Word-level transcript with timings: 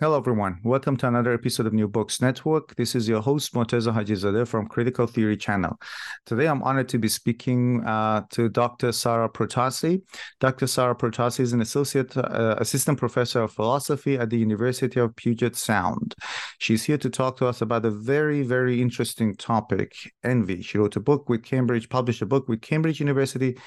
Hello, 0.00 0.16
everyone. 0.16 0.60
Welcome 0.62 0.96
to 0.98 1.08
another 1.08 1.32
episode 1.32 1.66
of 1.66 1.72
New 1.72 1.88
Books 1.88 2.22
Network. 2.22 2.76
This 2.76 2.94
is 2.94 3.08
your 3.08 3.20
host, 3.20 3.52
Morteza 3.52 3.92
Hajizadeh 3.92 4.46
from 4.46 4.68
Critical 4.68 5.08
Theory 5.08 5.36
Channel. 5.36 5.76
Today, 6.24 6.46
I'm 6.46 6.62
honored 6.62 6.88
to 6.90 6.98
be 6.98 7.08
speaking 7.08 7.84
uh, 7.84 8.22
to 8.30 8.48
Dr. 8.48 8.92
Sara 8.92 9.28
Protasi. 9.28 10.02
Dr. 10.38 10.68
Sara 10.68 10.94
Protasi 10.94 11.40
is 11.40 11.52
an 11.52 11.60
associate 11.60 12.16
uh, 12.16 12.54
assistant 12.60 12.96
professor 12.96 13.42
of 13.42 13.50
philosophy 13.50 14.16
at 14.16 14.30
the 14.30 14.38
University 14.38 15.00
of 15.00 15.16
Puget 15.16 15.56
Sound. 15.56 16.14
She's 16.58 16.84
here 16.84 16.98
to 16.98 17.10
talk 17.10 17.36
to 17.38 17.48
us 17.48 17.60
about 17.60 17.84
a 17.84 17.90
very, 17.90 18.42
very 18.42 18.80
interesting 18.80 19.34
topic 19.34 19.96
envy. 20.22 20.62
She 20.62 20.78
wrote 20.78 20.94
a 20.94 21.00
book 21.00 21.28
with 21.28 21.42
Cambridge, 21.42 21.88
published 21.88 22.22
a 22.22 22.26
book 22.26 22.48
with 22.48 22.62
Cambridge 22.62 23.00
University. 23.00 23.58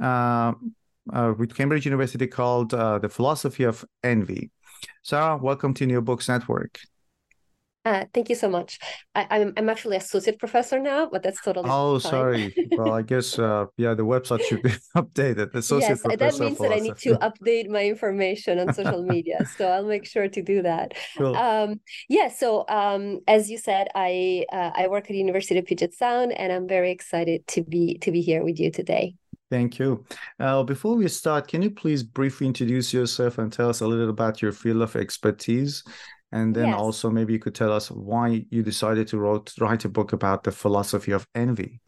Uh, 0.00 0.52
uh 1.12 1.34
with 1.36 1.56
Cambridge 1.56 1.84
University 1.84 2.28
called 2.28 2.72
uh, 2.72 3.00
The 3.00 3.08
Philosophy 3.08 3.64
of 3.64 3.84
Envy. 4.04 4.52
Sara, 5.02 5.36
welcome 5.36 5.74
to 5.74 5.86
New 5.86 6.00
Books 6.00 6.28
Network. 6.28 6.78
Uh, 7.84 8.04
thank 8.14 8.28
you 8.28 8.36
so 8.36 8.48
much. 8.48 8.78
I, 9.14 9.22
am 9.22 9.28
I'm, 9.30 9.52
I'm 9.56 9.68
actually 9.68 9.96
associate 9.96 10.38
professor 10.38 10.78
now, 10.78 11.08
but 11.10 11.24
that's 11.24 11.40
totally. 11.42 11.68
Oh, 11.68 11.98
fine. 11.98 12.10
sorry. 12.10 12.68
well, 12.72 12.92
I 12.92 13.02
guess 13.02 13.38
uh, 13.40 13.66
yeah, 13.76 13.94
the 13.94 14.04
website 14.04 14.42
should 14.44 14.62
be 14.62 14.70
updated. 14.96 15.52
Associate 15.54 15.88
yes, 15.88 16.02
professor. 16.02 16.38
that 16.38 16.44
means 16.44 16.58
that 16.58 16.72
I 16.72 16.78
need 16.78 16.96
to 16.98 17.16
update 17.16 17.68
my 17.68 17.84
information 17.84 18.60
on 18.60 18.72
social 18.72 19.02
media, 19.02 19.44
so 19.58 19.66
I'll 19.66 19.84
make 19.84 20.06
sure 20.06 20.28
to 20.28 20.42
do 20.42 20.62
that. 20.62 20.92
Cool. 21.18 21.36
Um, 21.36 21.80
yeah. 22.08 22.28
So 22.28 22.64
um, 22.68 23.18
as 23.26 23.50
you 23.50 23.58
said, 23.58 23.88
I 23.96 24.44
uh, 24.52 24.70
I 24.74 24.86
work 24.86 25.10
at 25.10 25.16
University 25.16 25.58
of 25.58 25.66
Puget 25.66 25.92
Sound, 25.94 26.32
and 26.32 26.52
I'm 26.52 26.68
very 26.68 26.92
excited 26.92 27.48
to 27.48 27.62
be 27.62 27.98
to 27.98 28.12
be 28.12 28.20
here 28.20 28.44
with 28.44 28.60
you 28.60 28.70
today. 28.70 29.16
Thank 29.52 29.78
you. 29.78 30.06
Uh, 30.40 30.62
before 30.62 30.96
we 30.96 31.06
start, 31.08 31.46
can 31.46 31.60
you 31.60 31.70
please 31.70 32.02
briefly 32.02 32.46
introduce 32.46 32.94
yourself 32.94 33.36
and 33.36 33.52
tell 33.52 33.68
us 33.68 33.82
a 33.82 33.86
little 33.86 34.08
about 34.08 34.40
your 34.40 34.50
field 34.50 34.80
of 34.80 34.96
expertise? 34.96 35.84
And 36.32 36.56
then 36.56 36.68
yes. 36.68 36.78
also 36.78 37.10
maybe 37.10 37.34
you 37.34 37.38
could 37.38 37.54
tell 37.54 37.70
us 37.70 37.90
why 37.90 38.46
you 38.48 38.62
decided 38.62 39.08
to 39.08 39.18
wrote, 39.18 39.52
write 39.60 39.84
a 39.84 39.90
book 39.90 40.14
about 40.14 40.44
the 40.44 40.52
philosophy 40.52 41.12
of 41.12 41.26
envy. 41.34 41.82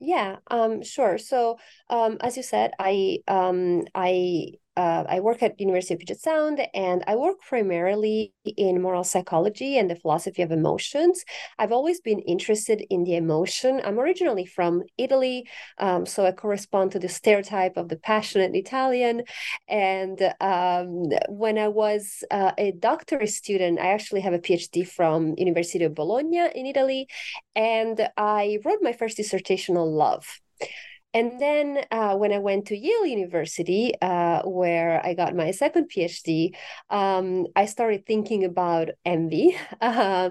Yeah, 0.00 0.38
um, 0.50 0.82
sure. 0.82 1.16
So, 1.16 1.58
um, 1.88 2.16
as 2.22 2.36
you 2.36 2.42
said, 2.42 2.72
I 2.80 3.18
um, 3.28 3.84
I 3.94 4.54
uh, 4.76 5.04
I 5.08 5.20
work 5.20 5.42
at 5.42 5.58
University 5.60 5.94
of 5.94 6.00
Puget 6.00 6.20
Sound, 6.20 6.60
and 6.74 7.02
I 7.06 7.16
work 7.16 7.36
primarily 7.40 8.32
in 8.44 8.82
moral 8.82 9.04
psychology 9.04 9.78
and 9.78 9.90
the 9.90 9.96
philosophy 9.96 10.42
of 10.42 10.52
emotions. 10.52 11.24
I've 11.58 11.72
always 11.72 12.00
been 12.00 12.20
interested 12.20 12.84
in 12.90 13.04
the 13.04 13.16
emotion. 13.16 13.80
I'm 13.84 13.98
originally 13.98 14.46
from 14.46 14.82
Italy, 14.98 15.48
um, 15.78 16.06
so 16.06 16.26
I 16.26 16.32
correspond 16.32 16.92
to 16.92 16.98
the 16.98 17.08
stereotype 17.08 17.76
of 17.76 17.88
the 17.88 17.96
passionate 17.96 18.54
Italian. 18.54 19.22
And 19.68 20.20
um, 20.40 21.10
when 21.28 21.58
I 21.58 21.68
was 21.68 22.24
uh, 22.30 22.52
a 22.58 22.72
doctorate 22.72 23.30
student, 23.30 23.78
I 23.78 23.88
actually 23.88 24.20
have 24.20 24.34
a 24.34 24.38
PhD 24.38 24.86
from 24.86 25.34
University 25.38 25.84
of 25.84 25.94
Bologna 25.94 26.48
in 26.54 26.66
Italy, 26.66 27.08
and 27.54 28.08
I 28.16 28.58
wrote 28.64 28.80
my 28.82 28.92
first 28.92 29.16
dissertation 29.16 29.76
on 29.76 29.88
love. 29.88 30.40
And 31.16 31.40
then 31.40 31.82
uh, 31.90 32.14
when 32.16 32.30
I 32.30 32.38
went 32.38 32.66
to 32.66 32.76
Yale 32.76 33.06
University, 33.06 33.94
uh, 34.02 34.42
where 34.42 35.00
I 35.02 35.14
got 35.14 35.34
my 35.34 35.50
second 35.50 35.88
PhD, 35.90 36.54
um, 36.90 37.46
I 37.56 37.64
started 37.64 38.04
thinking 38.04 38.44
about 38.44 38.90
envy. 39.04 39.56
Uh, 39.80 40.30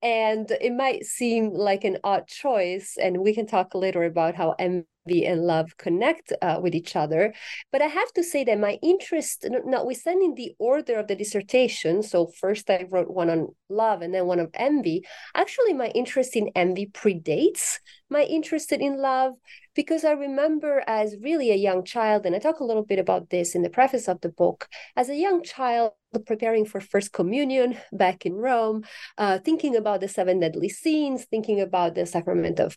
and 0.00 0.50
it 0.60 0.72
might 0.72 1.04
seem 1.04 1.52
like 1.52 1.84
an 1.84 1.98
odd 2.04 2.26
choice, 2.28 2.96
and 3.00 3.18
we 3.18 3.34
can 3.34 3.46
talk 3.46 3.74
later 3.74 4.04
about 4.04 4.34
how 4.34 4.54
envy 4.58 4.86
and 5.06 5.42
love 5.42 5.76
connect 5.76 6.32
uh, 6.40 6.60
with 6.62 6.74
each 6.74 6.94
other. 6.96 7.34
But 7.70 7.82
I 7.82 7.86
have 7.86 8.12
to 8.12 8.22
say 8.22 8.44
that 8.44 8.58
my 8.58 8.78
interest, 8.82 9.46
notwithstanding 9.64 10.34
the 10.34 10.54
order 10.58 10.98
of 10.98 11.08
the 11.08 11.16
dissertation, 11.16 12.02
so 12.02 12.26
first 12.26 12.70
I 12.70 12.86
wrote 12.88 13.10
one 13.10 13.30
on 13.30 13.48
love 13.68 14.02
and 14.02 14.14
then 14.14 14.26
one 14.26 14.40
of 14.40 14.50
envy, 14.54 15.04
actually, 15.34 15.72
my 15.72 15.88
interest 15.88 16.36
in 16.36 16.50
envy 16.54 16.86
predates 16.86 17.78
my 18.08 18.22
interest 18.22 18.72
in 18.72 18.98
love 18.98 19.34
because 19.74 20.04
I 20.04 20.12
remember 20.12 20.82
as 20.86 21.16
really 21.20 21.50
a 21.50 21.56
young 21.56 21.84
child, 21.84 22.26
and 22.26 22.36
I 22.36 22.38
talk 22.38 22.60
a 22.60 22.64
little 22.64 22.84
bit 22.84 22.98
about 22.98 23.30
this 23.30 23.54
in 23.54 23.62
the 23.62 23.70
preface 23.70 24.08
of 24.08 24.20
the 24.20 24.28
book, 24.28 24.68
as 24.96 25.08
a 25.08 25.16
young 25.16 25.42
child 25.42 25.92
preparing 26.26 26.64
for 26.64 26.80
First 26.80 27.12
Communion 27.12 27.76
back 27.92 28.26
in 28.26 28.34
Rome, 28.34 28.84
uh, 29.18 29.38
thinking 29.38 29.76
about 29.76 30.00
the 30.00 30.08
seven 30.08 30.40
deadly 30.40 30.68
sins, 30.68 31.24
thinking 31.24 31.60
about 31.60 31.94
the 31.94 32.06
sacrament 32.06 32.60
of, 32.60 32.76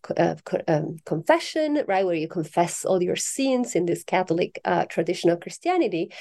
um, 0.67 0.97
confession, 1.05 1.83
right, 1.87 2.05
where 2.05 2.15
you 2.15 2.27
confess 2.27 2.85
all 2.85 3.01
your 3.01 3.15
sins 3.15 3.75
in 3.75 3.85
this 3.85 4.03
Catholic 4.03 4.59
uh, 4.65 4.85
tradition 4.85 5.29
of 5.29 5.39
Christianity. 5.39 6.11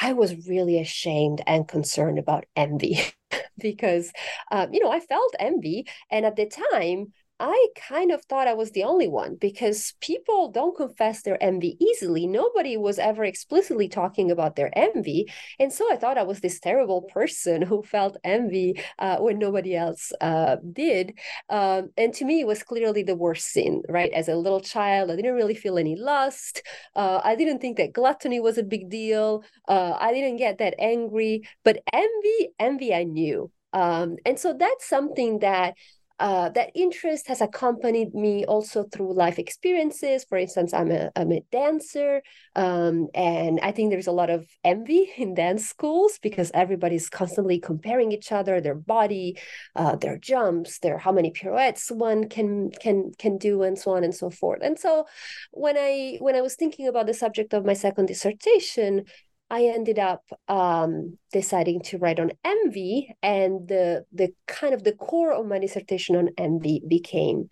I 0.00 0.12
was 0.14 0.48
really 0.48 0.80
ashamed 0.80 1.42
and 1.46 1.68
concerned 1.68 2.18
about 2.18 2.46
envy 2.56 3.00
because, 3.58 4.12
uh, 4.50 4.66
you 4.72 4.80
know, 4.82 4.90
I 4.90 5.00
felt 5.00 5.34
envy. 5.38 5.86
And 6.10 6.24
at 6.24 6.36
the 6.36 6.50
time, 6.72 7.12
I 7.42 7.68
kind 7.74 8.12
of 8.12 8.22
thought 8.26 8.46
I 8.46 8.52
was 8.52 8.72
the 8.72 8.84
only 8.84 9.08
one 9.08 9.36
because 9.36 9.94
people 10.02 10.50
don't 10.50 10.76
confess 10.76 11.22
their 11.22 11.42
envy 11.42 11.78
easily. 11.80 12.26
Nobody 12.26 12.76
was 12.76 12.98
ever 12.98 13.24
explicitly 13.24 13.88
talking 13.88 14.30
about 14.30 14.56
their 14.56 14.70
envy. 14.78 15.32
And 15.58 15.72
so 15.72 15.90
I 15.90 15.96
thought 15.96 16.18
I 16.18 16.22
was 16.22 16.40
this 16.40 16.60
terrible 16.60 17.00
person 17.00 17.62
who 17.70 17.82
felt 17.82 18.18
envy 18.24 18.82
uh, 18.98 19.16
when 19.18 19.38
nobody 19.38 19.74
else 19.74 20.12
uh, 20.20 20.56
did. 20.70 21.18
Um, 21.48 21.88
and 21.96 22.12
to 22.14 22.26
me, 22.26 22.40
it 22.40 22.46
was 22.46 22.62
clearly 22.62 23.02
the 23.04 23.16
worst 23.16 23.46
sin, 23.50 23.80
right? 23.88 24.12
As 24.12 24.28
a 24.28 24.36
little 24.36 24.60
child, 24.60 25.10
I 25.10 25.16
didn't 25.16 25.34
really 25.34 25.54
feel 25.54 25.78
any 25.78 25.96
lust. 25.96 26.62
Uh, 26.94 27.22
I 27.24 27.36
didn't 27.36 27.60
think 27.60 27.78
that 27.78 27.94
gluttony 27.94 28.40
was 28.40 28.58
a 28.58 28.62
big 28.62 28.90
deal. 28.90 29.44
Uh, 29.66 29.96
I 29.98 30.12
didn't 30.12 30.36
get 30.36 30.58
that 30.58 30.74
angry. 30.78 31.48
But 31.64 31.78
envy, 31.90 32.50
envy, 32.58 32.92
I 32.94 33.04
knew. 33.04 33.50
Um, 33.72 34.16
and 34.26 34.38
so 34.38 34.52
that's 34.52 34.88
something 34.88 35.38
that 35.40 35.74
uh, 36.20 36.50
that 36.50 36.70
interest 36.74 37.26
has 37.28 37.40
accompanied 37.40 38.14
me 38.14 38.44
also 38.44 38.84
through 38.84 39.14
life 39.14 39.38
experiences. 39.38 40.24
For 40.28 40.36
instance, 40.36 40.74
I'm 40.74 40.90
a, 40.90 41.10
I'm 41.16 41.32
a 41.32 41.42
dancer, 41.50 42.22
um, 42.54 43.08
and 43.14 43.58
I 43.62 43.72
think 43.72 43.90
there's 43.90 44.06
a 44.06 44.12
lot 44.12 44.28
of 44.28 44.46
envy 44.62 45.10
in 45.16 45.34
dance 45.34 45.66
schools 45.66 46.18
because 46.22 46.50
everybody's 46.52 47.08
constantly 47.08 47.58
comparing 47.58 48.12
each 48.12 48.32
other, 48.32 48.60
their 48.60 48.74
body, 48.74 49.38
uh, 49.74 49.96
their 49.96 50.18
jumps, 50.18 50.78
their 50.80 50.98
how 50.98 51.10
many 51.10 51.30
pirouettes 51.30 51.90
one 51.90 52.28
can 52.28 52.70
can 52.70 53.12
can 53.18 53.38
do, 53.38 53.62
and 53.62 53.78
so 53.78 53.92
on 53.92 54.04
and 54.04 54.14
so 54.14 54.28
forth. 54.28 54.60
And 54.62 54.78
so, 54.78 55.06
when 55.52 55.76
I 55.78 56.18
when 56.20 56.34
I 56.36 56.42
was 56.42 56.54
thinking 56.54 56.86
about 56.86 57.06
the 57.06 57.14
subject 57.14 57.54
of 57.54 57.64
my 57.64 57.72
second 57.74 58.06
dissertation, 58.06 59.06
I 59.50 59.64
ended 59.64 59.98
up 59.98 60.22
um, 60.48 61.18
deciding 61.32 61.82
to 61.82 61.98
write 61.98 62.20
on 62.20 62.30
envy, 62.44 63.14
and 63.22 63.66
the 63.66 64.04
the 64.12 64.32
kind 64.46 64.74
of 64.74 64.84
the 64.84 64.92
core 64.92 65.32
of 65.32 65.46
my 65.46 65.58
dissertation 65.58 66.14
on 66.16 66.30
envy 66.38 66.82
became 66.86 67.48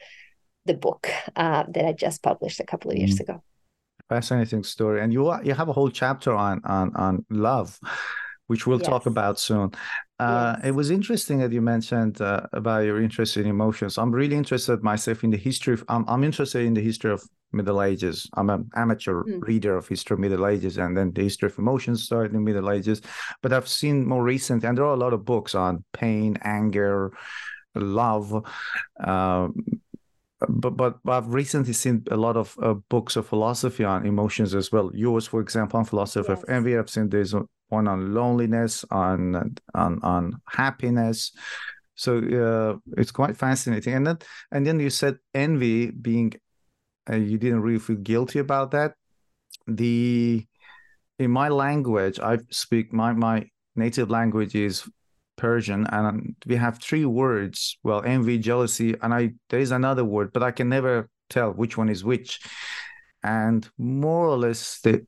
the 0.64 0.74
book 0.74 1.08
uh, 1.34 1.64
that 1.68 1.84
I 1.84 1.92
just 1.92 2.22
published 2.22 2.60
a 2.60 2.64
couple 2.64 2.92
of 2.92 2.96
years 2.96 3.16
mm. 3.16 3.20
ago. 3.20 3.42
Fascinating 4.08 4.62
story, 4.62 5.02
and 5.02 5.12
you 5.12 5.34
you 5.42 5.54
have 5.54 5.68
a 5.68 5.72
whole 5.72 5.90
chapter 5.90 6.32
on 6.32 6.60
on 6.64 6.94
on 6.94 7.24
love, 7.30 7.78
which 8.46 8.66
we'll 8.66 8.78
yes. 8.78 8.88
talk 8.88 9.06
about 9.06 9.40
soon. 9.40 9.72
Uh, 10.20 10.54
yes. 10.56 10.68
It 10.68 10.72
was 10.72 10.90
interesting 10.90 11.38
that 11.40 11.52
you 11.52 11.60
mentioned 11.60 12.20
uh, 12.20 12.46
about 12.52 12.84
your 12.84 13.00
interest 13.00 13.36
in 13.36 13.46
emotions. 13.46 13.98
I'm 13.98 14.12
really 14.12 14.36
interested 14.36 14.82
myself 14.82 15.24
in 15.24 15.30
the 15.30 15.36
history. 15.36 15.74
Of, 15.74 15.84
I'm 15.88 16.04
I'm 16.08 16.22
interested 16.22 16.64
in 16.64 16.74
the 16.74 16.80
history 16.80 17.10
of 17.10 17.22
Middle 17.52 17.82
Ages. 17.82 18.28
I'm 18.34 18.50
an 18.50 18.70
amateur 18.74 19.22
mm. 19.22 19.40
reader 19.46 19.76
of 19.76 19.88
history 19.88 20.14
of 20.14 20.20
Middle 20.20 20.46
Ages, 20.46 20.78
and 20.78 20.96
then 20.96 21.12
the 21.12 21.22
history 21.22 21.48
of 21.48 21.58
emotions 21.58 22.04
started 22.04 22.34
in 22.34 22.44
Middle 22.44 22.70
Ages. 22.70 23.00
But 23.42 23.52
I've 23.52 23.68
seen 23.68 24.06
more 24.06 24.22
recent, 24.22 24.64
and 24.64 24.76
there 24.76 24.84
are 24.84 24.94
a 24.94 24.98
lot 24.98 25.12
of 25.12 25.24
books 25.24 25.54
on 25.54 25.84
pain, 25.92 26.38
anger, 26.42 27.12
love. 27.74 28.44
Uh, 29.02 29.48
but, 30.48 30.76
but 30.76 30.98
I've 31.06 31.32
recently 31.32 31.72
seen 31.72 32.04
a 32.10 32.16
lot 32.16 32.36
of 32.36 32.56
uh, 32.62 32.74
books 32.88 33.16
of 33.16 33.26
philosophy 33.26 33.84
on 33.84 34.06
emotions 34.06 34.54
as 34.54 34.70
well. 34.70 34.90
Yours, 34.94 35.26
for 35.26 35.40
example, 35.40 35.78
on 35.78 35.84
philosophy 35.84 36.28
yes. 36.28 36.42
of 36.42 36.48
envy. 36.48 36.76
I've 36.76 36.90
seen 36.90 37.08
there's 37.08 37.34
one 37.68 37.88
on 37.88 38.14
loneliness, 38.14 38.84
on 38.90 39.56
on 39.74 40.00
on 40.02 40.40
happiness. 40.48 41.32
So 41.94 42.18
uh, 42.18 42.78
it's 42.96 43.10
quite 43.10 43.36
fascinating. 43.36 43.94
And 43.94 44.06
then 44.06 44.18
and 44.52 44.66
then 44.66 44.78
you 44.78 44.90
said 44.90 45.18
envy 45.34 45.90
being 45.90 46.34
you 47.16 47.38
didn't 47.38 47.62
really 47.62 47.78
feel 47.78 47.96
guilty 47.96 48.38
about 48.38 48.70
that. 48.72 48.94
The 49.66 50.44
in 51.18 51.30
my 51.30 51.48
language, 51.48 52.20
I 52.20 52.38
speak 52.50 52.92
my 52.92 53.12
my 53.12 53.48
native 53.76 54.10
language 54.10 54.54
is 54.54 54.88
Persian, 55.36 55.86
and 55.86 56.34
we 56.46 56.56
have 56.56 56.78
three 56.78 57.04
words. 57.04 57.78
Well, 57.82 58.02
envy, 58.02 58.38
jealousy, 58.38 58.94
and 59.02 59.14
I 59.14 59.32
there 59.50 59.60
is 59.60 59.70
another 59.70 60.04
word, 60.04 60.32
but 60.32 60.42
I 60.42 60.50
can 60.50 60.68
never 60.68 61.08
tell 61.30 61.52
which 61.52 61.76
one 61.76 61.88
is 61.88 62.04
which. 62.04 62.40
And 63.22 63.68
more 63.78 64.26
or 64.26 64.36
less, 64.36 64.80
they 64.80 65.00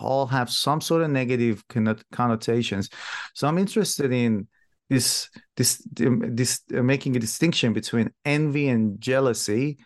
all 0.00 0.26
have 0.26 0.50
some 0.50 0.80
sort 0.80 1.02
of 1.02 1.10
negative 1.10 1.64
connotations. 2.12 2.88
So 3.34 3.46
I'm 3.46 3.58
interested 3.58 4.12
in 4.12 4.48
this 4.88 5.28
this 5.56 5.82
this 5.92 6.60
uh, 6.74 6.82
making 6.82 7.16
a 7.16 7.20
distinction 7.20 7.72
between 7.72 8.10
envy 8.24 8.68
and 8.68 9.00
jealousy 9.00 9.78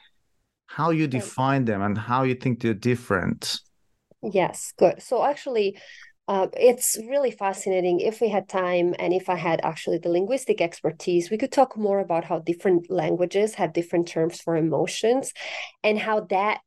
how 0.67 0.91
you 0.91 1.07
define 1.07 1.65
them 1.65 1.83
and 1.83 1.97
how 1.97 2.23
you 2.23 2.35
think 2.35 2.61
they're 2.61 2.75
different 2.75 3.61
yes 4.23 4.73
good 4.77 5.01
so 5.03 5.25
actually 5.25 5.77
uh, 6.29 6.49
it's 6.55 6.99
really 7.09 7.31
fascinating. 7.31 8.01
If 8.01 8.21
we 8.21 8.29
had 8.29 8.49
time 8.49 8.95
and 8.99 9.13
if 9.13 9.29
I 9.29 9.37
had 9.37 9.61
actually 9.63 9.99
the 9.99 10.09
linguistic 10.09 10.61
expertise, 10.61 11.31
we 11.31 11.39
could 11.39 11.53
talk 11.53 11.77
more 11.77 12.01
about 12.01 12.25
how 12.25 12.41
different 12.41 12.91
languages 12.91 13.55
have 13.55 13.73
different 13.73 14.09
terms 14.09 14.41
for 14.41 14.57
emotions 14.57 15.33
and 15.85 15.99
how 15.99 16.21
that 16.31 16.61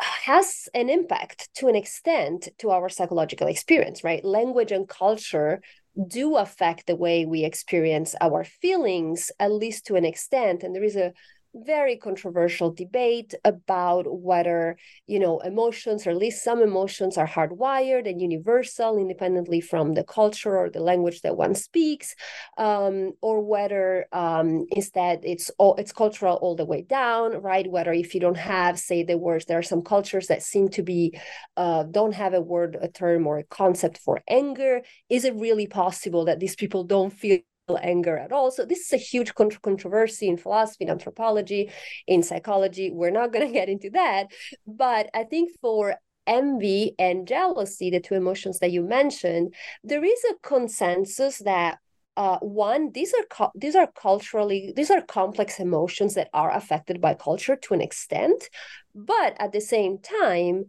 has 0.00 0.68
an 0.74 0.90
impact 0.90 1.48
to 1.54 1.68
an 1.68 1.76
extent 1.76 2.48
to 2.58 2.70
our 2.70 2.88
psychological 2.88 3.46
experience, 3.46 4.04
right? 4.04 4.24
Language 4.24 4.70
and 4.72 4.86
culture 4.86 5.62
do 6.08 6.36
affect 6.36 6.86
the 6.86 6.96
way 6.96 7.24
we 7.24 7.44
experience 7.44 8.14
our 8.20 8.44
feelings, 8.44 9.30
at 9.38 9.52
least 9.52 9.86
to 9.86 9.94
an 9.94 10.04
extent. 10.04 10.62
And 10.62 10.74
there 10.74 10.84
is 10.84 10.96
a 10.96 11.12
very 11.54 11.96
controversial 11.96 12.72
debate 12.72 13.34
about 13.44 14.04
whether 14.06 14.76
you 15.06 15.18
know 15.18 15.38
emotions 15.40 16.06
or 16.06 16.10
at 16.10 16.16
least 16.16 16.42
some 16.42 16.60
emotions 16.60 17.16
are 17.16 17.26
hardwired 17.26 18.08
and 18.08 18.20
universal 18.20 18.98
independently 18.98 19.60
from 19.60 19.94
the 19.94 20.04
culture 20.04 20.56
or 20.56 20.68
the 20.70 20.80
language 20.80 21.20
that 21.20 21.36
one 21.36 21.54
speaks 21.54 22.14
um, 22.58 23.12
or 23.20 23.40
whether 23.40 24.06
um, 24.12 24.66
instead 24.70 25.20
it's 25.22 25.50
all 25.58 25.74
it's 25.76 25.92
cultural 25.92 26.36
all 26.36 26.56
the 26.56 26.64
way 26.64 26.82
down 26.82 27.40
right? 27.40 27.70
Whether 27.70 27.92
if 27.92 28.14
you 28.14 28.20
don't 28.20 28.36
have 28.36 28.78
say 28.78 29.04
the 29.04 29.18
words 29.18 29.44
there 29.44 29.58
are 29.58 29.62
some 29.62 29.82
cultures 29.82 30.26
that 30.28 30.42
seem 30.42 30.68
to 30.70 30.82
be 30.82 31.18
uh, 31.56 31.84
don't 31.84 32.14
have 32.14 32.34
a 32.34 32.40
word 32.40 32.76
a 32.80 32.88
term 32.88 33.26
or 33.26 33.38
a 33.38 33.44
concept 33.44 33.98
for 33.98 34.22
anger. 34.28 34.82
Is 35.08 35.24
it 35.24 35.34
really 35.34 35.66
possible 35.66 36.24
that 36.24 36.40
these 36.40 36.56
people 36.56 36.84
don't 36.84 37.12
feel 37.12 37.38
anger 37.80 38.16
at 38.16 38.32
all. 38.32 38.50
So 38.50 38.64
this 38.64 38.80
is 38.80 38.92
a 38.92 38.96
huge 38.96 39.34
controversy 39.34 40.28
in 40.28 40.36
philosophy, 40.36 40.84
in 40.84 40.90
anthropology, 40.90 41.70
in 42.06 42.22
psychology. 42.22 42.90
We're 42.92 43.10
not 43.10 43.32
going 43.32 43.46
to 43.46 43.52
get 43.52 43.68
into 43.68 43.90
that, 43.90 44.28
but 44.66 45.08
I 45.14 45.24
think 45.24 45.50
for 45.60 45.96
envy 46.26 46.94
and 46.98 47.26
jealousy, 47.26 47.90
the 47.90 48.00
two 48.00 48.14
emotions 48.14 48.58
that 48.58 48.72
you 48.72 48.82
mentioned, 48.82 49.54
there 49.82 50.04
is 50.04 50.24
a 50.30 50.34
consensus 50.46 51.38
that 51.38 51.78
uh, 52.16 52.38
one 52.38 52.92
these 52.92 53.12
are 53.12 53.50
these 53.56 53.74
are 53.74 53.88
culturally 53.96 54.72
these 54.76 54.88
are 54.88 55.02
complex 55.02 55.58
emotions 55.58 56.14
that 56.14 56.28
are 56.32 56.52
affected 56.52 57.00
by 57.00 57.12
culture 57.12 57.56
to 57.56 57.74
an 57.74 57.80
extent 57.80 58.48
but 58.94 59.34
at 59.40 59.50
the 59.50 59.60
same 59.60 59.98
time 59.98 60.64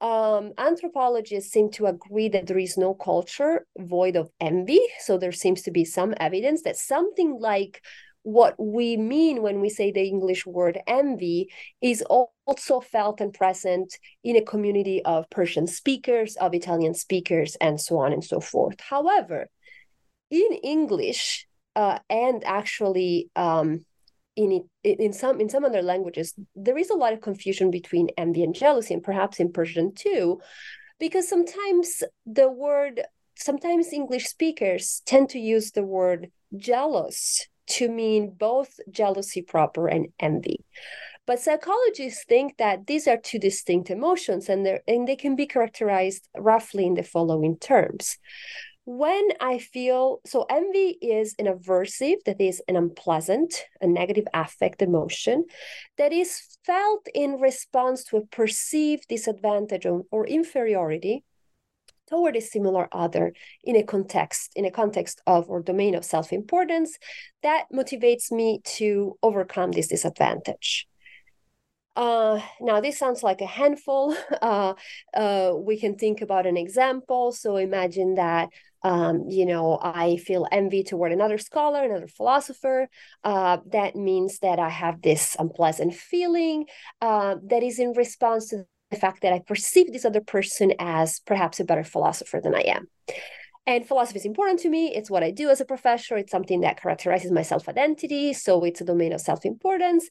um, 0.00 0.52
anthropologists 0.58 1.52
seem 1.52 1.70
to 1.72 1.86
agree 1.86 2.28
that 2.28 2.46
there 2.46 2.58
is 2.58 2.76
no 2.76 2.94
culture 2.94 3.66
void 3.78 4.16
of 4.16 4.30
envy. 4.40 4.80
So 5.00 5.18
there 5.18 5.32
seems 5.32 5.62
to 5.62 5.70
be 5.70 5.84
some 5.84 6.14
evidence 6.18 6.62
that 6.62 6.76
something 6.76 7.38
like 7.40 7.82
what 8.22 8.54
we 8.58 8.96
mean 8.96 9.40
when 9.40 9.60
we 9.60 9.68
say 9.68 9.92
the 9.92 10.02
English 10.02 10.44
word 10.44 10.80
envy 10.88 11.48
is 11.80 12.02
also 12.02 12.80
felt 12.80 13.20
and 13.20 13.32
present 13.32 13.96
in 14.24 14.36
a 14.36 14.42
community 14.42 15.00
of 15.04 15.30
Persian 15.30 15.66
speakers, 15.66 16.36
of 16.36 16.52
Italian 16.52 16.94
speakers, 16.94 17.56
and 17.60 17.80
so 17.80 17.98
on 17.98 18.12
and 18.12 18.24
so 18.24 18.40
forth. 18.40 18.80
However, 18.80 19.48
in 20.30 20.52
English, 20.64 21.46
uh, 21.76 22.00
and 22.10 22.42
actually 22.44 23.30
um, 23.36 23.84
in 24.36 24.64
it, 24.84 25.00
in 25.00 25.12
some 25.12 25.40
in 25.40 25.48
some 25.48 25.64
other 25.64 25.82
languages 25.82 26.34
there 26.54 26.78
is 26.78 26.90
a 26.90 26.94
lot 26.94 27.12
of 27.12 27.20
confusion 27.20 27.70
between 27.70 28.10
envy 28.18 28.42
and 28.42 28.54
jealousy 28.54 28.94
and 28.94 29.02
perhaps 29.02 29.40
in 29.40 29.50
persian 29.50 29.94
too 29.94 30.40
because 31.00 31.28
sometimes 31.28 32.02
the 32.26 32.50
word 32.50 33.00
sometimes 33.34 33.92
english 33.92 34.26
speakers 34.26 35.02
tend 35.06 35.30
to 35.30 35.38
use 35.38 35.72
the 35.72 35.82
word 35.82 36.30
jealous 36.56 37.48
to 37.66 37.88
mean 37.88 38.30
both 38.30 38.80
jealousy 38.90 39.42
proper 39.42 39.88
and 39.88 40.08
envy. 40.20 40.64
But 41.26 41.40
psychologists 41.40 42.24
think 42.24 42.56
that 42.58 42.86
these 42.86 43.08
are 43.08 43.16
two 43.16 43.40
distinct 43.40 43.90
emotions 43.90 44.48
and, 44.48 44.66
and 44.86 45.08
they 45.08 45.16
can 45.16 45.34
be 45.34 45.46
characterized 45.46 46.28
roughly 46.36 46.86
in 46.86 46.94
the 46.94 47.02
following 47.02 47.58
terms 47.58 48.18
when 48.86 49.30
I 49.40 49.58
feel 49.58 50.20
so, 50.24 50.46
envy 50.48 50.96
is 51.02 51.34
an 51.40 51.46
aversive, 51.46 52.22
that 52.24 52.40
is 52.40 52.62
an 52.68 52.76
unpleasant, 52.76 53.64
a 53.80 53.86
negative 53.88 54.26
affect 54.32 54.80
emotion 54.80 55.44
that 55.98 56.12
is 56.12 56.56
felt 56.64 57.08
in 57.12 57.40
response 57.40 58.04
to 58.04 58.16
a 58.18 58.26
perceived 58.26 59.08
disadvantage 59.08 59.86
or 59.86 60.26
inferiority 60.26 61.24
toward 62.08 62.36
a 62.36 62.40
similar 62.40 62.88
other 62.92 63.32
in 63.64 63.74
a 63.74 63.82
context 63.82 64.52
in 64.54 64.64
a 64.64 64.70
context 64.70 65.20
of 65.26 65.50
or 65.50 65.60
domain 65.60 65.96
of 65.96 66.04
self-importance 66.04 66.96
that 67.42 67.64
motivates 67.72 68.30
me 68.30 68.60
to 68.64 69.18
overcome 69.20 69.72
this 69.72 69.88
disadvantage 69.88 70.86
uh, 71.96 72.38
now, 72.60 72.80
this 72.80 72.98
sounds 72.98 73.22
like 73.22 73.40
a 73.40 73.46
handful. 73.46 74.14
Uh, 74.42 74.74
uh, 75.14 75.52
we 75.56 75.78
can 75.78 75.96
think 75.96 76.20
about 76.20 76.46
an 76.46 76.56
example. 76.56 77.32
So 77.32 77.56
imagine 77.56 78.14
that, 78.14 78.50
um, 78.86 79.24
you 79.28 79.46
know, 79.46 79.80
I 79.82 80.16
feel 80.16 80.46
envy 80.52 80.84
toward 80.84 81.10
another 81.10 81.38
scholar, 81.38 81.82
another 81.82 82.06
philosopher. 82.06 82.88
Uh, 83.24 83.58
that 83.72 83.96
means 83.96 84.38
that 84.38 84.60
I 84.60 84.68
have 84.68 85.02
this 85.02 85.34
unpleasant 85.40 85.92
feeling 85.92 86.66
uh, 87.00 87.34
that 87.48 87.64
is 87.64 87.80
in 87.80 87.94
response 87.94 88.50
to 88.50 88.64
the 88.92 88.96
fact 88.96 89.22
that 89.22 89.32
I 89.32 89.40
perceive 89.40 89.92
this 89.92 90.04
other 90.04 90.20
person 90.20 90.72
as 90.78 91.18
perhaps 91.18 91.58
a 91.58 91.64
better 91.64 91.82
philosopher 91.82 92.40
than 92.40 92.54
I 92.54 92.60
am. 92.60 92.86
And 93.68 93.86
philosophy 93.86 94.20
is 94.20 94.24
important 94.24 94.60
to 94.60 94.68
me. 94.68 94.94
It's 94.94 95.10
what 95.10 95.24
I 95.24 95.32
do 95.32 95.50
as 95.50 95.60
a 95.60 95.64
professor. 95.64 96.16
It's 96.16 96.30
something 96.30 96.60
that 96.60 96.80
characterizes 96.80 97.32
my 97.32 97.42
self 97.42 97.68
identity. 97.68 98.32
So 98.32 98.62
it's 98.62 98.80
a 98.80 98.84
domain 98.84 99.12
of 99.12 99.20
self 99.20 99.44
importance. 99.44 100.08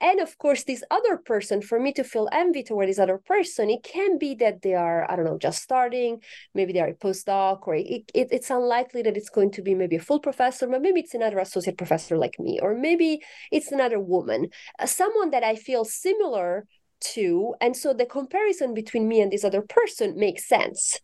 And 0.00 0.20
of 0.20 0.38
course, 0.38 0.64
this 0.64 0.82
other 0.90 1.18
person, 1.18 1.60
for 1.60 1.78
me 1.78 1.92
to 1.94 2.04
feel 2.04 2.30
envy 2.32 2.62
toward 2.62 2.88
this 2.88 2.98
other 2.98 3.18
person, 3.18 3.68
it 3.68 3.82
can 3.82 4.16
be 4.16 4.34
that 4.36 4.62
they 4.62 4.74
are, 4.74 5.10
I 5.10 5.16
don't 5.16 5.26
know, 5.26 5.36
just 5.38 5.62
starting. 5.62 6.22
Maybe 6.54 6.72
they 6.72 6.80
are 6.80 6.88
a 6.88 6.94
postdoc, 6.94 7.66
or 7.66 7.74
it, 7.74 8.10
it, 8.14 8.28
it's 8.30 8.48
unlikely 8.50 9.02
that 9.02 9.16
it's 9.18 9.30
going 9.30 9.50
to 9.52 9.62
be 9.62 9.74
maybe 9.74 9.96
a 9.96 10.00
full 10.00 10.20
professor, 10.20 10.66
but 10.66 10.80
maybe 10.80 11.00
it's 11.00 11.14
another 11.14 11.38
associate 11.38 11.76
professor 11.76 12.16
like 12.16 12.38
me, 12.38 12.58
or 12.60 12.74
maybe 12.74 13.20
it's 13.52 13.70
another 13.70 14.00
woman, 14.00 14.48
uh, 14.78 14.86
someone 14.86 15.30
that 15.30 15.44
I 15.44 15.56
feel 15.56 15.84
similar 15.84 16.66
to. 17.14 17.54
And 17.60 17.76
so 17.76 17.92
the 17.92 18.06
comparison 18.06 18.72
between 18.72 19.08
me 19.08 19.20
and 19.20 19.30
this 19.30 19.44
other 19.44 19.62
person 19.62 20.18
makes 20.18 20.48
sense 20.48 21.00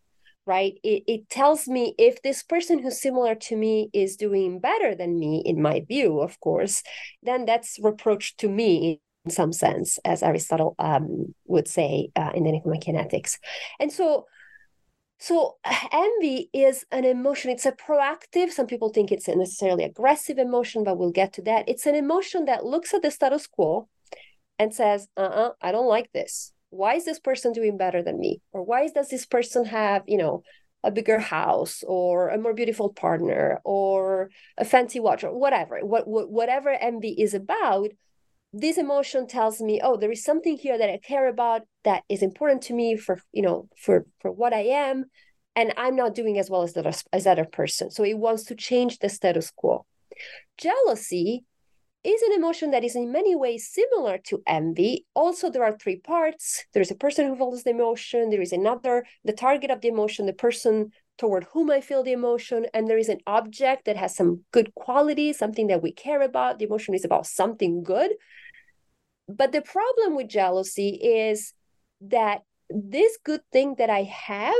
right 0.54 0.75
it, 0.83 1.02
it 1.14 1.23
tells 1.38 1.69
me 1.76 1.95
if 2.09 2.14
this 2.23 2.42
person 2.42 2.76
who's 2.80 3.00
similar 3.00 3.35
to 3.35 3.54
me 3.64 3.75
is 3.92 4.16
doing 4.26 4.59
better 4.59 4.90
than 5.00 5.19
me 5.25 5.42
in 5.50 5.62
my 5.69 5.76
view 5.92 6.21
of 6.21 6.33
course 6.40 6.83
then 7.23 7.40
that's 7.47 7.78
reproach 7.90 8.37
to 8.37 8.49
me 8.49 9.00
in 9.25 9.30
some 9.30 9.52
sense 9.52 9.99
as 10.12 10.23
aristotle 10.23 10.75
um, 10.78 11.35
would 11.47 11.69
say 11.69 12.09
uh, 12.16 12.33
in 12.35 12.42
Nicomachean 12.45 12.97
Ethics 12.97 13.38
and 13.78 13.92
so 13.92 14.26
so 15.21 15.59
envy 15.92 16.49
is 16.52 16.85
an 16.90 17.04
emotion. 17.04 17.50
It's 17.50 17.66
a 17.66 17.73
proactive. 17.73 18.50
Some 18.50 18.66
people 18.66 18.88
think 18.88 19.12
it's 19.12 19.28
a 19.28 19.37
necessarily 19.37 19.85
aggressive 19.85 20.38
emotion, 20.38 20.83
but 20.83 20.97
we'll 20.99 21.12
get 21.12 21.35
to 21.35 21.42
that. 21.42 21.69
It's 21.69 21.87
an 21.87 21.95
emotion 21.95 22.47
that 22.47 22.64
looks 22.64 22.95
at 22.95 23.02
the 23.02 23.11
status 23.11 23.47
quo 23.47 23.88
and 24.59 24.75
says, 24.75 25.09
"Uh-uh, 25.16 25.52
I 25.61 25.73
don't 25.73 25.87
like 25.97 26.11
this. 26.12 26.52
Why 26.71 26.95
is 26.95 27.05
this 27.05 27.19
person 27.19 27.53
doing 27.53 27.77
better 27.77 28.03
than 28.03 28.19
me? 28.19 28.41
Or 28.53 28.62
why 28.62 28.89
does 28.89 29.09
this 29.09 29.27
person 29.27 29.65
have, 29.67 30.03
you 30.07 30.19
know, 30.19 30.43
a 30.83 30.91
bigger 30.91 31.19
house 31.19 31.85
or 31.87 32.31
a 32.31 32.39
more 32.39 32.55
beautiful 32.55 32.93
partner 32.93 33.61
or 33.65 34.31
a 34.57 34.65
fancy 34.65 34.99
watch 35.00 35.25
or 35.25 35.37
whatever? 35.37 35.81
What, 35.83 36.07
what 36.09 36.31
whatever 36.31 36.71
envy 36.71 37.11
is 37.11 37.35
about 37.35 37.91
this 38.53 38.79
emotion 38.79 39.29
tells 39.29 39.61
me 39.61 39.81
oh 39.81 39.97
there 39.97 40.11
is 40.11 40.25
something 40.25 40.59
here 40.59 40.77
that 40.77 40.91
i 40.91 40.99
care 40.99 41.29
about 41.29 41.62
that 41.85 42.03
is 42.09 42.21
important 42.21 42.61
to 42.61 42.75
me 42.75 42.97
for 42.97 43.23
you 43.31 43.43
know 43.43 43.69
for 43.77 44.05
for 44.19 44.33
what 44.33 44.53
i 44.53 44.59
am 44.59 45.05
and 45.57 45.73
i'm 45.77 45.97
not 45.97 46.15
doing 46.15 46.39
as 46.39 46.50
well 46.50 46.62
as 46.62 46.73
that 46.75 47.05
as 47.12 47.27
other 47.27 47.45
person. 47.45 47.91
So 47.91 48.05
it 48.05 48.19
wants 48.19 48.45
to 48.45 48.55
change 48.55 48.99
the 48.99 49.09
status 49.09 49.50
quo. 49.55 49.85
Jealousy 50.57 51.45
is 52.02 52.23
an 52.23 52.33
emotion 52.33 52.71
that 52.71 52.85
is 52.85 52.97
in 52.97 53.12
many 53.12 53.35
ways 53.35 53.69
similar 53.69 54.19
to 54.19 54.42
envy. 54.47 55.07
Also, 55.14 55.50
there 55.50 55.64
are 55.64 55.76
three 55.76 55.97
parts. 55.97 56.64
There 56.73 56.80
is 56.80 56.90
a 56.90 56.95
person 56.95 57.26
who 57.26 57.37
feels 57.37 57.62
the 57.62 57.71
emotion, 57.71 58.30
there 58.30 58.40
is 58.40 58.52
another, 58.52 59.04
the 59.25 59.33
target 59.33 59.71
of 59.71 59.80
the 59.80 59.88
emotion, 59.88 60.26
the 60.26 60.33
person 60.33 60.92
toward 61.19 61.45
whom 61.52 61.71
I 61.71 61.83
feel 61.83 62.02
the 62.02 62.12
emotion, 62.12 62.66
and 62.73 62.88
there 62.88 62.97
is 62.97 63.11
an 63.11 63.21
object 63.26 63.85
that 63.85 63.97
has 63.97 64.16
some 64.16 64.40
good 64.52 64.75
quality, 64.75 65.35
something 65.35 65.66
that 65.66 65.83
we 65.83 65.92
care 65.92 66.23
about. 66.23 66.59
The 66.59 66.64
emotion 66.64 66.95
is 66.95 67.04
about 67.04 67.26
something 67.26 67.83
good. 67.83 68.12
But 69.28 69.52
the 69.52 69.61
problem 69.61 70.16
with 70.16 70.28
jealousy 70.28 70.99
is 71.02 71.52
that 72.00 72.42
this 72.71 73.19
good 73.23 73.42
thing 73.52 73.75
that 73.76 73.90
I 73.90 74.04
have 74.04 74.54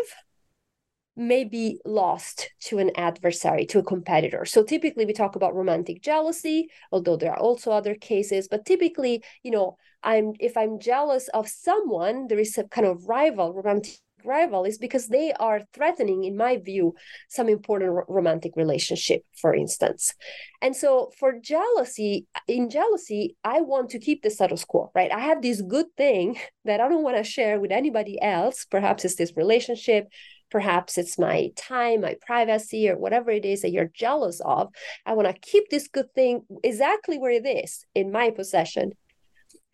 may 1.17 1.45
be 1.45 1.81
lost 1.85 2.50
to 2.61 2.79
an 2.79 2.90
adversary, 2.97 3.67
to 3.67 3.79
a 3.79 3.85
competitor. 3.85 4.45
So 4.45 4.62
typically 4.62 5.05
we 5.05 5.12
talk 5.12 5.37
about 5.37 5.55
romantic 5.55 6.02
jealousy, 6.02 6.69
although 6.93 7.17
there 7.17 7.33
are 7.33 7.38
also 7.38 7.73
other 7.73 7.95
cases, 7.95 8.49
but 8.49 8.64
typically, 8.64 9.23
you 9.43 9.50
know, 9.50 9.76
I'm 10.02 10.33
if 10.40 10.57
I'm 10.57 10.81
jealous 10.81 11.29
of 11.29 11.49
someone, 11.49 12.26
there 12.29 12.38
is 12.38 12.57
a 12.57 12.64
kind 12.64 12.87
of 12.87 13.07
rival, 13.07 13.52
romantic 13.52 13.99
rival 14.25 14.64
is 14.64 14.79
because 14.79 15.09
they 15.09 15.33
are 15.33 15.62
threatening 15.73 16.25
in 16.25 16.37
my 16.37 16.57
view 16.59 16.95
some 17.29 17.49
important 17.49 18.05
romantic 18.09 18.52
relationship 18.57 19.23
for 19.37 19.55
instance. 19.55 20.14
And 20.62 20.76
so 20.76 21.11
for 21.19 21.38
jealousy 21.40 22.26
in 22.47 22.71
jealousy 22.71 23.37
i 23.45 23.61
want 23.61 23.90
to 23.90 23.99
keep 23.99 24.23
the 24.23 24.31
status 24.31 24.64
quo 24.64 24.90
right? 24.95 25.12
I 25.12 25.21
have 25.21 25.43
this 25.43 25.62
good 25.62 25.87
thing 25.97 26.38
that 26.64 26.81
i 26.81 26.88
don't 26.88 27.02
want 27.02 27.17
to 27.17 27.25
share 27.25 27.61
with 27.61 27.73
anybody 27.73 28.21
else. 28.21 28.67
Perhaps 28.71 29.05
it's 29.05 29.17
this 29.17 29.33
relationship 29.37 30.09
Perhaps 30.50 30.99
it's 30.99 31.19
my 31.19 31.50
time, 31.57 32.02
my 32.02 32.16
privacy, 32.26 32.88
or 32.88 32.97
whatever 32.97 33.30
it 33.30 33.45
is 33.45 33.62
that 33.62 33.71
you're 33.71 33.90
jealous 33.95 34.40
of. 34.45 34.69
I 35.07 35.14
want 35.14 35.28
to 35.28 35.40
keep 35.40 35.71
this 35.71 35.88
good 35.88 36.12
thing 36.14 36.42
exactly 36.62 37.19
where 37.19 37.30
it 37.30 37.47
is 37.47 37.85
in 37.95 38.12
my 38.12 38.30
possession. 38.30 38.92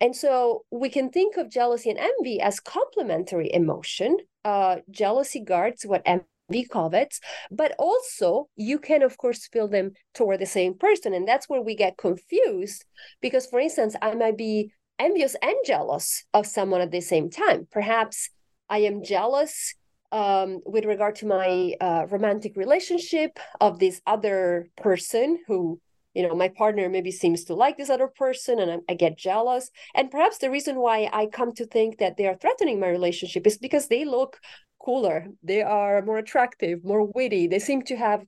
And 0.01 0.15
so 0.15 0.65
we 0.71 0.89
can 0.89 1.11
think 1.11 1.37
of 1.37 1.51
jealousy 1.51 1.91
and 1.91 1.99
envy 1.99 2.41
as 2.41 2.61
complementary 2.61 3.53
emotion. 3.53 4.19
Uh, 4.45 4.77
jealousy 4.91 5.41
guards 5.41 5.85
what 5.85 6.03
envy 6.05 6.69
covets, 6.71 7.21
but 7.51 7.75
also 7.79 8.49
you 8.57 8.79
can, 8.79 9.03
of 9.03 9.17
course, 9.17 9.49
feel 9.49 9.69
them 9.69 9.93
toward 10.15 10.41
the 10.41 10.47
same 10.47 10.75
person. 10.75 11.15
And 11.15 11.27
that's 11.27 11.49
where 11.49 11.63
we 11.63 11.75
get 11.75 11.97
confused 11.97 12.85
because, 13.21 13.47
for 13.47 13.59
instance, 13.59 13.97
I 14.01 14.15
might 14.15 14.37
be 14.37 14.73
envious 14.99 15.35
and 15.43 15.57
jealous 15.65 16.25
of 16.33 16.47
someone 16.47 16.81
at 16.81 16.91
the 16.91 17.01
same 17.01 17.31
time. 17.31 17.67
Perhaps 17.71 18.31
I 18.69 18.79
am 18.79 19.03
jealous 19.03 19.75
um, 20.13 20.61
with 20.65 20.85
regard 20.85 21.17
to 21.17 21.27
my 21.27 21.75
uh, 21.81 22.07
romantic 22.09 22.57
relationship 22.57 23.39
of 23.61 23.79
this 23.79 24.01
other 24.07 24.69
person 24.77 25.39
who 25.47 25.81
you 26.15 26.27
know 26.27 26.35
my 26.35 26.49
partner 26.49 26.89
maybe 26.89 27.11
seems 27.11 27.45
to 27.45 27.55
like 27.55 27.77
this 27.77 27.91
other 27.91 28.09
person 28.09 28.59
and 28.59 28.71
I, 28.71 28.93
I, 28.93 28.95
get 28.95 29.19
jealous. 29.19 29.71
And 29.95 30.11
perhaps 30.11 30.39
the 30.39 30.51
reason 30.51 30.77
why 30.77 31.11
i 31.13 31.27
come 31.27 31.53
to 31.55 31.67
think 31.67 31.99
that 31.99 32.17
they 32.17 32.27
are 32.27 32.37
threatening 32.37 32.81
my 32.81 32.89
relationship 32.89 33.47
is 33.47 33.59
because 33.59 33.89
they 33.89 34.05
look 34.05 34.39
cooler 34.81 35.27
they 35.43 35.63
are 35.63 36.03
more 36.03 36.19
attractive 36.19 36.85
more 36.85 37.05
witty 37.05 37.49
they 37.49 37.59
seem 37.59 37.83
to 37.83 37.97
have 37.97 38.25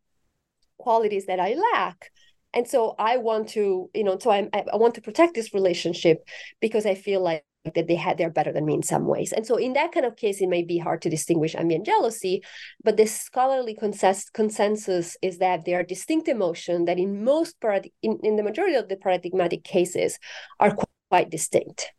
qualities 0.78 1.26
that 1.26 1.40
i 1.40 1.54
lack. 1.72 2.10
And 2.54 2.66
so 2.66 2.94
i 2.98 3.16
want 3.16 3.48
to 3.50 3.90
you 3.94 4.04
know 4.04 4.18
so 4.18 4.30
i 4.30 4.48
i 4.54 4.76
want 4.76 4.94
to 4.96 5.00
protect 5.08 5.34
this 5.34 5.54
relationship 5.54 6.18
because 6.60 6.84
i 6.86 6.94
feel 6.94 7.22
like 7.22 7.44
that 7.74 7.88
they 7.88 7.94
had 7.96 8.18
they're 8.18 8.30
better 8.30 8.52
than 8.52 8.64
me 8.64 8.74
in 8.74 8.82
some 8.82 9.06
ways. 9.06 9.32
And 9.32 9.46
so 9.46 9.56
in 9.56 9.72
that 9.74 9.92
kind 9.92 10.06
of 10.06 10.16
case 10.16 10.40
it 10.40 10.48
may 10.48 10.62
be 10.62 10.78
hard 10.78 11.02
to 11.02 11.10
distinguish 11.10 11.54
envy 11.54 11.74
and 11.74 11.84
jealousy 11.84 12.42
but 12.82 12.96
the 12.96 13.06
scholarly 13.06 13.74
consens- 13.74 14.32
consensus 14.32 15.16
is 15.22 15.38
that 15.38 15.64
they 15.64 15.74
are 15.74 15.82
distinct 15.82 16.28
emotion 16.28 16.84
that 16.84 16.98
in 16.98 17.24
most 17.24 17.60
parad- 17.60 17.92
in, 18.02 18.18
in 18.22 18.36
the 18.36 18.42
majority 18.42 18.76
of 18.76 18.88
the 18.88 18.96
paradigmatic 18.96 19.64
cases 19.64 20.18
are 20.60 20.76
quite 21.10 21.30
distinct. 21.30 21.92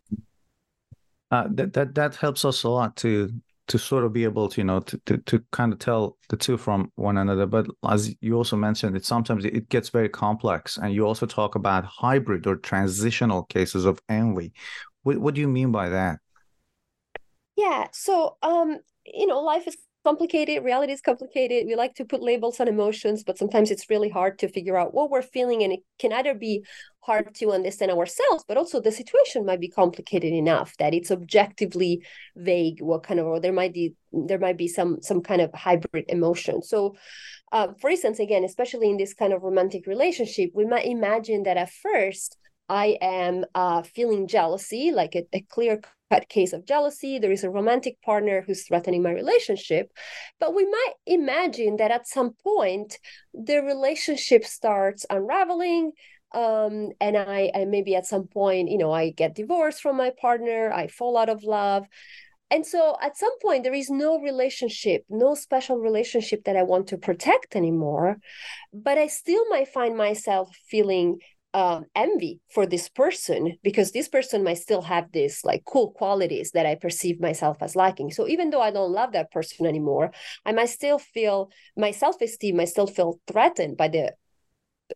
Uh, 1.31 1.47
that, 1.51 1.73
that 1.73 1.93
that 1.93 2.15
helps 2.15 2.43
us 2.43 2.63
a 2.63 2.69
lot 2.69 2.95
to 2.95 3.31
to 3.67 3.77
sort 3.77 4.03
of 4.03 4.11
be 4.11 4.23
able 4.23 4.49
to 4.49 4.59
you 4.59 4.65
know 4.65 4.79
to, 4.79 4.97
to, 5.05 5.17
to 5.19 5.43
kind 5.51 5.71
of 5.71 5.77
tell 5.77 6.17
the 6.29 6.37
two 6.37 6.57
from 6.57 6.91
one 6.95 7.17
another. 7.17 7.45
But 7.45 7.67
as 7.87 8.15
you 8.19 8.33
also 8.33 8.55
mentioned 8.55 8.97
it 8.97 9.05
sometimes 9.05 9.45
it 9.45 9.69
gets 9.69 9.89
very 9.89 10.09
complex 10.09 10.77
and 10.77 10.91
you 10.91 11.05
also 11.05 11.27
talk 11.27 11.53
about 11.53 11.85
hybrid 11.85 12.47
or 12.47 12.55
transitional 12.55 13.43
cases 13.43 13.85
of 13.85 14.01
envy 14.09 14.53
what, 15.03 15.17
what 15.17 15.35
do 15.35 15.41
you 15.41 15.47
mean 15.47 15.71
by 15.71 15.89
that? 15.89 16.19
Yeah, 17.55 17.87
so 17.91 18.37
um, 18.41 18.77
you 19.05 19.27
know, 19.27 19.41
life 19.41 19.67
is 19.67 19.77
complicated, 20.05 20.63
reality 20.63 20.93
is 20.93 21.01
complicated. 21.01 21.67
We 21.67 21.75
like 21.75 21.93
to 21.95 22.05
put 22.05 22.21
labels 22.21 22.59
on 22.59 22.67
emotions, 22.67 23.23
but 23.23 23.37
sometimes 23.37 23.69
it's 23.69 23.89
really 23.89 24.09
hard 24.09 24.39
to 24.39 24.47
figure 24.47 24.77
out 24.77 24.93
what 24.93 25.09
we're 25.09 25.21
feeling, 25.21 25.63
and 25.63 25.73
it 25.73 25.81
can 25.99 26.13
either 26.13 26.33
be 26.33 26.63
hard 27.01 27.35
to 27.35 27.51
understand 27.51 27.91
ourselves, 27.91 28.45
but 28.47 28.57
also 28.57 28.79
the 28.79 28.91
situation 28.91 29.45
might 29.45 29.59
be 29.59 29.67
complicated 29.67 30.31
enough 30.31 30.75
that 30.77 30.93
it's 30.93 31.11
objectively 31.11 32.01
vague. 32.35 32.81
What 32.81 33.03
kind 33.03 33.19
of, 33.19 33.25
or 33.25 33.39
there 33.39 33.53
might 33.53 33.73
be 33.73 33.95
there 34.11 34.39
might 34.39 34.57
be 34.57 34.67
some 34.67 35.01
some 35.01 35.21
kind 35.21 35.41
of 35.41 35.53
hybrid 35.53 36.05
emotion. 36.07 36.61
So, 36.61 36.95
uh, 37.51 37.69
for 37.81 37.89
instance, 37.89 38.19
again, 38.19 38.43
especially 38.43 38.89
in 38.89 38.97
this 38.97 39.13
kind 39.13 39.33
of 39.33 39.43
romantic 39.43 39.85
relationship, 39.85 40.51
we 40.53 40.65
might 40.65 40.85
imagine 40.85 41.43
that 41.43 41.57
at 41.57 41.71
first 41.71 42.37
I 42.69 42.97
am 43.01 43.45
uh, 43.55 43.81
feeling 43.81 44.27
jealousy, 44.27 44.91
like 44.91 45.15
a, 45.15 45.25
a 45.33 45.41
clear 45.41 45.81
cut 46.11 46.29
case 46.29 46.53
of 46.53 46.65
jealousy. 46.65 47.19
There 47.19 47.31
is 47.31 47.43
a 47.43 47.49
romantic 47.49 48.01
partner 48.01 48.43
who's 48.45 48.67
threatening 48.67 49.03
my 49.03 49.11
relationship. 49.11 49.91
But 50.39 50.55
we 50.55 50.65
might 50.65 50.93
imagine 51.05 51.77
that 51.77 51.91
at 51.91 52.07
some 52.07 52.33
point, 52.43 52.99
the 53.33 53.61
relationship 53.61 54.45
starts 54.45 55.05
unraveling. 55.09 55.91
Um, 56.33 56.89
and 57.01 57.17
I, 57.17 57.51
I 57.55 57.65
maybe 57.65 57.95
at 57.95 58.05
some 58.05 58.27
point, 58.27 58.69
you 58.69 58.77
know, 58.77 58.91
I 58.91 59.09
get 59.09 59.35
divorced 59.35 59.81
from 59.81 59.97
my 59.97 60.11
partner, 60.11 60.71
I 60.71 60.87
fall 60.87 61.17
out 61.17 61.29
of 61.29 61.43
love. 61.43 61.87
And 62.51 62.65
so 62.65 62.97
at 63.01 63.17
some 63.17 63.37
point, 63.39 63.63
there 63.63 63.73
is 63.73 63.89
no 63.91 64.19
relationship, 64.19 65.05
no 65.09 65.35
special 65.35 65.77
relationship 65.77 66.45
that 66.45 66.55
I 66.55 66.63
want 66.63 66.87
to 66.87 66.97
protect 66.97 67.55
anymore. 67.55 68.17
But 68.73 68.97
I 68.97 69.07
still 69.07 69.47
might 69.49 69.67
find 69.67 69.95
myself 69.95 70.55
feeling 70.67 71.19
um, 71.53 71.85
envy 71.95 72.39
for 72.53 72.65
this 72.65 72.89
person 72.89 73.57
because 73.63 73.91
this 73.91 74.07
person 74.07 74.43
might 74.43 74.59
still 74.59 74.81
have 74.83 75.11
these 75.11 75.43
like 75.43 75.63
cool 75.65 75.91
qualities 75.91 76.51
that 76.51 76.65
I 76.65 76.75
perceive 76.75 77.19
myself 77.19 77.57
as 77.61 77.75
lacking. 77.75 78.11
So 78.11 78.27
even 78.27 78.49
though 78.49 78.61
I 78.61 78.71
don't 78.71 78.91
love 78.91 79.13
that 79.13 79.31
person 79.31 79.65
anymore, 79.65 80.11
I 80.45 80.51
might 80.51 80.69
still 80.69 80.99
feel 80.99 81.51
my 81.75 81.91
self 81.91 82.21
esteem 82.21 82.57
might 82.57 82.69
still 82.69 82.87
feel 82.87 83.19
threatened 83.27 83.77
by 83.77 83.87
the 83.87 84.13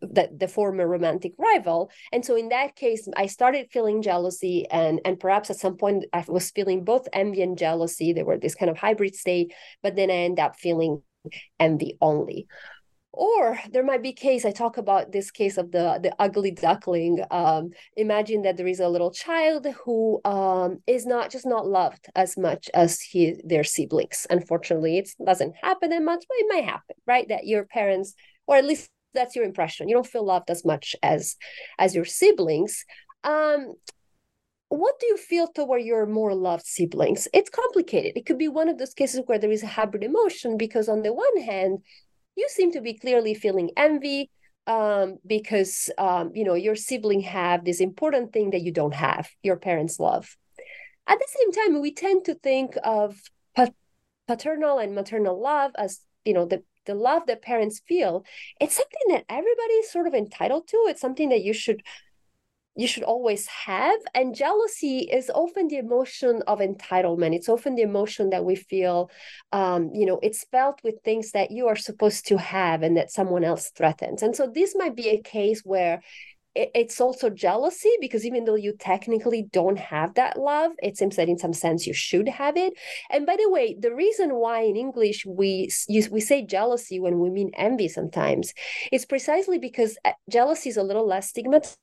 the, 0.01 0.27
the 0.35 0.47
former 0.47 0.87
romantic 0.87 1.33
rival. 1.37 1.91
And 2.11 2.25
so 2.25 2.35
in 2.35 2.49
that 2.49 2.75
case 2.75 3.07
i 3.15 3.27
started 3.27 3.67
feeling 3.71 4.01
jealousy 4.01 4.65
and 4.71 4.99
and 5.05 5.19
perhaps 5.19 5.51
at 5.51 5.57
some 5.57 5.77
point 5.77 6.05
i 6.13 6.23
was 6.27 6.49
feeling 6.49 6.83
both 6.83 7.07
envy 7.13 7.43
and 7.43 7.57
jealousy. 7.57 8.11
They 8.11 8.23
were 8.23 8.37
this 8.39 8.55
kind 8.55 8.71
of 8.71 8.77
hybrid 8.77 9.15
state 9.15 9.53
but 9.83 9.95
then 9.95 10.09
i 10.09 10.15
end 10.15 10.39
up 10.39 10.55
feeling 10.55 11.03
envy 11.59 11.97
only 12.01 12.47
or 13.13 13.59
there 13.71 13.83
might 13.83 14.01
be 14.01 14.11
case 14.11 14.43
i 14.43 14.51
talk 14.51 14.77
about 14.77 15.11
this 15.11 15.29
case 15.31 15.57
of 15.57 15.71
the 15.71 15.99
the 16.01 16.13
ugly 16.19 16.51
duckling 16.51 17.23
um, 17.31 17.69
imagine 17.95 18.41
that 18.41 18.57
there 18.57 18.67
is 18.67 18.79
a 18.79 18.89
little 18.89 19.11
child 19.11 19.67
who 19.85 20.19
um, 20.25 20.79
is 20.87 21.05
not 21.05 21.29
just 21.29 21.45
not 21.45 21.67
loved 21.67 22.07
as 22.15 22.35
much 22.37 22.69
as 22.73 22.99
he 22.99 23.35
their 23.45 23.63
siblings 23.63 24.25
unfortunately 24.29 24.97
it 24.97 25.09
doesn't 25.23 25.55
happen 25.61 25.91
that 25.91 26.01
much 26.01 26.25
but 26.27 26.37
it 26.39 26.47
might 26.49 26.65
happen 26.65 26.95
right 27.05 27.29
that 27.29 27.45
your 27.45 27.65
parents 27.65 28.15
or 28.47 28.57
at 28.57 28.65
least 28.65 28.89
that's 29.13 29.35
your 29.35 29.45
impression 29.45 29.87
you 29.87 29.93
don't 29.93 30.07
feel 30.07 30.25
loved 30.25 30.49
as 30.49 30.65
much 30.65 30.95
as 31.03 31.35
as 31.77 31.93
your 31.93 32.05
siblings 32.05 32.83
um, 33.23 33.73
what 34.69 34.99
do 34.99 35.05
you 35.05 35.17
feel 35.17 35.47
toward 35.47 35.83
your 35.83 36.07
more 36.07 36.33
loved 36.33 36.65
siblings? 36.65 37.27
It's 37.31 37.49
complicated. 37.49 38.13
It 38.15 38.25
could 38.25 38.39
be 38.39 38.47
one 38.47 38.69
of 38.69 38.79
those 38.79 38.95
cases 38.95 39.21
where 39.27 39.37
there 39.37 39.51
is 39.51 39.61
a 39.61 39.67
hybrid 39.67 40.03
emotion 40.03 40.57
because, 40.57 40.89
on 40.89 41.03
the 41.03 41.13
one 41.13 41.41
hand, 41.41 41.79
you 42.35 42.47
seem 42.49 42.71
to 42.71 42.81
be 42.81 42.93
clearly 42.93 43.33
feeling 43.33 43.71
envy 43.77 44.29
um, 44.67 45.17
because 45.25 45.89
um, 45.97 46.31
you 46.33 46.43
know 46.43 46.53
your 46.53 46.75
sibling 46.75 47.21
have 47.21 47.65
this 47.65 47.81
important 47.81 48.33
thing 48.33 48.51
that 48.51 48.61
you 48.61 48.71
don't 48.71 48.95
have 48.95 49.29
your 49.43 49.57
parents 49.57 49.99
love. 49.99 50.37
At 51.05 51.19
the 51.19 51.27
same 51.27 51.51
time 51.51 51.81
we 51.81 51.93
tend 51.93 52.25
to 52.25 52.35
think 52.35 52.75
of 52.83 53.19
paternal 54.27 54.79
and 54.79 54.95
maternal 54.95 55.39
love 55.39 55.71
as 55.77 55.99
you 56.25 56.33
know 56.33 56.45
the 56.45 56.63
the 56.85 56.95
love 56.95 57.23
that 57.27 57.41
parents 57.41 57.81
feel. 57.87 58.25
It's 58.59 58.75
something 58.75 59.07
that 59.09 59.25
everybody 59.29 59.73
is 59.75 59.91
sort 59.91 60.07
of 60.07 60.13
entitled 60.13 60.67
to. 60.67 60.77
It's 60.89 60.99
something 60.99 61.29
that 61.29 61.43
you 61.43 61.53
should 61.53 61.81
you 62.75 62.87
should 62.87 63.03
always 63.03 63.47
have 63.47 63.99
and 64.15 64.35
jealousy 64.35 64.99
is 64.99 65.29
often 65.33 65.67
the 65.67 65.77
emotion 65.77 66.41
of 66.47 66.59
entitlement. 66.59 67.35
It's 67.35 67.49
often 67.49 67.75
the 67.75 67.83
emotion 67.83 68.31
that 68.31 68.45
we 68.45 68.55
feel 68.55 69.09
um, 69.51 69.91
you 69.93 70.05
know 70.05 70.19
it's 70.23 70.45
felt 70.51 70.79
with 70.83 70.95
things 71.03 71.31
that 71.31 71.51
you 71.51 71.67
are 71.67 71.75
supposed 71.75 72.27
to 72.27 72.37
have 72.37 72.81
and 72.81 72.97
that 72.97 73.11
someone 73.11 73.43
else 73.43 73.71
threatens. 73.75 74.23
And 74.23 74.35
so 74.35 74.47
this 74.47 74.75
might 74.75 74.95
be 74.95 75.09
a 75.09 75.21
case 75.21 75.61
where 75.63 76.01
it's 76.55 77.01
also 77.01 77.31
jealousy 77.31 77.89
because 77.99 78.25
even 78.27 78.45
though 78.45 78.53
you 78.55 78.75
technically 78.77 79.47
don't 79.51 79.79
have 79.79 80.13
that 80.13 80.37
love 80.37 80.71
it 80.83 80.95
seems 80.95 81.15
that 81.15 81.27
in 81.27 81.37
some 81.37 81.53
sense 81.53 81.87
you 81.87 81.93
should 81.93 82.27
have 82.29 82.55
it. 82.57 82.73
And 83.09 83.25
by 83.25 83.35
the 83.37 83.49
way 83.49 83.75
the 83.79 83.93
reason 83.93 84.35
why 84.35 84.61
in 84.61 84.75
english 84.75 85.25
we 85.25 85.69
we 86.11 86.19
say 86.21 86.45
jealousy 86.45 86.99
when 86.99 87.19
we 87.19 87.31
mean 87.31 87.49
envy 87.55 87.87
sometimes 87.87 88.53
is 88.91 89.05
precisely 89.05 89.57
because 89.57 89.97
uh, 90.05 90.11
jealousy 90.29 90.69
is 90.69 90.77
a 90.77 90.83
little 90.83 91.07
less 91.07 91.29
stigmatized 91.29 91.77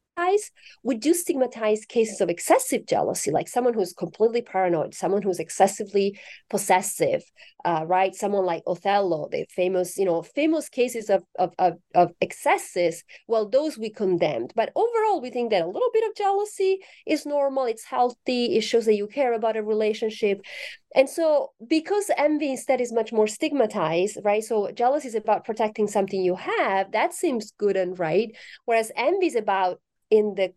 we 0.82 0.96
do 0.96 1.14
stigmatize 1.14 1.84
cases 1.84 2.20
of 2.20 2.28
excessive 2.28 2.86
jealousy, 2.86 3.30
like 3.30 3.48
someone 3.48 3.74
who's 3.74 3.92
completely 3.92 4.42
paranoid, 4.42 4.94
someone 4.94 5.22
who's 5.22 5.38
excessively 5.38 6.18
possessive, 6.48 7.22
uh, 7.64 7.84
right? 7.86 8.14
Someone 8.14 8.44
like 8.44 8.62
Othello, 8.66 9.28
the 9.30 9.46
famous, 9.50 9.96
you 9.98 10.04
know, 10.04 10.22
famous 10.22 10.68
cases 10.68 11.10
of, 11.10 11.22
of, 11.38 11.52
of, 11.58 11.74
of 11.94 12.12
excesses. 12.20 13.04
Well, 13.28 13.48
those 13.48 13.78
we 13.78 13.90
condemned. 13.90 14.52
But 14.54 14.72
overall, 14.74 15.20
we 15.20 15.30
think 15.30 15.50
that 15.50 15.62
a 15.62 15.66
little 15.66 15.90
bit 15.92 16.08
of 16.08 16.16
jealousy 16.16 16.78
is 17.06 17.26
normal, 17.26 17.64
it's 17.66 17.84
healthy, 17.84 18.56
it 18.56 18.62
shows 18.62 18.86
that 18.86 18.94
you 18.94 19.06
care 19.06 19.32
about 19.32 19.56
a 19.56 19.62
relationship. 19.62 20.40
And 20.94 21.08
so, 21.08 21.52
because 21.66 22.10
envy 22.16 22.50
instead 22.50 22.80
is 22.80 22.92
much 22.92 23.12
more 23.12 23.28
stigmatized, 23.28 24.18
right? 24.24 24.42
So, 24.42 24.70
jealousy 24.72 25.08
is 25.08 25.14
about 25.14 25.44
protecting 25.44 25.86
something 25.86 26.20
you 26.20 26.34
have, 26.34 26.92
that 26.92 27.14
seems 27.14 27.52
good 27.58 27.76
and 27.76 27.96
right. 27.98 28.30
Whereas 28.64 28.90
envy 28.96 29.26
is 29.26 29.36
about 29.36 29.80
in 30.10 30.34
the 30.36 30.52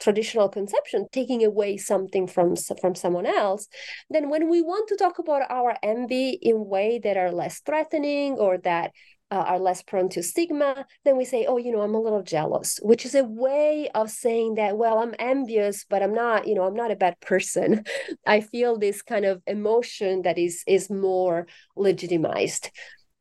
traditional 0.00 0.48
conception 0.48 1.06
taking 1.12 1.44
away 1.44 1.76
something 1.76 2.26
from 2.26 2.56
from 2.80 2.94
someone 2.94 3.26
else 3.26 3.68
then 4.08 4.30
when 4.30 4.48
we 4.48 4.62
want 4.62 4.88
to 4.88 4.96
talk 4.96 5.18
about 5.18 5.42
our 5.50 5.76
envy 5.82 6.30
in 6.30 6.66
way 6.66 6.98
that 6.98 7.16
are 7.16 7.30
less 7.30 7.60
threatening 7.60 8.32
or 8.34 8.56
that 8.58 8.92
uh, 9.30 9.44
are 9.46 9.60
less 9.60 9.82
prone 9.82 10.08
to 10.08 10.22
stigma 10.22 10.86
then 11.04 11.16
we 11.16 11.24
say 11.24 11.46
oh 11.46 11.56
you 11.56 11.70
know 11.70 11.82
i'm 11.82 11.94
a 11.94 12.00
little 12.00 12.22
jealous 12.22 12.80
which 12.82 13.04
is 13.04 13.14
a 13.14 13.22
way 13.22 13.88
of 13.94 14.10
saying 14.10 14.54
that 14.54 14.76
well 14.76 14.98
i'm 14.98 15.14
envious 15.18 15.84
but 15.88 16.02
i'm 16.02 16.14
not 16.14 16.48
you 16.48 16.54
know 16.54 16.64
i'm 16.64 16.74
not 16.74 16.90
a 16.90 16.96
bad 16.96 17.18
person. 17.20 17.84
I 18.26 18.40
feel 18.40 18.78
this 18.78 19.02
kind 19.02 19.24
of 19.24 19.42
emotion 19.46 20.22
that 20.22 20.38
is 20.38 20.64
is 20.66 20.90
more 20.90 21.46
legitimized 21.76 22.70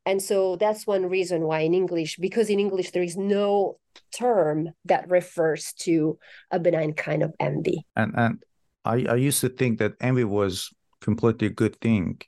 and 0.09 0.19
so 0.21 0.55
that's 0.55 0.87
one 0.87 1.05
reason 1.05 1.43
why 1.43 1.59
in 1.59 1.75
English, 1.75 2.17
because 2.17 2.49
in 2.49 2.59
English 2.59 2.89
there 2.91 3.03
is 3.03 3.15
no 3.15 3.77
term 4.11 4.69
that 4.85 5.07
refers 5.07 5.73
to 5.85 6.17
a 6.49 6.59
benign 6.59 6.93
kind 6.93 7.21
of 7.21 7.31
envy. 7.39 7.85
And 7.95 8.13
and 8.17 8.43
I, 8.85 9.05
I 9.13 9.15
used 9.15 9.41
to 9.41 9.49
think 9.49 9.77
that 9.79 9.93
envy 10.01 10.23
was 10.23 10.73
completely 10.99 11.47
a 11.47 11.51
good 11.51 11.79
thing. 11.79 12.21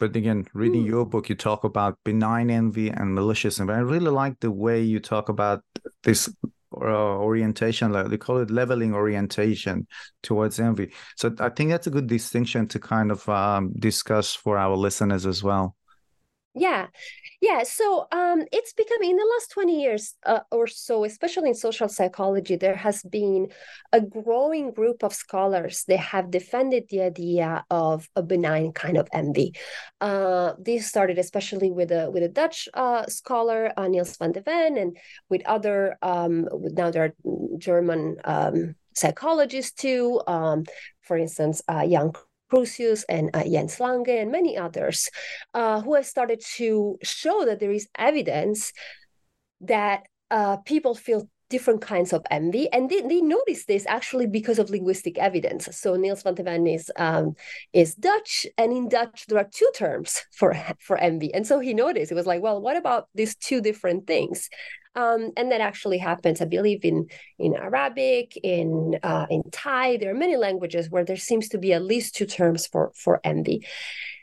But 0.00 0.16
again, 0.16 0.46
reading 0.54 0.84
mm. 0.84 0.88
your 0.88 1.04
book, 1.04 1.28
you 1.28 1.34
talk 1.34 1.64
about 1.64 1.98
benign 2.02 2.48
envy 2.50 2.88
and 2.88 3.14
malicious 3.14 3.60
envy. 3.60 3.74
I 3.74 3.80
really 3.80 4.10
like 4.10 4.40
the 4.40 4.50
way 4.50 4.80
you 4.80 5.00
talk 5.00 5.28
about 5.28 5.62
this 6.04 6.32
uh, 6.72 7.18
orientation, 7.28 7.92
like 7.92 8.08
they 8.08 8.16
call 8.16 8.38
it 8.38 8.50
leveling 8.50 8.94
orientation 8.94 9.86
towards 10.22 10.60
envy. 10.60 10.92
So 11.16 11.34
I 11.40 11.50
think 11.50 11.70
that's 11.70 11.88
a 11.88 11.90
good 11.90 12.06
distinction 12.06 12.68
to 12.68 12.78
kind 12.78 13.10
of 13.10 13.28
um, 13.28 13.72
discuss 13.78 14.34
for 14.34 14.56
our 14.56 14.76
listeners 14.76 15.26
as 15.26 15.42
well. 15.42 15.74
Yeah. 16.54 16.88
Yeah. 17.40 17.62
So 17.62 18.06
um, 18.10 18.42
it's 18.50 18.72
becoming 18.72 19.10
in 19.10 19.16
the 19.16 19.30
last 19.34 19.50
20 19.52 19.80
years 19.80 20.14
uh, 20.26 20.40
or 20.50 20.66
so, 20.66 21.04
especially 21.04 21.50
in 21.50 21.54
social 21.54 21.88
psychology, 21.88 22.56
there 22.56 22.74
has 22.74 23.02
been 23.02 23.48
a 23.92 24.00
growing 24.00 24.72
group 24.72 25.04
of 25.04 25.14
scholars 25.14 25.84
that 25.86 25.98
have 25.98 26.30
defended 26.30 26.84
the 26.90 27.02
idea 27.02 27.64
of 27.70 28.08
a 28.16 28.22
benign 28.22 28.72
kind 28.72 28.96
of 28.96 29.08
envy. 29.12 29.52
Uh, 30.00 30.54
this 30.58 30.86
started 30.88 31.18
especially 31.18 31.70
with 31.70 31.92
a 31.92 32.10
with 32.10 32.22
a 32.24 32.28
Dutch 32.28 32.68
uh, 32.74 33.06
scholar, 33.06 33.72
uh, 33.76 33.86
Niels 33.86 34.16
van 34.16 34.32
de 34.32 34.40
Ven, 34.40 34.76
and 34.78 34.96
with 35.28 35.42
other, 35.46 35.96
um, 36.02 36.48
now 36.52 36.90
there 36.90 37.04
are 37.04 37.14
German 37.58 38.16
um, 38.24 38.74
psychologists 38.94 39.72
too. 39.72 40.20
Um, 40.26 40.64
for 41.02 41.16
instance, 41.16 41.62
uh, 41.68 41.86
Jan 41.86 42.12
Crusius 42.50 43.04
and 43.08 43.30
uh, 43.34 43.44
Jens 43.44 43.78
Lange 43.80 44.08
and 44.08 44.32
many 44.32 44.56
others 44.56 45.08
uh, 45.54 45.80
who 45.80 45.94
have 45.94 46.06
started 46.06 46.42
to 46.56 46.98
show 47.02 47.44
that 47.44 47.60
there 47.60 47.72
is 47.72 47.88
evidence 47.96 48.72
that 49.60 50.04
uh, 50.30 50.58
people 50.58 50.94
feel 50.94 51.28
different 51.50 51.80
kinds 51.80 52.12
of 52.12 52.24
envy. 52.30 52.70
And 52.72 52.90
they, 52.90 53.00
they 53.00 53.20
notice 53.20 53.64
this 53.64 53.86
actually 53.86 54.26
because 54.26 54.58
of 54.58 54.70
linguistic 54.70 55.18
evidence. 55.18 55.68
So 55.72 55.96
niels 55.96 56.22
van 56.22 56.34
de 56.34 56.42
ven 56.42 56.66
is 56.66 56.90
um, 56.96 57.34
is 57.72 57.94
dutch 57.94 58.46
and 58.56 58.72
in 58.72 58.88
dutch 58.88 59.26
there 59.28 59.38
are 59.38 59.48
two 59.50 59.70
terms 59.74 60.22
for 60.32 60.54
for 60.78 60.98
envy. 60.98 61.32
And 61.32 61.46
so 61.46 61.58
he 61.58 61.74
noticed 61.74 62.12
it 62.12 62.14
was 62.14 62.26
like 62.26 62.42
well 62.42 62.60
what 62.60 62.76
about 62.76 63.08
these 63.14 63.34
two 63.36 63.60
different 63.60 64.06
things 64.06 64.48
um, 64.98 65.30
and 65.36 65.52
that 65.52 65.60
actually 65.60 65.98
happens, 65.98 66.40
I 66.40 66.46
believe, 66.46 66.84
in 66.84 67.06
in 67.38 67.54
Arabic, 67.54 68.36
in 68.42 68.98
uh, 69.02 69.26
in 69.30 69.42
Thai. 69.52 69.96
There 69.96 70.10
are 70.10 70.24
many 70.26 70.36
languages 70.36 70.90
where 70.90 71.04
there 71.04 71.16
seems 71.16 71.48
to 71.50 71.58
be 71.58 71.72
at 71.72 71.84
least 71.84 72.16
two 72.16 72.26
terms 72.26 72.66
for 72.66 72.90
for 72.96 73.20
envy. 73.22 73.64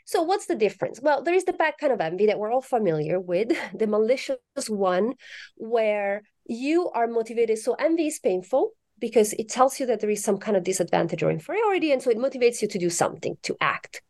So 0.04 0.22
what's 0.22 0.46
the 0.46 0.54
difference? 0.54 1.00
Well, 1.00 1.22
there 1.22 1.34
is 1.34 1.46
the 1.46 1.54
bad 1.54 1.74
kind 1.80 1.92
of 1.94 2.00
envy 2.00 2.26
that 2.26 2.38
we're 2.38 2.52
all 2.52 2.60
familiar 2.76 3.18
with, 3.18 3.48
the 3.74 3.86
malicious 3.86 4.68
one, 4.68 5.14
where 5.56 6.22
you 6.44 6.90
are 6.90 7.08
motivated. 7.08 7.58
So 7.58 7.72
envy 7.74 8.08
is 8.08 8.18
painful 8.18 8.72
because 8.98 9.32
it 9.32 9.48
tells 9.48 9.80
you 9.80 9.86
that 9.86 10.00
there 10.00 10.10
is 10.10 10.22
some 10.22 10.38
kind 10.38 10.58
of 10.58 10.62
disadvantage 10.62 11.22
or 11.22 11.30
inferiority, 11.30 11.90
and 11.90 12.02
so 12.02 12.10
it 12.10 12.18
motivates 12.18 12.60
you 12.60 12.68
to 12.68 12.78
do 12.78 12.90
something, 12.90 13.38
to 13.44 13.56
act. 13.62 14.02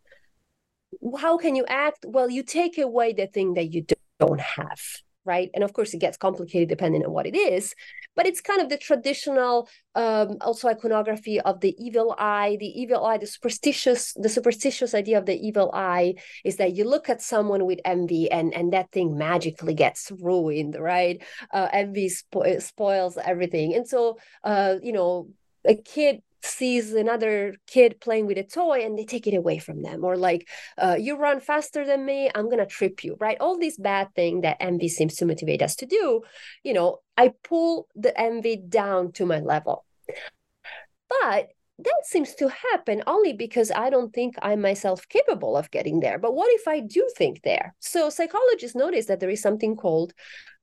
How 1.16 1.38
can 1.38 1.54
you 1.54 1.64
act? 1.68 2.04
Well, 2.08 2.28
you 2.28 2.42
take 2.42 2.76
away 2.76 3.12
the 3.12 3.28
thing 3.28 3.54
that 3.54 3.72
you 3.72 3.86
don't 4.18 4.40
have 4.40 4.80
right? 5.26 5.50
And 5.54 5.64
of 5.64 5.72
course, 5.72 5.92
it 5.92 5.98
gets 5.98 6.16
complicated 6.16 6.68
depending 6.68 7.04
on 7.04 7.12
what 7.12 7.26
it 7.26 7.36
is, 7.36 7.74
but 8.14 8.26
it's 8.26 8.40
kind 8.40 8.60
of 8.60 8.68
the 8.68 8.78
traditional 8.78 9.68
um, 9.94 10.36
also 10.40 10.68
iconography 10.68 11.40
of 11.40 11.60
the 11.60 11.74
evil 11.78 12.14
eye. 12.18 12.56
The 12.60 12.80
evil 12.80 13.04
eye, 13.04 13.18
the 13.18 13.26
superstitious, 13.26 14.12
the 14.14 14.28
superstitious 14.28 14.94
idea 14.94 15.18
of 15.18 15.26
the 15.26 15.36
evil 15.36 15.70
eye 15.74 16.14
is 16.44 16.56
that 16.56 16.74
you 16.74 16.84
look 16.84 17.08
at 17.08 17.20
someone 17.20 17.66
with 17.66 17.80
envy, 17.84 18.30
and 18.30 18.54
and 18.54 18.72
that 18.72 18.90
thing 18.92 19.18
magically 19.18 19.74
gets 19.74 20.10
ruined, 20.20 20.76
right? 20.78 21.22
Uh, 21.52 21.68
envy 21.72 22.08
spo- 22.08 22.62
spoils 22.62 23.18
everything, 23.22 23.74
and 23.74 23.86
so 23.86 24.18
uh, 24.44 24.76
you 24.82 24.92
know 24.92 25.28
a 25.66 25.74
kid 25.74 26.22
sees 26.46 26.92
another 26.92 27.54
kid 27.66 28.00
playing 28.00 28.26
with 28.26 28.38
a 28.38 28.42
toy 28.42 28.84
and 28.84 28.98
they 28.98 29.04
take 29.04 29.26
it 29.26 29.34
away 29.34 29.58
from 29.58 29.82
them 29.82 30.04
or 30.04 30.16
like 30.16 30.48
uh, 30.78 30.96
you 30.98 31.16
run 31.16 31.40
faster 31.40 31.84
than 31.84 32.04
me 32.04 32.30
i'm 32.34 32.48
gonna 32.48 32.66
trip 32.66 33.04
you 33.04 33.16
right 33.20 33.38
all 33.40 33.58
these 33.58 33.76
bad 33.76 34.14
thing 34.14 34.40
that 34.42 34.56
envy 34.60 34.88
seems 34.88 35.16
to 35.16 35.26
motivate 35.26 35.62
us 35.62 35.76
to 35.76 35.86
do 35.86 36.22
you 36.62 36.72
know 36.72 36.98
i 37.16 37.32
pull 37.42 37.88
the 37.94 38.18
envy 38.18 38.56
down 38.56 39.12
to 39.12 39.26
my 39.26 39.40
level 39.40 39.84
but 41.08 41.48
that 41.78 42.02
seems 42.04 42.34
to 42.36 42.48
happen 42.48 43.02
only 43.06 43.34
because 43.34 43.70
I 43.70 43.90
don't 43.90 44.12
think 44.12 44.36
I'm 44.40 44.62
myself 44.62 45.06
capable 45.08 45.56
of 45.56 45.70
getting 45.70 46.00
there. 46.00 46.18
But 46.18 46.34
what 46.34 46.48
if 46.54 46.66
I 46.66 46.80
do 46.80 47.06
think 47.16 47.42
there? 47.42 47.74
So 47.80 48.08
psychologists 48.08 48.74
notice 48.74 49.06
that 49.06 49.20
there 49.20 49.28
is 49.28 49.42
something 49.42 49.76
called 49.76 50.14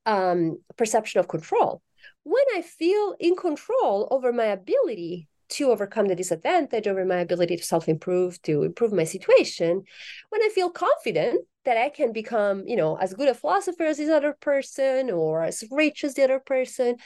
um, 0.06 0.58
perception 0.76 1.20
of 1.20 1.28
control. 1.28 1.82
When 2.24 2.44
I 2.56 2.62
feel 2.62 3.14
in 3.20 3.36
control 3.36 4.08
over 4.10 4.32
my 4.32 4.46
ability 4.46 5.28
to 5.48 5.70
overcome 5.70 6.08
the 6.08 6.14
disadvantage 6.14 6.86
over 6.86 7.04
my 7.04 7.16
ability 7.16 7.56
to 7.56 7.62
self-improve 7.62 8.40
to 8.42 8.62
improve 8.62 8.92
my 8.92 9.04
situation 9.04 9.82
when 10.30 10.42
i 10.42 10.48
feel 10.54 10.70
confident 10.70 11.46
that 11.64 11.76
i 11.76 11.88
can 11.88 12.12
become 12.12 12.66
you 12.66 12.76
know 12.76 12.96
as 12.96 13.14
good 13.14 13.28
a 13.28 13.34
philosopher 13.34 13.84
as 13.84 13.98
this 13.98 14.10
other 14.10 14.34
person 14.40 15.10
or 15.10 15.42
as 15.42 15.64
rich 15.70 16.04
as 16.04 16.14
the 16.14 16.22
other 16.22 16.40
person 16.40 16.96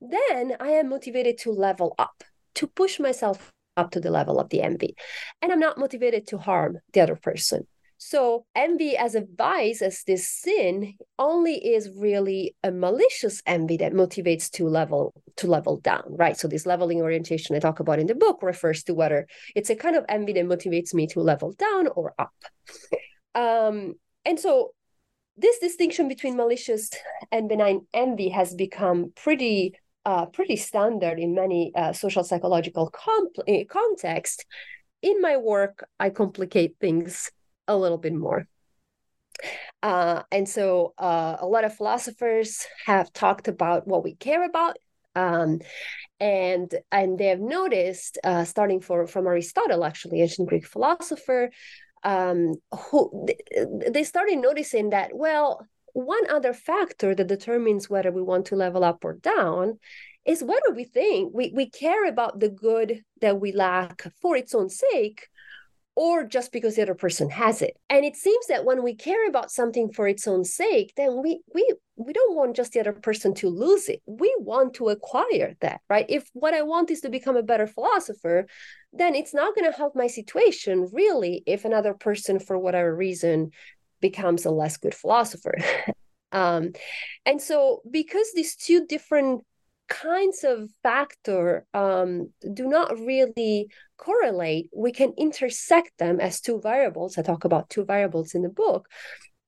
then 0.00 0.56
i 0.60 0.68
am 0.68 0.88
motivated 0.88 1.38
to 1.38 1.50
level 1.50 1.94
up 1.98 2.24
to 2.54 2.66
push 2.66 2.98
myself 3.00 3.52
up 3.76 3.90
to 3.90 4.00
the 4.00 4.10
level 4.10 4.38
of 4.38 4.48
the 4.50 4.62
envy 4.62 4.96
and 5.42 5.52
i'm 5.52 5.60
not 5.60 5.78
motivated 5.78 6.26
to 6.26 6.38
harm 6.38 6.78
the 6.92 7.00
other 7.00 7.16
person 7.16 7.66
so 7.98 8.44
envy 8.54 8.96
as 8.96 9.14
a 9.14 9.24
vice, 9.36 9.80
as 9.80 10.02
this 10.06 10.28
sin, 10.28 10.94
only 11.18 11.54
is 11.54 11.90
really 11.96 12.54
a 12.62 12.70
malicious 12.70 13.42
envy 13.46 13.78
that 13.78 13.92
motivates 13.92 14.50
to 14.52 14.68
level 14.68 15.14
to 15.36 15.46
level 15.46 15.78
down, 15.78 16.04
right? 16.08 16.36
So 16.36 16.48
this 16.48 16.66
leveling 16.66 17.00
orientation 17.00 17.56
I 17.56 17.58
talk 17.58 17.80
about 17.80 17.98
in 17.98 18.06
the 18.06 18.14
book 18.14 18.42
refers 18.42 18.82
to 18.84 18.94
whether 18.94 19.26
it's 19.54 19.70
a 19.70 19.76
kind 19.76 19.96
of 19.96 20.04
envy 20.08 20.32
that 20.34 20.44
motivates 20.44 20.92
me 20.92 21.06
to 21.08 21.20
level 21.20 21.52
down 21.52 21.88
or 21.88 22.14
up. 22.18 22.34
Um, 23.34 23.94
and 24.24 24.38
so 24.38 24.72
this 25.36 25.58
distinction 25.58 26.08
between 26.08 26.36
malicious 26.36 26.90
and 27.30 27.48
benign 27.48 27.86
envy 27.92 28.28
has 28.30 28.54
become 28.54 29.12
pretty 29.14 29.74
uh, 30.04 30.26
pretty 30.26 30.56
standard 30.56 31.18
in 31.18 31.34
many 31.34 31.72
uh, 31.74 31.92
social 31.92 32.22
psychological 32.22 32.88
comp- 32.90 33.48
eh, 33.48 33.64
contexts. 33.68 34.44
In 35.02 35.20
my 35.20 35.36
work, 35.36 35.84
I 35.98 36.10
complicate 36.10 36.76
things 36.80 37.32
a 37.68 37.76
little 37.76 37.98
bit 37.98 38.14
more. 38.14 38.46
Uh, 39.82 40.22
and 40.32 40.48
so 40.48 40.94
uh, 40.98 41.36
a 41.38 41.46
lot 41.46 41.64
of 41.64 41.76
philosophers 41.76 42.66
have 42.86 43.12
talked 43.12 43.48
about 43.48 43.86
what 43.86 44.02
we 44.02 44.14
care 44.14 44.44
about. 44.44 44.78
Um, 45.14 45.60
and 46.20 46.74
and 46.90 47.18
they 47.18 47.26
have 47.26 47.40
noticed, 47.40 48.18
uh, 48.24 48.44
starting 48.44 48.80
for, 48.80 49.06
from 49.06 49.26
Aristotle, 49.26 49.84
actually, 49.84 50.22
ancient 50.22 50.48
Greek 50.48 50.66
philosopher, 50.66 51.50
um, 52.04 52.54
who 52.90 53.26
they 53.90 54.04
started 54.04 54.38
noticing 54.38 54.90
that, 54.90 55.10
well, 55.14 55.66
one 55.92 56.28
other 56.30 56.52
factor 56.52 57.14
that 57.14 57.26
determines 57.26 57.88
whether 57.88 58.12
we 58.12 58.22
want 58.22 58.46
to 58.46 58.56
level 58.56 58.84
up 58.84 59.04
or 59.04 59.14
down 59.14 59.78
is 60.26 60.44
whether 60.44 60.72
we 60.74 60.84
think? 60.84 61.32
We, 61.34 61.52
we 61.54 61.70
care 61.70 62.06
about 62.06 62.40
the 62.40 62.50
good 62.50 63.02
that 63.20 63.40
we 63.40 63.52
lack 63.52 64.02
for 64.20 64.36
its 64.36 64.54
own 64.54 64.68
sake, 64.68 65.28
or 65.96 66.24
just 66.24 66.52
because 66.52 66.76
the 66.76 66.82
other 66.82 66.94
person 66.94 67.30
has 67.30 67.62
it. 67.62 67.76
And 67.88 68.04
it 68.04 68.16
seems 68.16 68.46
that 68.48 68.66
when 68.66 68.82
we 68.82 68.94
care 68.94 69.26
about 69.28 69.50
something 69.50 69.90
for 69.90 70.06
its 70.06 70.28
own 70.28 70.44
sake, 70.44 70.92
then 70.96 71.22
we 71.22 71.40
we 71.54 71.66
we 71.96 72.12
don't 72.12 72.36
want 72.36 72.54
just 72.54 72.72
the 72.72 72.80
other 72.80 72.92
person 72.92 73.32
to 73.34 73.48
lose 73.48 73.88
it. 73.88 74.02
We 74.06 74.32
want 74.38 74.74
to 74.74 74.90
acquire 74.90 75.56
that, 75.60 75.80
right? 75.88 76.04
If 76.08 76.28
what 76.34 76.52
I 76.52 76.62
want 76.62 76.90
is 76.90 77.00
to 77.00 77.08
become 77.08 77.36
a 77.36 77.42
better 77.42 77.66
philosopher, 77.66 78.46
then 78.92 79.14
it's 79.14 79.32
not 79.32 79.54
going 79.54 79.70
to 79.70 79.76
help 79.76 79.96
my 79.96 80.06
situation 80.06 80.88
really 80.92 81.42
if 81.46 81.64
another 81.64 81.94
person 81.94 82.38
for 82.38 82.58
whatever 82.58 82.94
reason 82.94 83.50
becomes 84.00 84.44
a 84.44 84.50
less 84.50 84.76
good 84.76 84.94
philosopher. 84.94 85.54
um, 86.32 86.72
and 87.24 87.40
so 87.40 87.80
because 87.90 88.32
these 88.34 88.54
two 88.54 88.86
different 88.86 89.42
kinds 89.88 90.44
of 90.44 90.68
factor 90.82 91.64
um, 91.72 92.30
do 92.52 92.68
not 92.68 92.98
really 92.98 93.70
correlate, 93.96 94.68
we 94.74 94.92
can 94.92 95.12
intersect 95.16 95.98
them 95.98 96.20
as 96.20 96.40
two 96.40 96.60
variables. 96.60 97.18
I 97.18 97.22
talk 97.22 97.44
about 97.44 97.70
two 97.70 97.84
variables 97.84 98.34
in 98.34 98.42
the 98.42 98.48
book. 98.48 98.88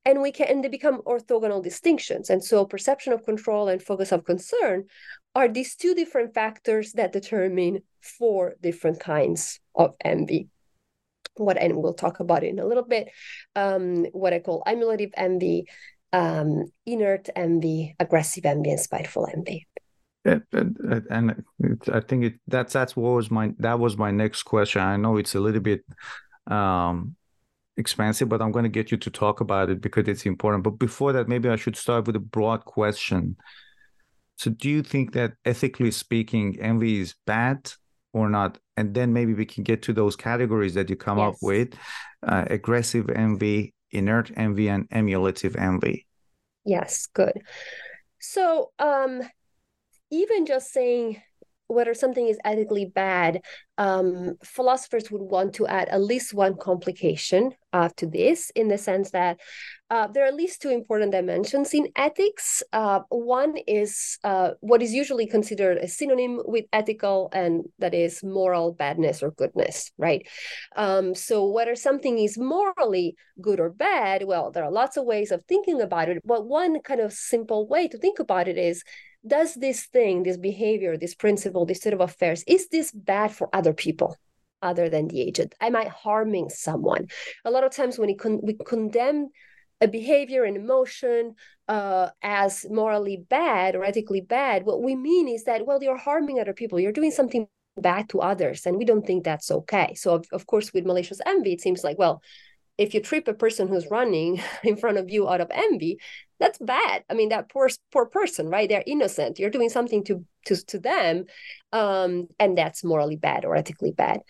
And 0.04 0.22
we 0.22 0.32
can 0.32 0.48
and 0.48 0.64
they 0.64 0.68
become 0.68 1.02
orthogonal 1.02 1.62
distinctions. 1.62 2.30
And 2.30 2.42
so 2.42 2.64
perception 2.64 3.12
of 3.12 3.24
control 3.24 3.68
and 3.68 3.82
focus 3.82 4.10
of 4.10 4.24
concern 4.24 4.84
are 5.34 5.48
these 5.48 5.76
two 5.76 5.94
different 5.94 6.34
factors 6.34 6.92
that 6.92 7.12
determine 7.12 7.80
four 8.00 8.54
different 8.62 9.00
kinds 9.00 9.60
of 9.74 9.94
envy. 10.02 10.48
What 11.34 11.58
and 11.58 11.76
we'll 11.76 11.94
talk 11.94 12.20
about 12.20 12.42
it 12.42 12.48
in 12.48 12.58
a 12.58 12.66
little 12.66 12.84
bit. 12.84 13.10
Um, 13.54 14.06
what 14.12 14.32
I 14.32 14.38
call 14.38 14.62
emulative 14.66 15.12
envy, 15.16 15.66
um, 16.12 16.72
inert 16.86 17.28
envy, 17.36 17.94
aggressive 18.00 18.46
envy, 18.46 18.70
and 18.70 18.80
spiteful 18.80 19.28
envy 19.32 19.67
and, 20.52 21.06
and 21.10 21.44
I 21.92 22.00
think 22.00 22.24
it, 22.24 22.34
that's 22.46 22.72
that's 22.72 22.96
what 22.96 23.14
was 23.14 23.30
my 23.30 23.52
that 23.58 23.78
was 23.78 23.96
my 23.96 24.10
next 24.10 24.42
question. 24.44 24.82
I 24.82 24.96
know 24.96 25.16
it's 25.16 25.34
a 25.34 25.40
little 25.40 25.60
bit 25.60 25.84
um, 26.46 27.16
expensive, 27.76 28.28
but 28.28 28.42
I'm 28.42 28.52
going 28.52 28.64
to 28.64 28.68
get 28.68 28.90
you 28.90 28.96
to 28.98 29.10
talk 29.10 29.40
about 29.40 29.70
it 29.70 29.80
because 29.80 30.08
it's 30.08 30.26
important. 30.26 30.64
But 30.64 30.78
before 30.78 31.12
that, 31.12 31.28
maybe 31.28 31.48
I 31.48 31.56
should 31.56 31.76
start 31.76 32.06
with 32.06 32.16
a 32.16 32.20
broad 32.20 32.64
question. 32.64 33.36
So, 34.36 34.50
do 34.50 34.68
you 34.68 34.82
think 34.82 35.12
that 35.12 35.34
ethically 35.44 35.90
speaking, 35.90 36.58
envy 36.60 37.00
is 37.00 37.14
bad 37.26 37.72
or 38.12 38.28
not? 38.28 38.58
And 38.76 38.94
then 38.94 39.12
maybe 39.12 39.34
we 39.34 39.46
can 39.46 39.64
get 39.64 39.82
to 39.82 39.92
those 39.92 40.16
categories 40.16 40.74
that 40.74 40.90
you 40.90 40.96
come 40.96 41.18
yes. 41.18 41.28
up 41.28 41.36
with: 41.42 41.74
uh, 42.26 42.44
aggressive 42.48 43.10
envy, 43.10 43.74
inert 43.90 44.30
envy, 44.36 44.68
and 44.68 44.86
emulative 44.90 45.56
envy. 45.56 46.06
Yes, 46.64 47.06
good. 47.06 47.40
So, 48.20 48.72
um, 48.78 49.22
even 50.10 50.46
just 50.46 50.72
saying 50.72 51.22
whether 51.68 51.92
something 51.92 52.26
is 52.26 52.38
ethically 52.44 52.86
bad, 52.86 53.42
um, 53.76 54.36
philosophers 54.42 55.10
would 55.10 55.20
want 55.20 55.54
to 55.54 55.66
add 55.66 55.88
at 55.90 56.02
least 56.02 56.32
one 56.32 56.56
complication 56.56 57.52
uh, 57.74 57.90
to 57.96 58.06
this, 58.06 58.50
in 58.56 58.68
the 58.68 58.78
sense 58.78 59.10
that 59.10 59.38
uh, 59.90 60.06
there 60.06 60.24
are 60.24 60.28
at 60.28 60.34
least 60.34 60.62
two 60.62 60.70
important 60.70 61.12
dimensions 61.12 61.74
in 61.74 61.88
ethics. 61.94 62.62
Uh, 62.72 63.00
one 63.10 63.56
is 63.66 64.18
uh, 64.24 64.50
what 64.60 64.82
is 64.82 64.92
usually 64.92 65.26
considered 65.26 65.78
a 65.78 65.88
synonym 65.88 66.40
with 66.44 66.64
ethical, 66.72 67.28
and 67.32 67.64
that 67.78 67.94
is 67.94 68.24
moral 68.24 68.72
badness 68.72 69.22
or 69.22 69.30
goodness, 69.32 69.92
right? 69.98 70.26
Um, 70.76 71.14
so, 71.14 71.46
whether 71.50 71.74
something 71.74 72.18
is 72.18 72.38
morally 72.38 73.14
good 73.40 73.60
or 73.60 73.70
bad, 73.70 74.24
well, 74.24 74.50
there 74.50 74.64
are 74.64 74.72
lots 74.72 74.96
of 74.96 75.04
ways 75.04 75.30
of 75.30 75.44
thinking 75.44 75.80
about 75.82 76.08
it. 76.08 76.22
But 76.24 76.46
one 76.46 76.80
kind 76.80 77.00
of 77.00 77.12
simple 77.12 77.68
way 77.68 77.88
to 77.88 77.98
think 77.98 78.18
about 78.18 78.48
it 78.48 78.56
is 78.56 78.82
does 79.26 79.54
this 79.54 79.86
thing, 79.86 80.22
this 80.22 80.36
behavior, 80.36 80.96
this 80.96 81.14
principle, 81.14 81.66
this 81.66 81.78
state 81.78 81.92
of 81.92 82.00
affairs, 82.00 82.44
is 82.46 82.68
this 82.68 82.92
bad 82.92 83.32
for 83.32 83.48
other 83.52 83.72
people? 83.72 84.16
other 84.62 84.88
than 84.88 85.08
the 85.08 85.20
agent? 85.20 85.54
Am 85.60 85.76
I 85.76 85.84
harming 85.84 86.48
someone? 86.48 87.06
A 87.44 87.50
lot 87.50 87.64
of 87.64 87.72
times 87.72 87.98
when 87.98 88.08
we, 88.08 88.14
con- 88.14 88.40
we 88.42 88.54
condemn 88.54 89.28
a 89.80 89.88
behavior 89.88 90.44
and 90.44 90.56
emotion 90.56 91.34
uh, 91.68 92.08
as 92.22 92.66
morally 92.68 93.24
bad 93.28 93.76
or 93.76 93.84
ethically 93.84 94.20
bad, 94.20 94.64
what 94.64 94.82
we 94.82 94.96
mean 94.96 95.28
is 95.28 95.44
that, 95.44 95.66
well, 95.66 95.82
you're 95.82 95.96
harming 95.96 96.40
other 96.40 96.52
people, 96.52 96.80
you're 96.80 96.92
doing 96.92 97.10
something 97.10 97.46
bad 97.76 98.08
to 98.08 98.20
others, 98.20 98.66
and 98.66 98.76
we 98.76 98.84
don't 98.84 99.06
think 99.06 99.22
that's 99.22 99.50
okay. 99.50 99.94
So, 99.94 100.14
of, 100.14 100.26
of 100.32 100.46
course, 100.46 100.72
with 100.72 100.84
malicious 100.86 101.20
envy, 101.24 101.52
it 101.52 101.60
seems 101.60 101.84
like, 101.84 101.98
well, 101.98 102.20
if 102.76 102.94
you 102.94 103.00
trip 103.00 103.28
a 103.28 103.34
person 103.34 103.68
who's 103.68 103.90
running 103.90 104.40
in 104.64 104.76
front 104.76 104.98
of 104.98 105.10
you 105.10 105.28
out 105.28 105.40
of 105.40 105.50
envy, 105.52 105.98
that's 106.40 106.58
bad. 106.58 107.04
I 107.10 107.14
mean 107.14 107.30
that 107.30 107.50
poor 107.50 107.68
poor 107.92 108.06
person 108.06 108.48
right? 108.48 108.68
They're 108.68 108.84
innocent. 108.86 109.38
You're 109.38 109.50
doing 109.50 109.68
something 109.68 110.04
to 110.04 110.24
to 110.46 110.56
to 110.66 110.78
them 110.78 111.24
um 111.72 112.28
and 112.38 112.56
that's 112.56 112.84
morally 112.84 113.16
bad 113.16 113.44
or 113.44 113.56
ethically 113.56 113.92
bad. 113.92 114.20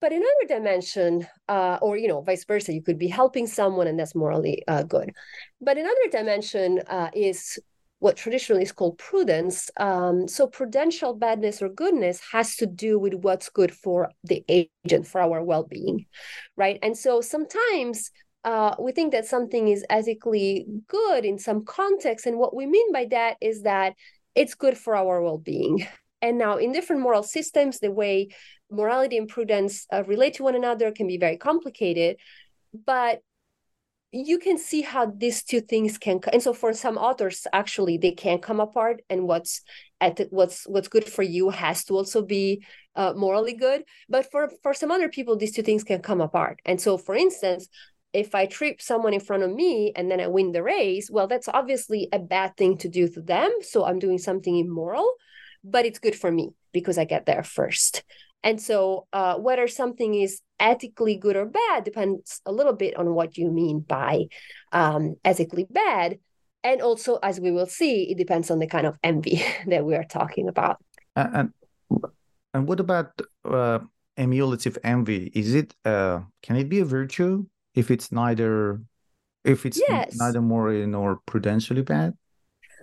But 0.00 0.12
another 0.12 0.46
dimension 0.46 1.26
uh, 1.48 1.78
or 1.82 1.96
you 1.96 2.08
know 2.08 2.20
vice 2.20 2.44
versa 2.44 2.72
you 2.72 2.82
could 2.82 2.98
be 2.98 3.08
helping 3.08 3.46
someone 3.46 3.86
and 3.88 3.98
that's 3.98 4.14
morally 4.14 4.62
uh, 4.68 4.84
good. 4.84 5.12
But 5.60 5.76
another 5.78 6.08
dimension 6.10 6.80
uh, 6.86 7.10
is 7.14 7.58
what 8.00 8.16
traditionally 8.16 8.62
is 8.62 8.70
called 8.70 8.96
prudence 8.98 9.70
um, 9.78 10.28
so 10.28 10.46
prudential 10.46 11.14
badness 11.14 11.60
or 11.60 11.68
goodness 11.68 12.20
has 12.30 12.54
to 12.56 12.66
do 12.66 12.96
with 12.96 13.14
what's 13.14 13.48
good 13.48 13.74
for 13.74 14.10
the 14.22 14.44
agent 14.48 15.06
for 15.06 15.20
our 15.20 15.42
well-being 15.42 16.06
right? 16.56 16.78
And 16.82 16.96
so 16.96 17.20
sometimes 17.20 18.10
uh, 18.44 18.74
we 18.78 18.92
think 18.92 19.12
that 19.12 19.26
something 19.26 19.68
is 19.68 19.84
ethically 19.90 20.66
good 20.86 21.24
in 21.24 21.38
some 21.38 21.64
context. 21.64 22.26
And 22.26 22.38
what 22.38 22.54
we 22.54 22.66
mean 22.66 22.92
by 22.92 23.06
that 23.10 23.36
is 23.40 23.62
that 23.62 23.94
it's 24.34 24.54
good 24.54 24.78
for 24.78 24.96
our 24.96 25.22
well 25.22 25.38
being. 25.38 25.86
And 26.20 26.36
now, 26.36 26.56
in 26.56 26.72
different 26.72 27.02
moral 27.02 27.22
systems, 27.22 27.78
the 27.78 27.92
way 27.92 28.30
morality 28.72 29.16
and 29.16 29.28
prudence 29.28 29.86
uh, 29.92 30.02
relate 30.04 30.34
to 30.34 30.42
one 30.42 30.56
another 30.56 30.90
can 30.90 31.06
be 31.06 31.16
very 31.16 31.36
complicated. 31.36 32.16
But 32.74 33.20
you 34.10 34.38
can 34.38 34.56
see 34.56 34.80
how 34.80 35.06
these 35.06 35.42
two 35.42 35.60
things 35.60 35.98
can 35.98 36.18
and 36.32 36.42
so 36.42 36.54
for 36.54 36.72
some 36.72 36.96
authors 36.96 37.46
actually 37.52 37.98
they 37.98 38.12
can 38.12 38.38
come 38.38 38.58
apart 38.58 39.02
and 39.10 39.24
what's 39.28 39.60
at 40.00 40.16
the, 40.16 40.26
what's 40.30 40.66
what's 40.66 40.88
good 40.88 41.04
for 41.04 41.22
you 41.22 41.50
has 41.50 41.84
to 41.84 41.94
also 41.94 42.22
be 42.22 42.64
uh, 42.96 43.12
morally 43.14 43.52
good 43.52 43.84
but 44.08 44.30
for 44.30 44.50
for 44.62 44.72
some 44.72 44.90
other 44.90 45.10
people 45.10 45.36
these 45.36 45.52
two 45.52 45.62
things 45.62 45.84
can 45.84 46.00
come 46.00 46.22
apart 46.22 46.58
and 46.64 46.80
so 46.80 46.96
for 46.96 47.14
instance 47.14 47.68
if 48.12 48.34
I 48.34 48.46
trip 48.46 48.80
someone 48.80 49.14
in 49.14 49.20
front 49.20 49.42
of 49.42 49.52
me 49.52 49.92
and 49.94 50.10
then 50.10 50.20
I 50.20 50.28
win 50.28 50.52
the 50.52 50.62
race, 50.62 51.10
well, 51.10 51.26
that's 51.26 51.48
obviously 51.48 52.08
a 52.12 52.18
bad 52.18 52.56
thing 52.56 52.78
to 52.78 52.88
do 52.88 53.08
to 53.08 53.20
them. 53.20 53.50
So 53.60 53.84
I'm 53.84 53.98
doing 53.98 54.18
something 54.18 54.56
immoral, 54.58 55.12
but 55.62 55.84
it's 55.84 55.98
good 55.98 56.16
for 56.16 56.30
me 56.30 56.50
because 56.72 56.98
I 56.98 57.04
get 57.04 57.26
there 57.26 57.42
first. 57.42 58.02
And 58.42 58.60
so, 58.60 59.06
uh, 59.12 59.34
whether 59.36 59.66
something 59.66 60.14
is 60.14 60.40
ethically 60.60 61.16
good 61.16 61.36
or 61.36 61.46
bad 61.46 61.84
depends 61.84 62.40
a 62.46 62.52
little 62.52 62.72
bit 62.72 62.96
on 62.96 63.14
what 63.14 63.36
you 63.36 63.50
mean 63.50 63.80
by 63.80 64.26
um, 64.72 65.16
ethically 65.24 65.66
bad. 65.68 66.18
And 66.62 66.80
also, 66.80 67.18
as 67.22 67.40
we 67.40 67.50
will 67.50 67.66
see, 67.66 68.10
it 68.10 68.16
depends 68.16 68.50
on 68.50 68.58
the 68.58 68.66
kind 68.66 68.86
of 68.86 68.96
envy 69.02 69.42
that 69.66 69.84
we 69.84 69.96
are 69.96 70.04
talking 70.04 70.48
about. 70.48 70.78
And 71.16 71.52
and 72.54 72.66
what 72.68 72.80
about 72.80 73.20
uh, 73.44 73.80
emulative 74.16 74.78
envy? 74.84 75.30
Is 75.34 75.54
it 75.54 75.74
uh, 75.84 76.20
can 76.42 76.56
it 76.56 76.68
be 76.68 76.78
a 76.78 76.84
virtue? 76.84 77.44
If 77.78 77.90
it's 77.90 78.10
neither 78.10 78.80
if 79.44 79.64
it's 79.64 79.80
yes. 79.88 80.16
neither 80.18 80.42
morally 80.42 80.84
nor 80.86 81.20
prudentially 81.26 81.82
bad 81.82 82.12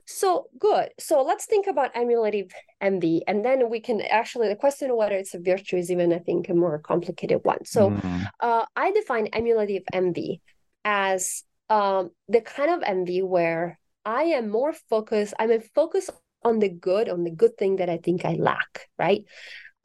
so 0.05 0.47
good 0.59 0.89
so 0.99 1.21
let's 1.21 1.45
think 1.45 1.67
about 1.67 1.91
emulative 1.95 2.51
envy 2.79 3.21
and 3.27 3.43
then 3.43 3.69
we 3.69 3.79
can 3.79 3.99
actually 4.01 4.47
the 4.47 4.55
question 4.55 4.89
of 4.89 4.97
whether 4.97 5.15
it's 5.15 5.33
a 5.33 5.39
virtue 5.39 5.77
is 5.77 5.91
even 5.91 6.13
i 6.13 6.19
think 6.19 6.47
a 6.47 6.53
more 6.53 6.77
complicated 6.79 7.39
one 7.43 7.63
so 7.65 7.89
mm. 7.89 8.27
uh, 8.39 8.65
i 8.75 8.91
define 8.91 9.27
emulative 9.33 9.83
envy 9.91 10.41
as 10.85 11.43
um, 11.69 12.11
the 12.29 12.41
kind 12.41 12.71
of 12.71 12.83
envy 12.83 13.21
where 13.21 13.79
i 14.05 14.23
am 14.23 14.47
more 14.49 14.73
focused 14.89 15.33
i'm 15.39 15.51
a 15.51 15.59
focus 15.59 16.09
on 16.43 16.59
the 16.59 16.69
good 16.69 17.09
on 17.09 17.23
the 17.23 17.31
good 17.31 17.57
thing 17.57 17.77
that 17.77 17.89
i 17.89 17.97
think 17.97 18.23
i 18.23 18.33
lack 18.35 18.87
right 18.99 19.25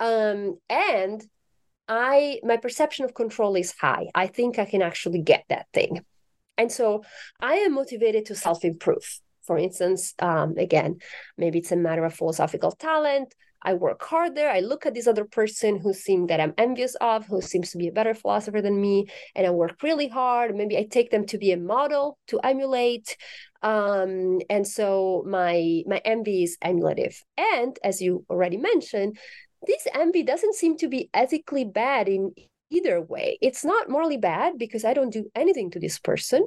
um, 0.01 0.59
and 0.69 1.25
I 1.91 2.39
my 2.45 2.57
perception 2.57 3.05
of 3.05 3.15
control 3.15 3.57
is 3.57 3.75
high. 3.79 4.07
I 4.15 4.29
think 4.29 4.59
I 4.59 4.65
can 4.65 4.81
actually 4.81 5.21
get 5.21 5.45
that 5.49 5.67
thing. 5.75 6.05
And 6.57 6.71
so 6.71 7.03
I 7.41 7.55
am 7.55 7.75
motivated 7.75 8.27
to 8.27 8.35
self-improve. 8.37 9.21
For 9.43 9.59
instance, 9.59 10.15
um, 10.21 10.57
again, 10.57 10.99
maybe 11.37 11.59
it's 11.59 11.73
a 11.73 11.77
matter 11.77 12.05
of 12.05 12.15
philosophical 12.15 12.73
talent. 12.73 13.35
I 13.63 13.75
work 13.75 14.03
harder. 14.03 14.49
I 14.49 14.61
look 14.61 14.87
at 14.87 14.95
this 14.95 15.07
other 15.07 15.25
person 15.25 15.81
who 15.81 15.93
seems 15.93 16.29
that 16.29 16.41
I'm 16.41 16.55
envious 16.57 16.95
of, 17.01 17.27
who 17.27 17.43
seems 17.43 17.71
to 17.73 17.79
be 17.79 17.89
a 17.89 17.93
better 17.93 18.15
philosopher 18.15 18.63
than 18.63 18.81
me, 18.81 19.07
and 19.35 19.47
I 19.47 19.51
work 19.51 19.83
really 19.83 20.09
hard. 20.09 20.55
Maybe 20.55 20.79
I 20.79 20.87
take 20.91 21.11
them 21.11 21.27
to 21.27 21.39
be 21.39 21.53
a 21.53 21.59
model 21.59 22.19
to 22.29 22.39
emulate. 22.41 23.17
Um, 23.63 24.39
and 24.49 24.67
so 24.67 25.25
my 25.27 25.83
my 25.87 26.01
envy 26.05 26.45
is 26.45 26.57
emulative. 26.63 27.21
And 27.37 27.79
as 27.83 28.01
you 28.01 28.25
already 28.31 28.57
mentioned, 28.57 29.19
this 29.67 29.87
envy 29.95 30.23
doesn't 30.23 30.55
seem 30.55 30.77
to 30.79 30.89
be 30.89 31.11
ethically 31.13 31.65
bad 31.65 32.09
in 32.09 32.33
either 32.71 33.01
way. 33.01 33.39
It's 33.41 33.65
not 33.65 33.91
morally 33.91 34.17
bad 34.17 34.59
because 34.59 34.85
I 34.85 34.95
don't 34.95 35.13
do 35.13 35.31
anything 35.35 35.71
to 35.73 35.81
this 35.81 35.99
person. 35.99 36.47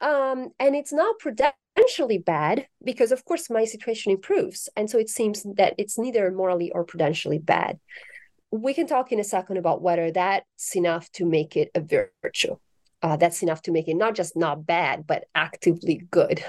Um, 0.00 0.50
and 0.58 0.74
it's 0.74 0.92
not 0.92 1.18
prudentially 1.20 2.18
bad 2.18 2.66
because, 2.84 3.12
of 3.12 3.24
course, 3.24 3.48
my 3.48 3.64
situation 3.64 4.12
improves. 4.12 4.68
And 4.76 4.90
so 4.90 4.98
it 4.98 5.08
seems 5.08 5.44
that 5.56 5.74
it's 5.78 5.98
neither 5.98 6.30
morally 6.32 6.72
or 6.72 6.84
prudentially 6.84 7.38
bad. 7.38 7.78
We 8.50 8.74
can 8.74 8.86
talk 8.86 9.12
in 9.12 9.20
a 9.20 9.24
second 9.24 9.56
about 9.56 9.80
whether 9.80 10.10
that's 10.10 10.76
enough 10.76 11.10
to 11.12 11.24
make 11.24 11.56
it 11.56 11.70
a 11.74 11.80
virtue. 12.22 12.56
Uh, 13.00 13.16
that's 13.16 13.42
enough 13.42 13.62
to 13.62 13.72
make 13.72 13.88
it 13.88 13.94
not 13.94 14.14
just 14.14 14.36
not 14.36 14.66
bad, 14.66 15.06
but 15.06 15.24
actively 15.34 16.06
good. 16.10 16.44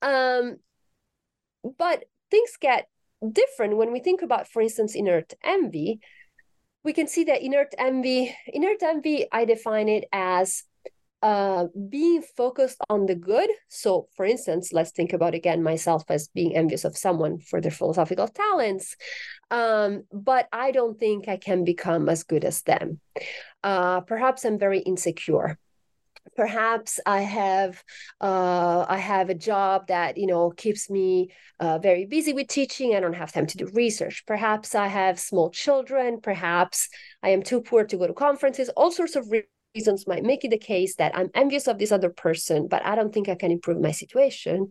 Um, 0.00 0.56
but 1.78 2.04
things 2.30 2.56
get 2.60 2.88
different 3.32 3.76
when 3.76 3.92
we 3.92 4.00
think 4.00 4.22
about, 4.22 4.48
for 4.48 4.62
instance, 4.62 4.94
inert 4.94 5.34
envy. 5.42 6.00
We 6.82 6.92
can 6.92 7.06
see 7.06 7.24
that 7.24 7.42
inert 7.42 7.74
envy, 7.78 8.34
inert 8.46 8.82
envy, 8.82 9.26
I 9.32 9.44
define 9.44 9.88
it 9.88 10.04
as 10.12 10.64
uh, 11.22 11.68
being 11.88 12.20
focused 12.36 12.76
on 12.90 13.06
the 13.06 13.14
good. 13.14 13.48
So, 13.68 14.08
for 14.14 14.26
instance, 14.26 14.74
let's 14.74 14.90
think 14.90 15.14
about 15.14 15.34
again 15.34 15.62
myself 15.62 16.04
as 16.10 16.28
being 16.28 16.54
envious 16.54 16.84
of 16.84 16.98
someone 16.98 17.38
for 17.38 17.62
their 17.62 17.70
philosophical 17.70 18.28
talents, 18.28 18.94
um, 19.50 20.02
but 20.12 20.48
I 20.52 20.70
don't 20.70 21.00
think 21.00 21.26
I 21.26 21.38
can 21.38 21.64
become 21.64 22.10
as 22.10 22.24
good 22.24 22.44
as 22.44 22.60
them. 22.62 23.00
Uh, 23.62 24.02
perhaps 24.02 24.44
I'm 24.44 24.58
very 24.58 24.80
insecure 24.80 25.58
perhaps 26.36 27.00
i 27.06 27.20
have 27.20 27.82
uh, 28.20 28.84
i 28.88 28.98
have 28.98 29.30
a 29.30 29.34
job 29.34 29.86
that 29.88 30.16
you 30.16 30.26
know 30.26 30.50
keeps 30.50 30.90
me 30.90 31.30
uh, 31.60 31.78
very 31.78 32.04
busy 32.04 32.32
with 32.32 32.48
teaching. 32.48 32.94
I 32.94 33.00
don't 33.00 33.14
have 33.14 33.32
time 33.32 33.46
to 33.46 33.56
do 33.56 33.70
research. 33.72 34.24
Perhaps 34.26 34.74
i 34.74 34.88
have 34.88 35.18
small 35.20 35.50
children. 35.50 36.20
Perhaps 36.20 36.88
i 37.22 37.30
am 37.30 37.42
too 37.42 37.60
poor 37.60 37.84
to 37.84 37.96
go 37.96 38.06
to 38.06 38.12
conferences. 38.12 38.68
All 38.70 38.90
sorts 38.90 39.16
of 39.16 39.30
reasons 39.74 40.06
might 40.06 40.24
make 40.24 40.44
it 40.44 40.50
the 40.50 40.58
case 40.58 40.96
that 40.96 41.16
i'm 41.16 41.30
envious 41.34 41.66
of 41.66 41.78
this 41.78 41.90
other 41.90 42.08
person 42.08 42.68
but 42.68 42.86
i 42.86 42.94
don't 42.94 43.12
think 43.12 43.28
i 43.28 43.34
can 43.34 43.50
improve 43.50 43.80
my 43.80 43.90
situation. 43.90 44.68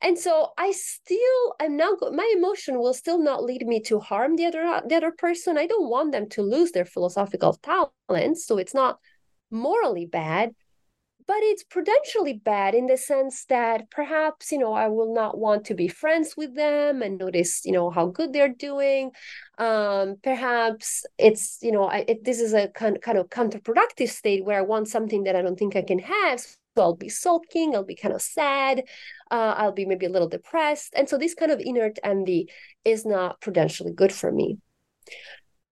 And 0.00 0.16
so 0.16 0.50
i 0.56 0.72
still 0.72 1.54
am 1.60 1.76
not 1.76 1.98
my 2.12 2.34
emotion 2.36 2.78
will 2.78 2.94
still 2.94 3.18
not 3.18 3.44
lead 3.44 3.66
me 3.66 3.80
to 3.82 3.98
harm 3.98 4.36
the 4.36 4.46
other 4.46 4.82
the 4.86 4.96
other 4.96 5.12
person. 5.12 5.58
I 5.58 5.66
don't 5.66 5.90
want 5.90 6.12
them 6.12 6.28
to 6.30 6.42
lose 6.42 6.72
their 6.72 6.84
philosophical 6.84 7.58
talents 7.62 8.46
so 8.46 8.58
it's 8.58 8.74
not 8.74 8.98
morally 9.50 10.06
bad 10.06 10.52
but 11.28 11.36
it's 11.42 11.62
prudentially 11.62 12.32
bad 12.32 12.74
in 12.74 12.86
the 12.86 12.96
sense 12.96 13.44
that 13.44 13.90
perhaps 13.90 14.50
you 14.50 14.58
know 14.58 14.72
i 14.72 14.88
will 14.88 15.14
not 15.14 15.38
want 15.38 15.66
to 15.66 15.74
be 15.74 15.86
friends 15.86 16.34
with 16.36 16.54
them 16.56 17.02
and 17.02 17.18
notice 17.18 17.64
you 17.66 17.72
know 17.72 17.90
how 17.90 18.06
good 18.06 18.32
they're 18.32 18.48
doing. 18.48 19.12
Um, 19.58 20.16
perhaps 20.22 21.04
it's 21.18 21.58
you 21.62 21.70
know 21.70 21.84
I, 21.84 22.04
it, 22.08 22.24
this 22.24 22.40
is 22.40 22.54
a 22.54 22.68
kind, 22.68 23.00
kind 23.02 23.18
of 23.18 23.28
counterproductive 23.28 24.08
state 24.08 24.44
where 24.44 24.58
i 24.58 24.62
want 24.62 24.88
something 24.88 25.24
that 25.24 25.36
i 25.36 25.42
don't 25.42 25.58
think 25.58 25.76
i 25.76 25.82
can 25.82 25.98
have. 25.98 26.40
So 26.40 26.82
i'll 26.82 26.96
be 26.96 27.08
sulking 27.08 27.74
i'll 27.74 27.84
be 27.84 27.96
kind 27.96 28.14
of 28.14 28.22
sad 28.22 28.84
uh, 29.30 29.54
i'll 29.58 29.72
be 29.72 29.84
maybe 29.84 30.06
a 30.06 30.10
little 30.10 30.28
depressed. 30.28 30.94
And 30.96 31.08
so 31.08 31.18
this 31.18 31.34
kind 31.34 31.52
of 31.52 31.60
inert 31.60 31.98
envy 32.02 32.48
is 32.84 33.04
not 33.04 33.40
prudentially 33.40 33.92
good 33.92 34.12
for 34.12 34.32
me. 34.32 34.58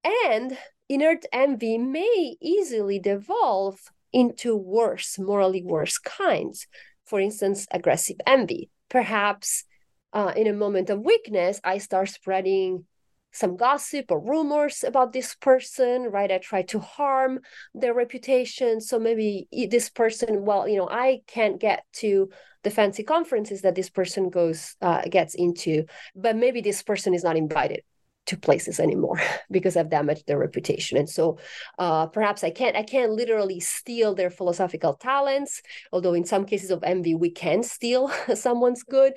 And 0.05 0.57
inert 0.89 1.25
envy 1.33 1.79
may 1.79 2.37
easily 2.41 2.99
devolve 2.99 3.79
into 4.13 4.57
worse, 4.57 5.19
morally 5.19 5.63
worse 5.63 5.99
kinds. 5.99 6.67
For 7.07 7.21
instance, 7.21 7.67
aggressive 7.71 8.17
envy. 8.27 8.71
Perhaps 8.89 9.65
uh, 10.13 10.33
in 10.37 10.47
a 10.47 10.53
moment 10.53 10.91
of 10.91 11.01
weakness, 11.01 11.61
I 11.63 11.79
start 11.79 12.09
spreading 12.09 12.87
some 13.33 13.57
gossip 13.57 14.11
or 14.11 14.19
rumors 14.19 14.83
about 14.83 15.13
this 15.13 15.35
person, 15.35 16.05
right? 16.05 16.33
I 16.33 16.39
try 16.39 16.63
to 16.63 16.79
harm 16.79 17.41
their 17.75 17.93
reputation. 17.93 18.81
So 18.81 18.99
maybe 18.99 19.47
this 19.71 19.91
person, 19.91 20.45
well, 20.47 20.67
you 20.67 20.79
know, 20.79 20.89
I 20.91 21.21
can't 21.27 21.61
get 21.61 21.85
to 21.95 22.31
the 22.63 22.71
fancy 22.71 23.03
conferences 23.03 23.61
that 23.63 23.75
this 23.75 23.91
person 23.91 24.31
goes 24.31 24.75
uh, 24.81 25.03
gets 25.03 25.35
into, 25.35 25.85
but 26.15 26.35
maybe 26.35 26.63
this 26.63 26.83
person 26.83 27.13
is 27.13 27.23
not 27.23 27.37
invited 27.37 27.83
to 28.27 28.37
places 28.37 28.79
anymore 28.79 29.21
because 29.51 29.77
I've 29.77 29.91
damaged 29.91 30.27
their 30.27 30.39
reputation. 30.39 30.99
And 30.99 31.09
so 31.09 31.39
uh, 31.79 32.07
perhaps 32.07 32.45
I 32.45 32.51
can't 32.51 32.77
I 32.77 32.83
can't 32.83 33.13
literally 33.13 33.61
steal 33.61 34.15
their 34.15 34.31
philosophical 34.31 34.95
talents, 34.95 35.63
although 35.93 36.15
in 36.15 36.25
some 36.25 36.45
cases 36.45 36.71
of 36.71 36.83
envy 36.85 37.15
we 37.15 37.31
can 37.31 37.63
steal 37.63 38.09
someone's 38.35 38.83
good, 38.83 39.15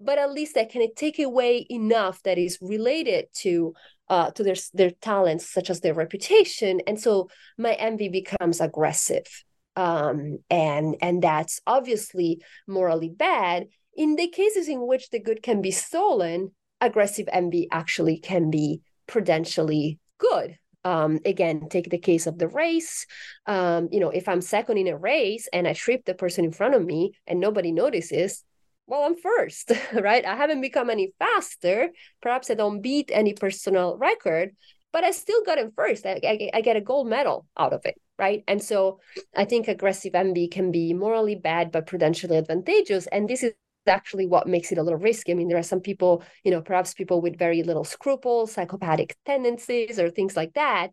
but 0.00 0.18
at 0.18 0.32
least 0.32 0.56
I 0.56 0.64
can 0.64 0.86
take 0.94 1.18
away 1.18 1.66
enough 1.70 2.22
that 2.22 2.38
is 2.38 2.58
related 2.60 3.26
to 3.42 3.74
uh, 4.08 4.30
to 4.32 4.42
their 4.42 4.56
their 4.74 4.90
talents, 4.90 5.48
such 5.48 5.70
as 5.70 5.80
their 5.80 5.94
reputation, 5.94 6.80
and 6.86 7.00
so 7.00 7.28
my 7.56 7.72
envy 7.72 8.10
becomes 8.10 8.60
aggressive, 8.60 9.26
um, 9.76 10.38
and 10.50 10.96
and 11.00 11.22
that's 11.22 11.60
obviously 11.66 12.42
morally 12.66 13.08
bad. 13.08 13.68
In 13.96 14.16
the 14.16 14.28
cases 14.28 14.68
in 14.68 14.86
which 14.86 15.08
the 15.10 15.20
good 15.20 15.42
can 15.42 15.62
be 15.62 15.70
stolen, 15.70 16.52
aggressive 16.82 17.28
envy 17.32 17.68
actually 17.70 18.18
can 18.18 18.50
be 18.50 18.82
prudentially 19.06 19.98
good. 20.18 20.58
Um, 20.84 21.20
again, 21.24 21.68
take 21.68 21.90
the 21.90 21.98
case 21.98 22.26
of 22.26 22.38
the 22.38 22.48
race. 22.48 23.06
Um, 23.46 23.88
you 23.92 24.00
know, 24.00 24.10
if 24.10 24.28
I'm 24.28 24.40
second 24.40 24.78
in 24.78 24.88
a 24.88 24.96
race 24.96 25.48
and 25.52 25.66
I 25.68 25.74
trip 25.74 26.04
the 26.04 26.14
person 26.14 26.44
in 26.44 26.52
front 26.52 26.74
of 26.74 26.84
me 26.84 27.12
and 27.26 27.38
nobody 27.38 27.70
notices, 27.70 28.42
well, 28.88 29.04
I'm 29.04 29.16
first, 29.16 29.70
right? 29.94 30.24
I 30.24 30.34
haven't 30.34 30.60
become 30.60 30.90
any 30.90 31.14
faster. 31.18 31.90
Perhaps 32.20 32.50
I 32.50 32.54
don't 32.54 32.82
beat 32.82 33.10
any 33.12 33.32
personal 33.32 33.96
record, 33.96 34.56
but 34.92 35.04
I 35.04 35.12
still 35.12 35.42
got 35.44 35.58
it 35.58 35.72
first. 35.76 36.04
I, 36.04 36.20
I, 36.24 36.50
I 36.52 36.60
get 36.62 36.76
a 36.76 36.80
gold 36.80 37.06
medal 37.06 37.46
out 37.56 37.72
of 37.72 37.82
it, 37.84 37.94
right? 38.18 38.42
And 38.48 38.62
so 38.62 38.98
I 39.36 39.44
think 39.44 39.68
aggressive 39.68 40.16
envy 40.16 40.48
can 40.48 40.72
be 40.72 40.94
morally 40.94 41.36
bad, 41.36 41.70
but 41.70 41.86
prudentially 41.86 42.36
advantageous. 42.36 43.06
And 43.06 43.28
this 43.28 43.44
is 43.44 43.52
actually 43.86 44.26
what 44.26 44.46
makes 44.46 44.72
it 44.72 44.78
a 44.78 44.82
little 44.82 44.98
risky. 44.98 45.32
I 45.32 45.34
mean, 45.34 45.48
there 45.48 45.58
are 45.58 45.62
some 45.62 45.80
people, 45.80 46.22
you 46.44 46.50
know, 46.50 46.60
perhaps 46.60 46.94
people 46.94 47.20
with 47.20 47.38
very 47.38 47.62
little 47.62 47.84
scruples, 47.84 48.52
psychopathic 48.52 49.16
tendencies, 49.24 49.98
or 49.98 50.10
things 50.10 50.36
like 50.36 50.54
that. 50.54 50.90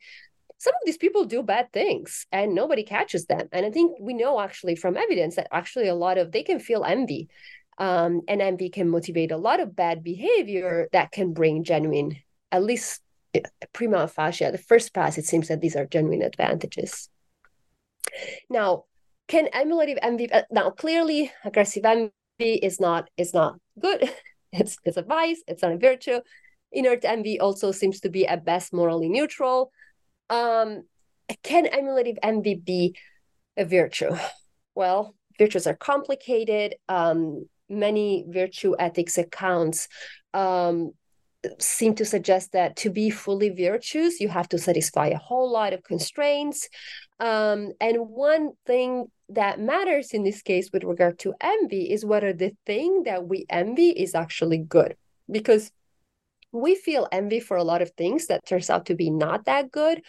Some 0.57 0.73
of 0.73 0.81
these 0.85 0.97
people 0.97 1.23
do 1.25 1.41
bad 1.41 1.71
things 1.71 2.25
and 2.31 2.53
nobody 2.53 2.83
catches 2.83 3.25
them. 3.25 3.47
And 3.51 3.65
I 3.65 3.71
think 3.71 3.97
we 3.99 4.13
know 4.13 4.41
actually 4.41 4.75
from 4.75 4.97
evidence 4.97 5.35
that 5.35 5.47
actually 5.51 5.87
a 5.87 5.95
lot 5.95 6.17
of 6.17 6.31
they 6.31 6.43
can 6.43 6.59
feel 6.59 6.83
envy. 6.83 7.29
Um, 7.77 8.23
and 8.27 8.41
envy 8.41 8.69
can 8.69 8.89
motivate 8.89 9.31
a 9.31 9.37
lot 9.37 9.61
of 9.61 9.73
bad 9.73 10.03
behavior 10.03 10.89
that 10.91 11.13
can 11.13 11.31
bring 11.31 11.63
genuine, 11.63 12.17
at 12.51 12.61
least 12.61 13.01
eh, 13.33 13.39
prima 13.71 14.05
facie, 14.09 14.51
the 14.51 14.57
first 14.57 14.93
pass, 14.93 15.17
it 15.17 15.23
seems 15.23 15.47
that 15.47 15.61
these 15.61 15.77
are 15.77 15.85
genuine 15.85 16.21
advantages. 16.21 17.07
Now, 18.49 18.83
can 19.29 19.47
emulative 19.53 19.97
envy, 20.01 20.29
uh, 20.29 20.41
now 20.51 20.71
clearly 20.71 21.31
aggressive 21.45 21.85
envy 21.85 22.11
is 22.39 22.79
not 22.79 23.09
is 23.17 23.33
not 23.33 23.55
good. 23.79 24.09
It's 24.51 24.77
it's 24.83 24.97
a 24.97 25.03
vice. 25.03 25.43
It's 25.47 25.61
not 25.61 25.73
a 25.73 25.77
virtue. 25.77 26.21
Inert 26.71 27.05
envy 27.05 27.39
also 27.39 27.71
seems 27.71 27.99
to 27.99 28.09
be 28.09 28.25
at 28.25 28.43
best 28.43 28.73
morally 28.73 29.07
neutral. 29.07 29.71
Um, 30.31 30.85
can 31.43 31.67
emulative 31.67 32.17
envy 32.23 32.55
be 32.55 32.95
a 33.55 33.63
virtue? 33.63 34.15
Well, 34.73 35.13
virtues 35.37 35.67
are 35.67 35.75
complicated. 35.75 36.75
Um, 36.87 37.47
many 37.69 38.25
virtue 38.27 38.75
ethics 38.79 39.19
accounts 39.19 39.87
um, 40.33 40.93
seem 41.59 41.95
to 41.95 42.05
suggest 42.05 42.51
that 42.53 42.75
to 42.77 42.89
be 42.89 43.09
fully 43.09 43.49
virtuous, 43.49 44.19
you 44.19 44.29
have 44.29 44.49
to 44.49 44.57
satisfy 44.57 45.07
a 45.07 45.17
whole 45.17 45.51
lot 45.51 45.73
of 45.73 45.83
constraints. 45.83 46.69
Um, 47.19 47.71
and 47.79 47.97
one 48.09 48.51
thing 48.65 49.11
that 49.29 49.59
matters 49.59 50.11
in 50.11 50.23
this 50.23 50.41
case 50.41 50.69
with 50.73 50.83
regard 50.83 51.19
to 51.19 51.33
envy 51.41 51.91
is 51.91 52.05
whether 52.05 52.33
the 52.33 52.51
thing 52.65 53.03
that 53.03 53.27
we 53.27 53.45
envy 53.49 53.89
is 53.89 54.15
actually 54.15 54.57
good. 54.57 54.95
Because 55.29 55.71
we 56.51 56.75
feel 56.75 57.07
envy 57.11 57.39
for 57.39 57.57
a 57.57 57.63
lot 57.63 57.81
of 57.81 57.91
things 57.91 58.27
that 58.27 58.45
turns 58.45 58.69
out 58.69 58.87
to 58.87 58.95
be 58.95 59.09
not 59.09 59.45
that 59.45 59.71
good. 59.71 60.01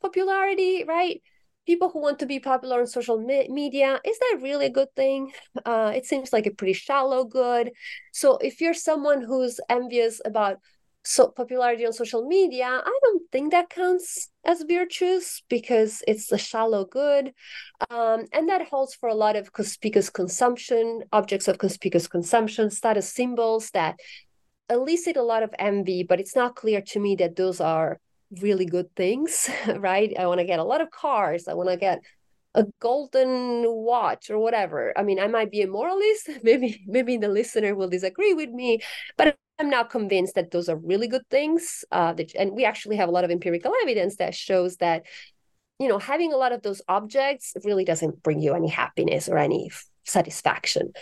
Popularity, 0.00 0.84
right? 0.84 1.20
People 1.66 1.90
who 1.90 2.00
want 2.00 2.20
to 2.20 2.26
be 2.26 2.38
popular 2.38 2.80
on 2.80 2.86
social 2.86 3.18
me- 3.18 3.48
media, 3.48 4.00
is 4.04 4.18
that 4.18 4.38
really 4.40 4.66
a 4.66 4.70
good 4.70 4.94
thing? 4.94 5.32
Uh, 5.64 5.92
it 5.94 6.06
seems 6.06 6.32
like 6.32 6.46
a 6.46 6.50
pretty 6.50 6.72
shallow 6.72 7.24
good. 7.24 7.72
So 8.12 8.38
if 8.38 8.60
you're 8.60 8.74
someone 8.74 9.22
who's 9.22 9.60
envious 9.68 10.20
about 10.24 10.58
so 11.08 11.28
popularity 11.28 11.86
on 11.86 11.92
social 11.92 12.26
media 12.26 12.66
i 12.66 12.98
don't 13.02 13.22
think 13.32 13.50
that 13.50 13.70
counts 13.70 14.28
as 14.44 14.62
virtues 14.68 15.42
because 15.48 16.02
it's 16.06 16.30
a 16.32 16.38
shallow 16.38 16.84
good 16.84 17.32
um, 17.90 18.24
and 18.32 18.48
that 18.48 18.68
holds 18.68 18.94
for 18.94 19.08
a 19.08 19.14
lot 19.14 19.36
of 19.36 19.52
conspicuous 19.52 20.10
consumption 20.10 21.02
objects 21.12 21.48
of 21.48 21.58
conspicuous 21.58 22.06
consumption 22.06 22.70
status 22.70 23.12
symbols 23.12 23.70
that 23.70 23.96
elicit 24.70 25.16
a 25.16 25.22
lot 25.22 25.42
of 25.42 25.54
envy, 25.58 26.02
but 26.02 26.20
it's 26.20 26.36
not 26.36 26.56
clear 26.56 26.80
to 26.80 27.00
me 27.00 27.16
that 27.16 27.36
those 27.36 27.60
are 27.60 27.98
really 28.42 28.66
good 28.66 28.94
things, 28.94 29.48
right? 29.76 30.12
I 30.18 30.26
want 30.26 30.40
to 30.40 30.46
get 30.46 30.58
a 30.58 30.64
lot 30.64 30.80
of 30.80 30.90
cars. 30.90 31.48
I 31.48 31.54
want 31.54 31.70
to 31.70 31.76
get 31.76 32.00
a 32.54 32.64
golden 32.80 33.64
watch 33.66 34.30
or 34.30 34.38
whatever. 34.38 34.92
I 34.96 35.02
mean, 35.02 35.18
I 35.18 35.28
might 35.28 35.50
be 35.50 35.62
a 35.62 35.66
moralist. 35.66 36.28
Maybe 36.42 36.82
maybe 36.86 37.16
the 37.16 37.28
listener 37.28 37.74
will 37.74 37.88
disagree 37.88 38.34
with 38.34 38.50
me, 38.50 38.80
but 39.16 39.36
I'm 39.58 39.70
not 39.70 39.90
convinced 39.90 40.34
that 40.36 40.50
those 40.50 40.68
are 40.68 40.76
really 40.76 41.08
good 41.08 41.28
things. 41.30 41.84
Uh, 41.90 42.12
that, 42.14 42.34
and 42.34 42.52
we 42.52 42.64
actually 42.64 42.96
have 42.96 43.08
a 43.08 43.12
lot 43.12 43.24
of 43.24 43.30
empirical 43.30 43.72
evidence 43.82 44.16
that 44.16 44.34
shows 44.34 44.76
that, 44.76 45.04
you 45.78 45.88
know, 45.88 45.98
having 45.98 46.32
a 46.32 46.36
lot 46.36 46.52
of 46.52 46.62
those 46.62 46.82
objects 46.88 47.54
really 47.64 47.84
doesn't 47.84 48.22
bring 48.22 48.40
you 48.40 48.54
any 48.54 48.68
happiness 48.68 49.28
or 49.28 49.38
any 49.38 49.70
satisfaction. 50.04 50.92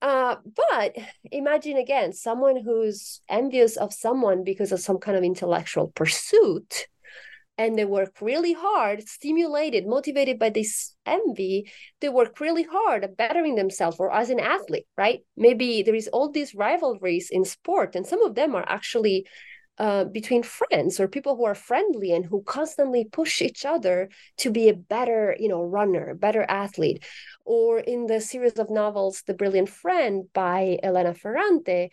Uh, 0.00 0.36
but 0.72 0.96
imagine 1.32 1.76
again 1.76 2.12
someone 2.12 2.56
who's 2.56 3.20
envious 3.28 3.76
of 3.76 3.92
someone 3.92 4.44
because 4.44 4.70
of 4.70 4.80
some 4.80 4.98
kind 4.98 5.16
of 5.16 5.24
intellectual 5.24 5.88
pursuit 5.88 6.86
and 7.58 7.76
they 7.76 7.84
work 7.84 8.20
really 8.20 8.52
hard, 8.52 9.06
stimulated, 9.06 9.86
motivated 9.86 10.38
by 10.38 10.48
this 10.48 10.94
envy, 11.04 11.70
they 12.00 12.08
work 12.08 12.38
really 12.40 12.62
hard 12.62 13.02
at 13.02 13.16
bettering 13.16 13.56
themselves 13.56 13.96
or 13.98 14.14
as 14.14 14.30
an 14.30 14.38
athlete, 14.38 14.86
right? 14.96 15.20
Maybe 15.36 15.82
there 15.82 15.96
is 15.96 16.08
all 16.08 16.30
these 16.30 16.54
rivalries 16.54 17.28
in 17.30 17.44
sport, 17.44 17.96
and 17.96 18.06
some 18.06 18.22
of 18.22 18.36
them 18.36 18.54
are 18.54 18.64
actually 18.68 19.26
uh, 19.78 20.04
between 20.04 20.42
friends 20.42 20.98
or 20.98 21.06
people 21.06 21.36
who 21.36 21.44
are 21.44 21.54
friendly 21.54 22.12
and 22.12 22.24
who 22.26 22.42
constantly 22.42 23.04
push 23.04 23.40
each 23.40 23.64
other 23.64 24.08
to 24.36 24.50
be 24.50 24.68
a 24.68 24.74
better, 24.74 25.36
you 25.38 25.48
know, 25.48 25.62
runner, 25.62 26.14
better 26.14 26.44
athlete. 26.48 27.04
Or 27.44 27.78
in 27.78 28.06
the 28.06 28.20
series 28.20 28.58
of 28.58 28.70
novels, 28.70 29.22
The 29.26 29.34
Brilliant 29.34 29.68
Friend 29.68 30.24
by 30.32 30.78
Elena 30.82 31.14
Ferrante, 31.14 31.90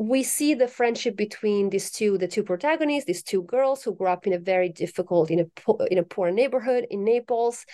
we 0.00 0.22
see 0.22 0.54
the 0.54 0.66
friendship 0.66 1.14
between 1.14 1.68
these 1.68 1.90
two 1.90 2.16
the 2.16 2.26
two 2.26 2.42
protagonists 2.42 3.06
these 3.06 3.22
two 3.22 3.42
girls 3.42 3.82
who 3.82 3.94
grew 3.94 4.06
up 4.06 4.26
in 4.26 4.32
a 4.32 4.38
very 4.38 4.70
difficult 4.70 5.30
in 5.30 5.40
a 5.40 5.84
in 5.90 5.98
a 5.98 6.02
poor 6.02 6.30
neighborhood 6.30 6.86
in 6.90 7.04
naples. 7.04 7.66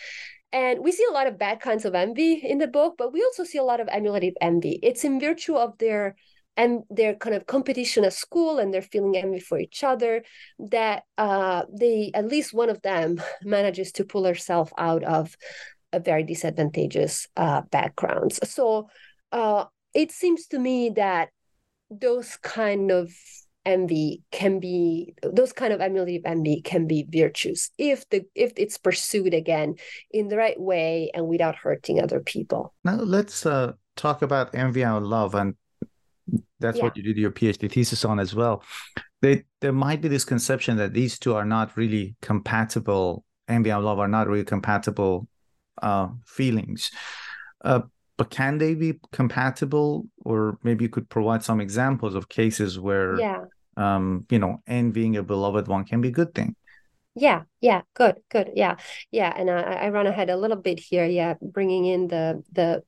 And 0.53 0.81
we 0.81 0.91
see 0.91 1.07
a 1.09 1.13
lot 1.13 1.29
of 1.29 1.39
bad 1.39 1.61
kinds 1.61 1.85
of 1.85 1.95
envy 1.95 2.35
in 2.35 2.59
the 2.59 2.67
book 2.67 2.97
but 2.99 3.13
we 3.13 3.23
also 3.23 3.45
see 3.45 3.59
a 3.59 3.63
lot 3.63 3.79
of 3.79 3.87
emulative 3.89 4.35
envy. 4.41 4.81
It's 4.83 5.05
in 5.05 5.21
virtue 5.21 5.55
of 5.55 5.79
their 5.79 6.17
and 6.57 6.83
their 6.91 7.15
kind 7.15 7.37
of 7.37 7.47
competition 7.47 8.05
at 8.05 8.13
school 8.13 8.59
and 8.59 8.75
they're 8.75 8.83
feeling 8.83 9.17
envy 9.17 9.39
for 9.39 9.61
each 9.61 9.85
other 9.85 10.25
that 10.59 11.05
uh, 11.19 11.63
they 11.73 12.11
at 12.13 12.27
least 12.27 12.53
one 12.53 12.71
of 12.71 12.83
them 12.83 13.23
manages 13.45 13.93
to 13.93 14.05
pull 14.05 14.25
herself 14.25 14.73
out 14.79 15.05
of 15.05 15.37
a 15.93 16.01
very 16.01 16.25
disadvantageous 16.25 17.29
uh, 17.37 17.61
backgrounds. 17.71 18.41
So 18.51 18.89
uh, 19.31 19.67
it 19.95 20.11
seems 20.11 20.49
to 20.49 20.59
me 20.59 20.91
that 20.97 21.29
those 21.91 22.37
kind 22.39 22.91
of 22.91 23.11
envy 23.65 24.23
can 24.31 24.61
be 24.61 25.13
those 25.23 25.53
kind 25.53 25.73
of 25.73 25.81
emulative 25.81 26.23
envy 26.25 26.61
can 26.61 26.87
be 26.87 27.05
virtues 27.11 27.71
if 27.79 28.09
the 28.11 28.25
if 28.35 28.53
it's 28.57 28.79
pursued 28.79 29.35
again 29.35 29.75
in 30.13 30.29
the 30.29 30.37
right 30.37 30.59
way 30.59 31.11
and 31.15 31.27
without 31.27 31.57
hurting 31.57 32.01
other 32.01 32.21
people. 32.21 32.73
Now 32.85 32.95
let's 32.95 33.45
uh, 33.45 33.73
talk 33.97 34.23
about 34.23 34.55
envy 34.55 34.83
and 34.83 35.07
love 35.07 35.35
and 35.35 35.55
that's 36.61 36.79
yeah. 36.79 36.85
what 36.85 36.97
you 36.97 37.03
did 37.03 37.17
your 37.17 37.31
phd 37.31 37.71
thesis 37.71 38.05
on 38.05 38.19
as 38.19 38.35
well. 38.35 38.63
They, 39.23 39.45
there 39.61 39.73
might 39.73 40.03
be 40.03 40.09
this 40.09 40.25
conception 40.25 40.77
that 40.77 40.93
these 40.93 41.19
two 41.19 41.35
are 41.35 41.45
not 41.45 41.77
really 41.77 42.17
compatible 42.21 43.25
envy 43.49 43.71
and 43.71 43.85
love 43.85 43.99
are 43.99 44.09
not 44.09 44.29
really 44.29 44.45
compatible 44.45 45.29
uh, 45.83 46.09
feelings. 46.27 46.91
Uh, 47.65 47.83
but 48.17 48.31
can 48.31 48.59
they 48.59 48.75
be 48.75 48.99
compatible? 49.13 50.07
Or 50.25 50.59
maybe 50.63 50.85
you 50.85 50.89
could 50.89 51.09
provide 51.09 51.43
some 51.43 51.61
examples 51.61 52.15
of 52.15 52.29
cases 52.29 52.79
where 52.79 53.19
yeah. 53.19 53.45
um 53.77 54.27
you 54.31 54.39
know 54.39 54.63
envying 54.67 55.17
a 55.17 55.23
beloved 55.23 55.69
one 55.69 55.85
can 55.85 56.01
be 56.01 56.09
a 56.09 56.13
good 56.13 56.35
thing. 56.35 56.57
Yeah 57.15 57.43
yeah 57.61 57.81
good 57.95 58.17
good 58.31 58.51
yeah. 58.55 58.77
Yeah 59.11 59.33
and 59.35 59.51
i 59.51 59.61
i 59.61 59.89
run 59.89 60.07
ahead 60.07 60.29
a 60.29 60.37
little 60.37 60.57
bit 60.57 60.79
here 60.79 61.07
yeah 61.07 61.35
bringing 61.41 61.87
in 61.87 62.09
the 62.09 62.43
the 62.53 62.83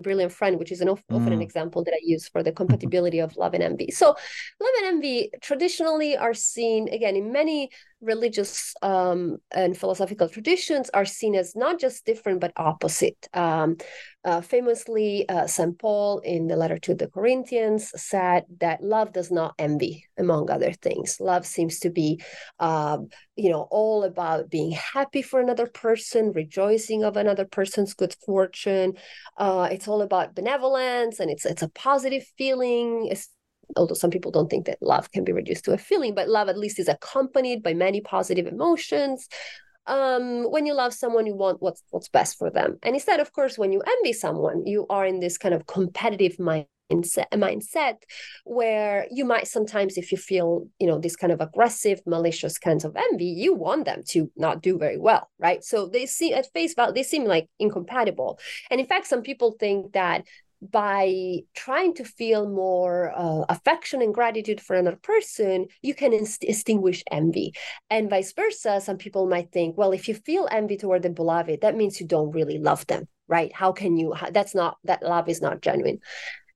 brilliant 0.00 0.32
friend 0.32 0.58
which 0.58 0.72
is 0.72 0.80
an 0.80 0.88
often 0.88 1.24
mm. 1.24 1.32
an 1.32 1.42
example 1.42 1.84
that 1.84 1.92
i 1.94 2.00
use 2.02 2.28
for 2.28 2.42
the 2.42 2.52
compatibility 2.60 3.18
of 3.18 3.36
love 3.36 3.54
and 3.54 3.62
envy. 3.62 3.90
So 3.90 4.06
love 4.06 4.74
and 4.78 4.86
envy 4.86 5.30
traditionally 5.40 6.16
are 6.16 6.34
seen 6.34 6.88
again 6.88 7.16
in 7.16 7.32
many 7.32 7.70
religious 8.02 8.74
um, 8.82 9.38
and 9.52 9.76
philosophical 9.76 10.28
traditions 10.28 10.90
are 10.92 11.04
seen 11.04 11.34
as 11.34 11.54
not 11.54 11.78
just 11.78 12.04
different 12.04 12.40
but 12.40 12.52
opposite. 12.56 13.28
Um, 13.32 13.76
uh, 14.24 14.40
famously, 14.40 15.28
uh, 15.28 15.46
St. 15.46 15.76
Paul 15.78 16.20
in 16.20 16.46
the 16.46 16.56
letter 16.56 16.78
to 16.78 16.94
the 16.94 17.08
Corinthians 17.08 17.90
said 17.96 18.44
that 18.60 18.82
love 18.82 19.12
does 19.12 19.32
not 19.32 19.54
envy, 19.58 20.06
among 20.16 20.48
other 20.50 20.72
things. 20.72 21.18
Love 21.18 21.44
seems 21.44 21.80
to 21.80 21.90
be, 21.90 22.20
uh, 22.60 22.98
you 23.34 23.50
know, 23.50 23.66
all 23.70 24.04
about 24.04 24.48
being 24.50 24.72
happy 24.72 25.22
for 25.22 25.40
another 25.40 25.66
person, 25.66 26.32
rejoicing 26.32 27.02
of 27.02 27.16
another 27.16 27.44
person's 27.44 27.94
good 27.94 28.14
fortune. 28.24 28.94
Uh, 29.36 29.68
it's 29.72 29.88
all 29.88 30.02
about 30.02 30.36
benevolence, 30.36 31.18
and 31.18 31.30
it's 31.30 31.44
it's 31.44 31.62
a 31.62 31.68
positive 31.68 32.24
feeling. 32.38 33.08
It's 33.10 33.28
although 33.76 33.94
some 33.94 34.10
people 34.10 34.30
don't 34.30 34.50
think 34.50 34.66
that 34.66 34.78
love 34.80 35.10
can 35.10 35.24
be 35.24 35.32
reduced 35.32 35.64
to 35.64 35.72
a 35.72 35.78
feeling, 35.78 36.14
but 36.14 36.28
love 36.28 36.48
at 36.48 36.58
least 36.58 36.78
is 36.78 36.88
accompanied 36.88 37.62
by 37.62 37.74
many 37.74 38.00
positive 38.00 38.46
emotions. 38.46 39.28
Um, 39.86 40.50
when 40.50 40.64
you 40.66 40.74
love 40.74 40.94
someone, 40.94 41.26
you 41.26 41.34
want 41.34 41.60
what's 41.60 41.82
what's 41.90 42.08
best 42.08 42.38
for 42.38 42.50
them. 42.50 42.78
And 42.82 42.94
instead, 42.94 43.20
of 43.20 43.32
course, 43.32 43.58
when 43.58 43.72
you 43.72 43.82
envy 43.84 44.12
someone, 44.12 44.66
you 44.66 44.86
are 44.88 45.04
in 45.04 45.20
this 45.20 45.38
kind 45.38 45.54
of 45.54 45.66
competitive 45.66 46.38
mind 46.38 46.66
mindset 46.92 47.96
where 48.44 49.06
you 49.10 49.24
might 49.24 49.46
sometimes 49.46 49.96
if 49.96 50.12
you 50.12 50.18
feel 50.18 50.66
you 50.78 50.86
know 50.86 50.98
this 50.98 51.16
kind 51.16 51.32
of 51.32 51.40
aggressive 51.40 52.00
malicious 52.06 52.58
kinds 52.58 52.84
of 52.84 52.96
envy 52.96 53.26
you 53.26 53.54
want 53.54 53.84
them 53.84 54.02
to 54.06 54.30
not 54.36 54.62
do 54.62 54.78
very 54.78 54.98
well 54.98 55.30
right 55.38 55.64
so 55.64 55.86
they 55.86 56.06
see 56.06 56.34
at 56.34 56.52
face 56.52 56.74
value 56.74 56.92
they 56.92 57.02
seem 57.02 57.24
like 57.24 57.48
incompatible 57.58 58.38
and 58.70 58.80
in 58.80 58.86
fact 58.86 59.06
some 59.06 59.22
people 59.22 59.56
think 59.58 59.92
that 59.92 60.24
by 60.70 61.38
trying 61.54 61.92
to 61.94 62.04
feel 62.04 62.48
more 62.48 63.12
uh, 63.16 63.44
affection 63.48 64.00
and 64.00 64.14
gratitude 64.14 64.60
for 64.60 64.76
another 64.76 64.96
person, 64.96 65.66
you 65.82 65.94
can 65.94 66.12
inst- 66.12 66.44
extinguish 66.44 67.02
envy. 67.10 67.52
And 67.90 68.08
vice 68.08 68.32
versa, 68.32 68.80
some 68.80 68.96
people 68.96 69.26
might 69.26 69.50
think, 69.50 69.76
well, 69.76 69.92
if 69.92 70.06
you 70.06 70.14
feel 70.14 70.48
envy 70.50 70.76
toward 70.76 71.02
the 71.02 71.10
beloved, 71.10 71.62
that 71.62 71.76
means 71.76 72.00
you 72.00 72.06
don't 72.06 72.30
really 72.30 72.58
love 72.58 72.86
them, 72.86 73.08
right? 73.26 73.52
How 73.52 73.72
can 73.72 73.96
you? 73.96 74.14
That's 74.30 74.54
not 74.54 74.76
that 74.84 75.02
love 75.02 75.28
is 75.28 75.42
not 75.42 75.62
genuine. 75.62 75.98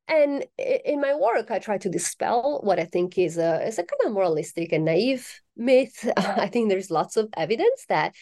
And 0.08 0.44
in 0.56 1.00
my 1.00 1.16
work, 1.16 1.50
I 1.50 1.58
try 1.58 1.78
to 1.78 1.88
dispel 1.88 2.60
what 2.62 2.78
I 2.78 2.84
think 2.84 3.18
is 3.18 3.38
a 3.38 3.66
is 3.66 3.78
a 3.78 3.82
kind 3.82 4.00
of 4.04 4.12
moralistic 4.12 4.72
and 4.72 4.84
naive 4.84 5.40
myth. 5.56 6.08
I 6.16 6.46
think 6.46 6.68
there's 6.68 6.92
lots 6.92 7.16
of 7.16 7.28
evidence 7.36 7.86
that 7.88 8.14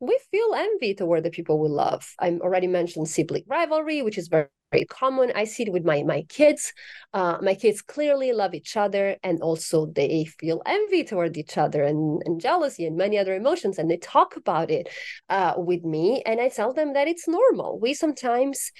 we 0.00 0.18
feel 0.30 0.54
envy 0.56 0.94
toward 0.94 1.22
the 1.22 1.30
people 1.30 1.60
we 1.60 1.68
love. 1.68 2.14
I 2.18 2.30
already 2.30 2.66
mentioned 2.66 3.08
sibling 3.08 3.44
rivalry, 3.46 4.00
which 4.00 4.16
is 4.16 4.28
very 4.28 4.46
very 4.72 4.84
common. 4.86 5.32
I 5.34 5.44
see 5.44 5.64
it 5.64 5.72
with 5.72 5.84
my 5.84 6.02
my 6.02 6.22
kids. 6.28 6.72
Uh, 7.12 7.38
my 7.42 7.54
kids 7.54 7.82
clearly 7.82 8.32
love 8.32 8.54
each 8.54 8.76
other, 8.76 9.16
and 9.22 9.40
also 9.42 9.86
they 9.86 10.24
feel 10.24 10.62
envy 10.66 11.04
toward 11.04 11.36
each 11.36 11.58
other 11.58 11.82
and, 11.82 12.22
and 12.24 12.40
jealousy 12.40 12.86
and 12.86 12.96
many 12.96 13.18
other 13.18 13.34
emotions, 13.34 13.78
and 13.78 13.90
they 13.90 13.98
talk 13.98 14.36
about 14.36 14.70
it 14.70 14.88
uh, 15.28 15.54
with 15.56 15.84
me. 15.84 16.22
And 16.24 16.40
I 16.40 16.48
tell 16.48 16.72
them 16.72 16.94
that 16.94 17.08
it's 17.08 17.28
normal. 17.28 17.78
We 17.78 17.94
sometimes 17.94 18.72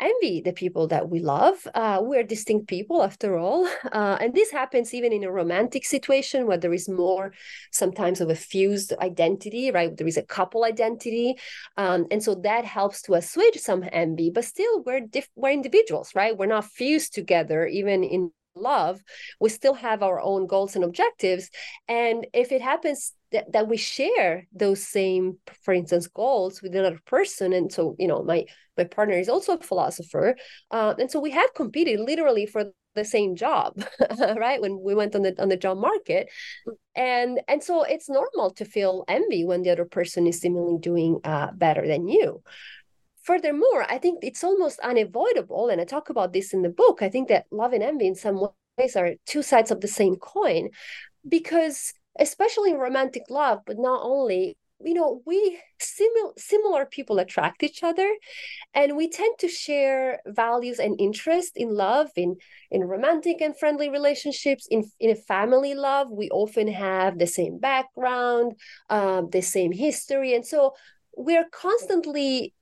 envy 0.00 0.40
the 0.40 0.52
people 0.52 0.86
that 0.88 1.08
we 1.08 1.20
love. 1.20 1.66
Uh, 1.74 1.98
we're 2.00 2.22
distinct 2.22 2.68
people 2.68 3.02
after 3.02 3.36
all. 3.36 3.68
Uh, 3.90 4.16
and 4.20 4.34
this 4.34 4.50
happens 4.50 4.92
even 4.92 5.12
in 5.12 5.24
a 5.24 5.30
romantic 5.30 5.84
situation 5.84 6.46
where 6.46 6.58
there 6.58 6.74
is 6.74 6.88
more 6.88 7.32
sometimes 7.72 8.20
of 8.20 8.28
a 8.28 8.34
fused 8.34 8.92
identity, 9.00 9.70
right? 9.70 9.96
There 9.96 10.06
is 10.06 10.18
a 10.18 10.22
couple 10.22 10.64
identity. 10.64 11.36
Um, 11.76 12.06
and 12.10 12.22
so 12.22 12.34
that 12.36 12.64
helps 12.64 13.02
to 13.02 13.14
assuage 13.14 13.56
some 13.56 13.84
envy, 13.90 14.30
but 14.30 14.44
still 14.44 14.82
we're, 14.84 15.00
diff- 15.00 15.30
we're 15.36 15.50
individuals, 15.52 16.12
right? 16.14 16.36
We're 16.36 16.46
not 16.46 16.66
fused 16.66 17.14
together, 17.14 17.66
even 17.66 18.04
in 18.04 18.30
love, 18.54 19.00
we 19.40 19.48
still 19.48 19.74
have 19.74 20.02
our 20.02 20.20
own 20.20 20.46
goals 20.46 20.74
and 20.74 20.84
objectives. 20.84 21.50
And 21.86 22.26
if 22.32 22.52
it 22.52 22.62
happens 22.62 23.12
that, 23.32 23.52
that 23.52 23.68
we 23.68 23.76
share 23.76 24.46
those 24.52 24.82
same, 24.86 25.38
for 25.62 25.74
instance, 25.74 26.06
goals 26.06 26.62
with 26.62 26.74
another 26.74 27.00
person, 27.06 27.52
and 27.52 27.72
so 27.72 27.96
you 27.98 28.08
know, 28.08 28.22
my 28.22 28.46
my 28.76 28.84
partner 28.84 29.14
is 29.14 29.28
also 29.28 29.54
a 29.54 29.62
philosopher, 29.62 30.36
uh, 30.70 30.94
and 30.98 31.10
so 31.10 31.20
we 31.20 31.30
have 31.32 31.54
competed 31.54 32.00
literally 32.00 32.46
for 32.46 32.64
the 32.94 33.04
same 33.04 33.36
job, 33.36 33.74
right? 34.36 34.60
When 34.60 34.80
we 34.82 34.94
went 34.94 35.14
on 35.14 35.22
the 35.22 35.40
on 35.40 35.48
the 35.48 35.56
job 35.56 35.78
market, 35.78 36.28
and 36.94 37.40
and 37.48 37.62
so 37.62 37.82
it's 37.82 38.08
normal 38.08 38.50
to 38.52 38.64
feel 38.64 39.04
envy 39.08 39.44
when 39.44 39.62
the 39.62 39.70
other 39.70 39.84
person 39.84 40.26
is 40.26 40.40
seemingly 40.40 40.78
doing 40.78 41.20
uh, 41.24 41.50
better 41.52 41.86
than 41.86 42.08
you 42.08 42.42
furthermore, 43.22 43.84
I 43.90 43.98
think 43.98 44.20
it's 44.22 44.42
almost 44.42 44.80
unavoidable, 44.80 45.68
and 45.68 45.82
I 45.82 45.84
talk 45.84 46.08
about 46.08 46.32
this 46.32 46.54
in 46.54 46.62
the 46.62 46.70
book. 46.70 47.02
I 47.02 47.10
think 47.10 47.28
that 47.28 47.44
love 47.50 47.74
and 47.74 47.82
envy, 47.82 48.06
in 48.06 48.14
some 48.14 48.48
ways, 48.78 48.96
are 48.96 49.16
two 49.26 49.42
sides 49.42 49.70
of 49.70 49.82
the 49.82 49.88
same 49.88 50.16
coin, 50.16 50.70
because 51.28 51.92
especially 52.18 52.70
in 52.70 52.78
romantic 52.78 53.24
love, 53.30 53.60
but 53.66 53.78
not 53.78 54.00
only, 54.02 54.56
you 54.80 54.94
know 54.94 55.22
we 55.26 55.58
similar 55.80 56.32
similar 56.36 56.86
people 56.86 57.18
attract 57.18 57.62
each 57.64 57.82
other 57.82 58.08
and 58.74 58.96
we 58.96 59.08
tend 59.08 59.36
to 59.38 59.48
share 59.48 60.20
values 60.26 60.78
and 60.78 61.00
interest 61.00 61.52
in 61.56 61.74
love 61.74 62.10
in 62.16 62.36
in 62.70 62.84
romantic 62.84 63.40
and 63.40 63.58
friendly 63.58 63.90
relationships 63.90 64.68
in 64.70 64.84
in 65.00 65.16
family 65.16 65.74
love. 65.74 66.08
We 66.10 66.28
often 66.30 66.68
have 66.68 67.18
the 67.18 67.26
same 67.26 67.58
background 67.58 68.52
um, 68.88 69.30
the 69.30 69.42
same 69.42 69.72
history 69.72 70.34
and 70.34 70.46
so 70.46 70.74
we're 71.16 71.48
constantly 71.50 72.54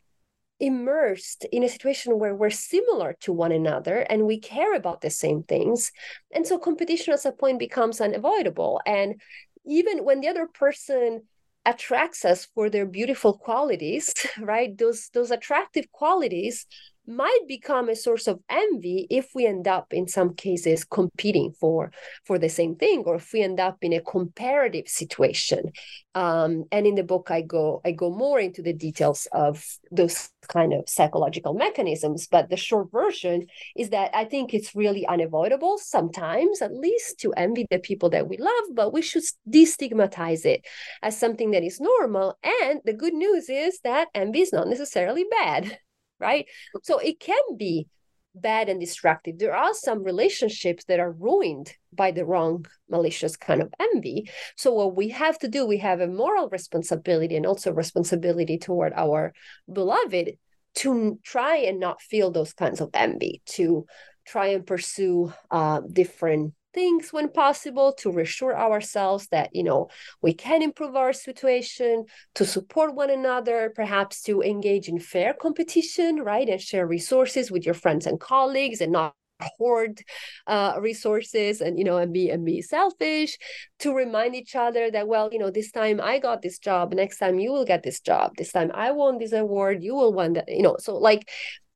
immersed 0.58 1.44
in 1.52 1.62
a 1.62 1.68
situation 1.68 2.18
where 2.18 2.34
we're 2.34 2.50
similar 2.50 3.14
to 3.20 3.32
one 3.32 3.52
another 3.52 3.98
and 4.08 4.26
we 4.26 4.40
care 4.40 4.74
about 4.74 5.02
the 5.02 5.10
same 5.10 5.42
things. 5.42 5.92
And 6.34 6.46
so 6.46 6.58
competition 6.58 7.12
at 7.12 7.20
some 7.20 7.34
point 7.34 7.58
becomes 7.58 8.00
unavoidable 8.00 8.80
and 8.86 9.20
even 9.66 10.04
when 10.04 10.20
the 10.20 10.28
other 10.28 10.46
person 10.46 11.22
attracts 11.64 12.24
us 12.24 12.46
for 12.54 12.70
their 12.70 12.86
beautiful 12.86 13.36
qualities 13.36 14.14
right? 14.40 14.76
Those 14.76 15.10
those 15.12 15.30
attractive 15.30 15.90
qualities 15.92 16.66
might 17.06 17.40
become 17.46 17.88
a 17.88 17.96
source 17.96 18.26
of 18.26 18.40
envy 18.48 19.06
if 19.10 19.30
we 19.34 19.46
end 19.46 19.68
up 19.68 19.92
in 19.92 20.08
some 20.08 20.34
cases 20.34 20.84
competing 20.84 21.52
for 21.60 21.90
for 22.24 22.38
the 22.38 22.48
same 22.48 22.76
thing 22.76 23.02
or 23.06 23.16
if 23.16 23.32
we 23.32 23.42
end 23.42 23.60
up 23.60 23.78
in 23.82 23.92
a 23.92 24.00
comparative 24.00 24.88
situation. 24.88 25.72
Um, 26.14 26.64
and 26.72 26.86
in 26.86 26.94
the 26.94 27.04
book 27.04 27.30
i 27.30 27.42
go 27.42 27.82
i 27.84 27.92
go 27.92 28.10
more 28.10 28.40
into 28.40 28.62
the 28.62 28.72
details 28.72 29.28
of 29.32 29.62
those 29.90 30.30
kind 30.48 30.72
of 30.72 30.88
psychological 30.88 31.52
mechanisms 31.52 32.26
but 32.26 32.48
the 32.48 32.56
short 32.56 32.90
version 32.90 33.46
is 33.76 33.90
that 33.90 34.12
i 34.14 34.24
think 34.24 34.54
it's 34.54 34.74
really 34.74 35.06
unavoidable 35.06 35.76
sometimes 35.76 36.62
at 36.62 36.72
least 36.72 37.18
to 37.18 37.32
envy 37.34 37.66
the 37.70 37.78
people 37.78 38.08
that 38.08 38.28
we 38.28 38.38
love 38.38 38.64
but 38.72 38.94
we 38.94 39.02
should 39.02 39.24
destigmatize 39.50 40.46
it 40.46 40.64
as 41.02 41.18
something 41.18 41.50
that 41.52 41.62
is 41.62 41.80
normal. 41.80 42.38
And 42.62 42.80
the 42.84 42.92
good 42.92 43.14
news 43.14 43.48
is 43.48 43.80
that 43.84 44.08
envy 44.14 44.42
is 44.42 44.52
not 44.52 44.68
necessarily 44.68 45.24
bad 45.30 45.78
right? 46.18 46.46
So 46.82 46.98
it 46.98 47.20
can 47.20 47.56
be 47.56 47.88
bad 48.34 48.68
and 48.68 48.78
destructive. 48.78 49.38
There 49.38 49.56
are 49.56 49.72
some 49.72 50.02
relationships 50.02 50.84
that 50.84 51.00
are 51.00 51.10
ruined 51.10 51.72
by 51.92 52.10
the 52.10 52.24
wrong, 52.24 52.66
malicious 52.88 53.36
kind 53.36 53.62
of 53.62 53.72
envy. 53.80 54.30
So 54.56 54.72
what 54.72 54.94
we 54.94 55.08
have 55.08 55.38
to 55.40 55.48
do, 55.48 55.66
we 55.66 55.78
have 55.78 56.00
a 56.00 56.06
moral 56.06 56.48
responsibility 56.50 57.36
and 57.36 57.46
also 57.46 57.72
responsibility 57.72 58.58
toward 58.58 58.92
our 58.94 59.32
beloved 59.72 60.32
to 60.76 61.18
try 61.24 61.56
and 61.56 61.80
not 61.80 62.02
feel 62.02 62.30
those 62.30 62.52
kinds 62.52 62.82
of 62.82 62.90
envy, 62.92 63.40
to 63.46 63.86
try 64.26 64.48
and 64.48 64.66
pursue 64.66 65.32
uh, 65.50 65.80
different 65.90 66.52
things 66.76 67.10
when 67.10 67.28
possible 67.30 67.94
to 67.94 68.12
reassure 68.12 68.54
ourselves 68.56 69.26
that 69.28 69.48
you 69.54 69.64
know 69.64 69.88
we 70.20 70.34
can 70.34 70.62
improve 70.62 70.94
our 70.94 71.14
situation 71.14 72.04
to 72.34 72.44
support 72.44 72.94
one 72.94 73.10
another 73.10 73.72
perhaps 73.74 74.20
to 74.20 74.42
engage 74.42 74.86
in 74.86 75.00
fair 75.00 75.32
competition 75.32 76.16
right 76.20 76.48
and 76.50 76.60
share 76.60 76.86
resources 76.86 77.50
with 77.50 77.64
your 77.64 77.74
friends 77.74 78.06
and 78.06 78.20
colleagues 78.20 78.82
and 78.82 78.92
not 78.92 79.14
hoard 79.58 80.02
uh, 80.46 80.74
resources 80.80 81.60
and 81.60 81.78
you 81.78 81.84
know 81.84 81.96
and 81.96 82.12
be 82.12 82.28
and 82.30 82.44
be 82.44 82.60
selfish 82.60 83.38
to 83.78 83.94
remind 83.94 84.34
each 84.34 84.54
other 84.54 84.90
that 84.90 85.08
well 85.08 85.30
you 85.32 85.38
know 85.38 85.50
this 85.50 85.70
time 85.72 85.98
i 86.00 86.18
got 86.18 86.42
this 86.42 86.58
job 86.58 86.92
next 86.92 87.18
time 87.18 87.38
you 87.38 87.52
will 87.52 87.64
get 87.64 87.82
this 87.82 88.00
job 88.00 88.32
this 88.36 88.52
time 88.52 88.70
i 88.74 88.90
won 88.90 89.18
this 89.18 89.32
award 89.32 89.82
you 89.82 89.94
will 89.94 90.12
win 90.12 90.34
that 90.34 90.48
you 90.48 90.62
know 90.62 90.76
so 90.78 90.96
like 90.96 91.28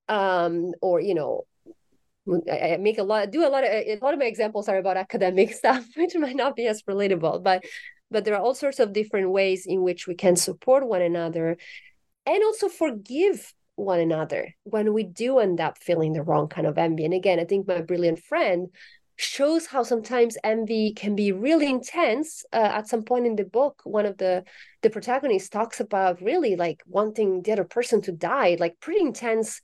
um 0.09 0.73
or 0.83 1.01
you 1.01 1.15
know 1.15 1.45
I 2.51 2.77
make 2.79 2.99
a 2.99 3.03
lot, 3.03 3.31
do 3.31 3.47
a 3.47 3.49
lot 3.49 3.65
of 3.65 3.71
a 3.71 3.99
lot 4.03 4.15
of 4.15 4.21
my 4.21 4.27
examples 4.27 4.69
are 4.69 4.79
about 4.79 4.97
academic 4.97 5.53
stuff, 5.61 5.87
which 5.97 6.15
might 6.17 6.37
not 6.37 6.57
be 6.57 6.67
as 6.67 6.83
relatable, 6.83 7.43
but 7.43 7.65
but 8.11 8.25
there 8.25 8.35
are 8.35 8.41
all 8.41 8.55
sorts 8.55 8.81
of 8.81 8.93
different 8.93 9.31
ways 9.31 9.67
in 9.67 9.83
which 9.83 10.07
we 10.07 10.15
can 10.15 10.37
support 10.37 10.87
one 10.87 11.03
another, 11.03 11.57
and 12.27 12.45
also 12.45 12.69
forgive 12.69 13.53
one 13.77 14.01
another 14.01 14.55
when 14.65 14.93
we 14.93 15.05
do 15.05 15.39
end 15.39 15.61
up 15.61 15.79
feeling 15.79 16.13
the 16.13 16.23
wrong 16.23 16.49
kind 16.49 16.67
of 16.67 16.77
envy. 16.77 17.05
And 17.05 17.15
again, 17.15 17.41
I 17.41 17.45
think 17.45 17.67
my 17.67 17.81
brilliant 17.81 18.19
friend 18.19 18.69
shows 19.17 19.67
how 19.67 19.83
sometimes 19.83 20.39
envy 20.43 20.93
can 20.95 21.15
be 21.15 21.33
really 21.33 21.69
intense. 21.69 22.45
Uh, 22.53 22.71
at 22.79 22.89
some 22.89 23.03
point 23.03 23.27
in 23.27 23.37
the 23.37 23.45
book, 23.45 23.81
one 23.85 24.07
of 24.07 24.17
the 24.19 24.45
the 24.83 24.91
protagonists 24.91 25.49
talks 25.49 25.81
about 25.81 26.23
really 26.23 26.57
like 26.57 26.83
wanting 26.87 27.43
the 27.43 27.53
other 27.53 27.65
person 27.65 28.01
to 28.03 28.13
die, 28.13 28.57
like 28.59 28.81
pretty 28.81 29.01
intense 29.01 29.61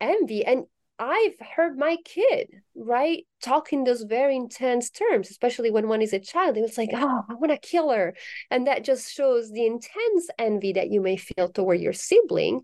envy 0.00 0.44
and 0.44 0.64
I've 0.98 1.38
heard 1.54 1.78
my 1.78 1.96
kid, 2.04 2.48
right, 2.74 3.24
talk 3.40 3.72
in 3.72 3.84
those 3.84 4.02
very 4.02 4.34
intense 4.34 4.90
terms, 4.90 5.30
especially 5.30 5.70
when 5.70 5.88
one 5.88 6.02
is 6.02 6.12
a 6.12 6.18
child. 6.18 6.56
It 6.56 6.62
was 6.62 6.76
like, 6.76 6.90
oh, 6.92 7.22
I 7.28 7.34
want 7.34 7.52
to 7.52 7.58
kill 7.58 7.90
her. 7.90 8.14
And 8.50 8.66
that 8.66 8.84
just 8.84 9.12
shows 9.12 9.50
the 9.50 9.64
intense 9.64 10.28
envy 10.38 10.72
that 10.72 10.90
you 10.90 11.00
may 11.00 11.16
feel 11.16 11.48
toward 11.48 11.80
your 11.80 11.92
sibling. 11.92 12.62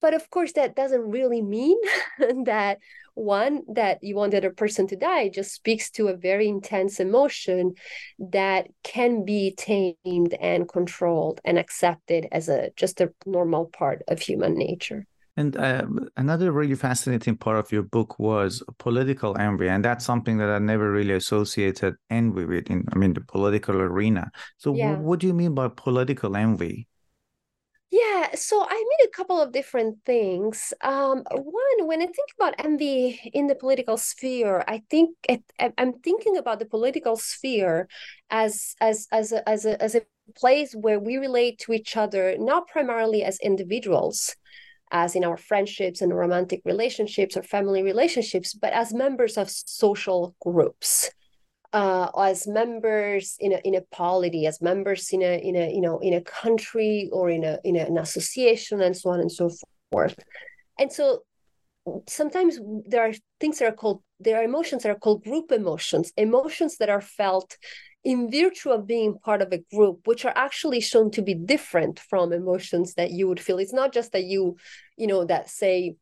But 0.00 0.14
of 0.14 0.30
course, 0.30 0.52
that 0.52 0.76
doesn't 0.76 1.10
really 1.10 1.42
mean 1.42 1.80
that 2.44 2.78
one, 3.14 3.62
that 3.72 4.04
you 4.04 4.14
want 4.14 4.30
the 4.30 4.36
other 4.36 4.52
person 4.52 4.86
to 4.88 4.96
die, 4.96 5.22
it 5.22 5.34
just 5.34 5.52
speaks 5.52 5.90
to 5.92 6.08
a 6.08 6.16
very 6.16 6.46
intense 6.46 7.00
emotion 7.00 7.74
that 8.18 8.68
can 8.84 9.24
be 9.24 9.54
tamed 9.56 10.34
and 10.34 10.68
controlled 10.68 11.40
and 11.44 11.58
accepted 11.58 12.28
as 12.30 12.48
a 12.48 12.70
just 12.76 13.00
a 13.00 13.12
normal 13.24 13.66
part 13.66 14.02
of 14.06 14.20
human 14.20 14.56
nature. 14.56 15.06
And 15.36 15.56
uh, 15.56 15.86
another 16.16 16.50
really 16.50 16.74
fascinating 16.74 17.36
part 17.36 17.58
of 17.58 17.70
your 17.70 17.82
book 17.82 18.18
was 18.18 18.62
political 18.78 19.36
envy, 19.38 19.68
and 19.68 19.84
that's 19.84 20.04
something 20.04 20.38
that 20.38 20.48
I 20.48 20.58
never 20.58 20.90
really 20.90 21.12
associated 21.14 21.96
envy 22.08 22.46
with 22.46 22.70
in, 22.70 22.84
I 22.92 22.96
mean, 22.96 23.12
the 23.12 23.20
political 23.20 23.76
arena. 23.76 24.30
So, 24.56 24.72
yeah. 24.74 24.92
w- 24.92 25.02
what 25.02 25.20
do 25.20 25.26
you 25.26 25.34
mean 25.34 25.54
by 25.54 25.68
political 25.68 26.36
envy? 26.36 26.88
Yeah, 27.90 28.34
so 28.34 28.66
I 28.68 28.74
mean 28.74 29.08
a 29.08 29.16
couple 29.16 29.40
of 29.40 29.52
different 29.52 29.98
things. 30.04 30.74
Um, 30.82 31.22
one, 31.30 31.86
when 31.86 32.02
I 32.02 32.06
think 32.06 32.30
about 32.38 32.54
envy 32.58 33.20
in 33.32 33.46
the 33.46 33.54
political 33.54 33.96
sphere, 33.96 34.64
I 34.66 34.82
think 34.90 35.16
it, 35.28 35.42
I'm 35.78 35.92
thinking 36.00 36.36
about 36.36 36.58
the 36.58 36.66
political 36.66 37.16
sphere 37.16 37.88
as 38.28 38.74
as 38.80 39.06
as 39.12 39.32
a, 39.32 39.48
as 39.48 39.64
a 39.66 39.80
as 39.80 39.94
a 39.94 40.02
place 40.34 40.74
where 40.74 40.98
we 40.98 41.16
relate 41.16 41.58
to 41.60 41.72
each 41.72 41.96
other 41.96 42.36
not 42.38 42.66
primarily 42.66 43.22
as 43.22 43.38
individuals, 43.40 44.34
as 44.90 45.16
in 45.16 45.24
our 45.24 45.36
friendships 45.36 46.00
and 46.00 46.16
romantic 46.16 46.62
relationships 46.64 47.36
or 47.36 47.42
family 47.42 47.82
relationships, 47.82 48.54
but 48.54 48.72
as 48.72 48.92
members 48.92 49.36
of 49.36 49.50
social 49.50 50.34
groups. 50.40 51.10
Uh, 51.72 52.08
as 52.18 52.46
members 52.46 53.36
in 53.38 53.52
a 53.52 53.60
in 53.64 53.74
a 53.74 53.82
polity, 53.90 54.46
as 54.46 54.62
members 54.62 55.10
in 55.10 55.20
a 55.20 55.38
in 55.38 55.56
a 55.56 55.70
you 55.70 55.80
know 55.80 55.98
in 55.98 56.14
a 56.14 56.22
country 56.22 57.10
or 57.12 57.28
in 57.28 57.44
a 57.44 57.58
in 57.64 57.76
a, 57.76 57.80
an 57.80 57.98
association, 57.98 58.80
and 58.80 58.96
so 58.96 59.10
on 59.10 59.20
and 59.20 59.30
so 59.30 59.50
forth. 59.90 60.16
And 60.78 60.90
so 60.90 61.22
sometimes 62.08 62.58
there 62.86 63.02
are 63.02 63.12
things 63.40 63.58
that 63.58 63.68
are 63.68 63.76
called 63.76 64.02
there 64.20 64.38
are 64.38 64.44
emotions 64.44 64.82
that 64.82 64.90
are 64.90 64.98
called 64.98 65.24
group 65.24 65.52
emotions, 65.52 66.12
emotions 66.16 66.78
that 66.78 66.88
are 66.88 67.00
felt 67.00 67.58
in 68.06 68.30
virtue 68.30 68.70
of 68.70 68.86
being 68.86 69.18
part 69.18 69.42
of 69.42 69.52
a 69.52 69.64
group 69.74 70.06
which 70.06 70.24
are 70.24 70.32
actually 70.36 70.80
shown 70.80 71.10
to 71.10 71.22
be 71.22 71.34
different 71.34 71.98
from 71.98 72.32
emotions 72.32 72.94
that 72.94 73.10
you 73.10 73.26
would 73.26 73.40
feel. 73.40 73.58
It's 73.58 73.72
not 73.72 73.92
just 73.92 74.12
that 74.12 74.24
you 74.24 74.56
you 74.96 75.08
know 75.08 75.24
that 75.24 75.50
say 75.50 75.96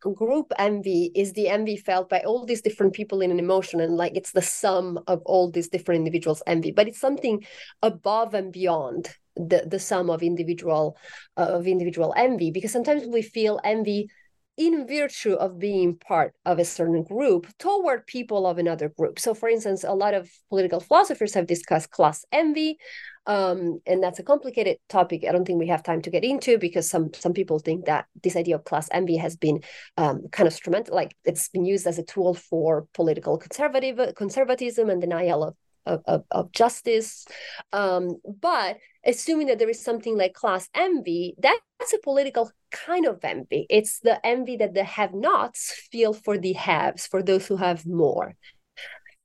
group 0.00 0.52
envy 0.58 1.10
is 1.14 1.32
the 1.32 1.48
envy 1.48 1.76
felt 1.76 2.08
by 2.08 2.20
all 2.20 2.44
these 2.44 2.62
different 2.62 2.92
people 2.92 3.20
in 3.20 3.30
an 3.30 3.38
emotion 3.38 3.80
and 3.80 3.96
like 3.96 4.16
it's 4.16 4.32
the 4.32 4.42
sum 4.42 4.98
of 5.06 5.22
all 5.24 5.50
these 5.50 5.68
different 5.68 5.98
individuals 5.98 6.42
envy 6.46 6.72
but 6.72 6.86
it's 6.86 7.00
something 7.00 7.42
above 7.82 8.34
and 8.34 8.52
beyond 8.52 9.08
the 9.36 9.64
the 9.66 9.78
sum 9.78 10.10
of 10.10 10.22
individual 10.22 10.98
uh, 11.38 11.50
of 11.56 11.66
individual 11.66 12.12
envy 12.18 12.50
because 12.50 12.70
sometimes 12.70 13.06
we 13.06 13.22
feel 13.22 13.58
envy 13.64 14.10
in 14.56 14.86
virtue 14.86 15.34
of 15.34 15.58
being 15.58 15.96
part 15.96 16.32
of 16.44 16.58
a 16.58 16.64
certain 16.64 17.02
group 17.02 17.46
toward 17.58 18.06
people 18.06 18.46
of 18.46 18.58
another 18.58 18.88
group. 18.88 19.18
So, 19.18 19.34
for 19.34 19.48
instance, 19.48 19.82
a 19.84 19.92
lot 19.92 20.14
of 20.14 20.30
political 20.48 20.80
philosophers 20.80 21.34
have 21.34 21.46
discussed 21.46 21.90
class 21.90 22.24
envy, 22.30 22.78
um, 23.26 23.80
and 23.86 24.02
that's 24.02 24.18
a 24.18 24.22
complicated 24.22 24.78
topic. 24.88 25.24
I 25.28 25.32
don't 25.32 25.44
think 25.44 25.58
we 25.58 25.68
have 25.68 25.82
time 25.82 26.02
to 26.02 26.10
get 26.10 26.24
into 26.24 26.58
because 26.58 26.88
some 26.88 27.12
some 27.14 27.32
people 27.32 27.58
think 27.58 27.86
that 27.86 28.06
this 28.22 28.36
idea 28.36 28.54
of 28.56 28.64
class 28.64 28.88
envy 28.92 29.16
has 29.16 29.36
been 29.36 29.62
um, 29.96 30.28
kind 30.30 30.46
of 30.46 30.52
instrumental, 30.52 30.94
like 30.94 31.16
it's 31.24 31.48
been 31.48 31.64
used 31.64 31.86
as 31.86 31.98
a 31.98 32.04
tool 32.04 32.34
for 32.34 32.86
political 32.94 33.38
conservative 33.38 34.14
conservatism 34.14 34.88
and 34.88 35.00
denial 35.00 35.42
of 35.42 35.54
of, 35.86 36.24
of, 36.30 36.52
justice. 36.52 37.26
Um, 37.72 38.16
but 38.40 38.78
assuming 39.04 39.48
that 39.48 39.58
there 39.58 39.68
is 39.68 39.82
something 39.82 40.16
like 40.16 40.34
class 40.34 40.68
envy, 40.74 41.34
that's 41.38 41.92
a 41.92 41.98
political 42.02 42.50
kind 42.74 43.06
of 43.06 43.24
envy. 43.24 43.66
It's 43.70 44.00
the 44.00 44.24
envy 44.26 44.56
that 44.56 44.74
the 44.74 44.84
have 44.84 45.14
nots 45.14 45.72
feel 45.90 46.12
for 46.12 46.36
the 46.38 46.52
haves, 46.52 47.06
for 47.06 47.22
those 47.22 47.46
who 47.46 47.56
have 47.56 47.86
more. 47.86 48.34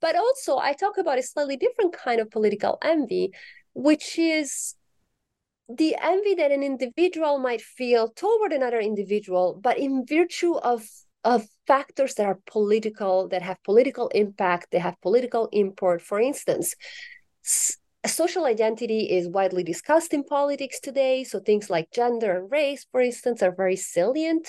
But 0.02 0.16
also, 0.16 0.58
I 0.58 0.74
talk 0.74 0.98
about 0.98 1.20
a 1.20 1.24
slightly 1.24 1.58
different 1.58 1.94
kind 1.94 2.22
of 2.22 2.32
political 2.32 2.78
envy, 2.84 3.32
which 3.74 4.18
is 4.18 4.76
the 5.68 5.96
envy 6.02 6.36
that 6.36 6.52
an 6.52 6.64
individual 6.64 7.38
might 7.38 7.62
feel 7.62 8.10
toward 8.10 8.54
another 8.54 8.80
individual, 8.80 9.60
but 9.62 9.78
in 9.78 10.06
virtue 10.06 10.56
of 10.56 10.88
of 11.26 11.46
factors 11.68 12.14
that 12.16 12.26
are 12.26 12.40
political, 12.46 13.28
that 13.28 13.42
have 13.42 13.62
political 13.64 14.08
impact, 14.10 14.68
they 14.72 14.80
have 14.80 14.96
political 15.02 15.50
import. 15.52 16.02
For 16.02 16.20
instance, 16.20 16.76
social 18.24 18.46
identity 18.56 19.02
is 19.18 19.36
widely 19.38 19.64
discussed 19.64 20.12
in 20.14 20.24
politics 20.38 20.80
today. 20.88 21.24
So 21.24 21.36
things 21.40 21.70
like 21.70 21.98
gender 22.02 22.32
and 22.38 22.52
race, 22.52 22.86
for 22.92 23.02
instance, 23.10 23.40
are 23.42 23.56
very 23.64 23.78
salient 23.78 24.46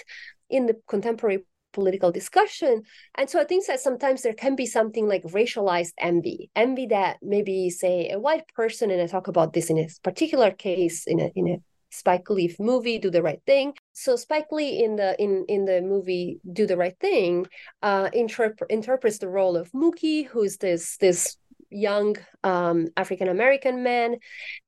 in 0.56 0.66
the 0.66 0.76
contemporary 0.92 1.40
political 1.72 2.10
discussion. 2.20 2.82
And 3.14 3.26
so 3.30 3.40
I 3.40 3.44
think 3.44 3.62
that 3.66 3.78
sometimes 3.88 4.22
there 4.22 4.38
can 4.44 4.54
be 4.56 4.66
something 4.66 5.06
like 5.06 5.22
racialized 5.40 5.94
envy, 5.98 6.50
envy 6.56 6.86
that 6.86 7.18
maybe 7.22 7.70
say 7.70 8.10
a 8.10 8.18
white 8.18 8.48
person, 8.60 8.90
and 8.90 9.00
I 9.00 9.06
talk 9.06 9.28
about 9.28 9.52
this 9.52 9.70
in 9.70 9.78
a 9.78 9.88
particular 10.02 10.50
case 10.50 10.98
in 11.06 11.18
a 11.20 11.28
in 11.40 11.46
a 11.54 11.56
Spike 11.92 12.30
Lee 12.30 12.54
movie, 12.58 12.98
Do 12.98 13.10
the 13.10 13.22
Right 13.28 13.42
Thing. 13.50 13.74
So 13.92 14.10
Spike 14.16 14.50
Lee 14.56 14.72
in 14.84 14.92
the 15.00 15.10
in 15.24 15.44
in 15.48 15.64
the 15.70 15.80
movie 15.92 16.40
Do 16.58 16.64
the 16.66 16.78
Right 16.82 16.98
Thing 17.06 17.46
uh, 17.82 18.06
interp- 18.22 18.68
interprets 18.78 19.18
the 19.18 19.32
role 19.38 19.56
of 19.56 19.70
Mookie, 19.72 20.20
who's 20.30 20.56
this 20.56 20.96
this 21.04 21.36
young 21.70 22.16
um, 22.44 22.88
African 22.96 23.28
American 23.28 23.82
man. 23.82 24.16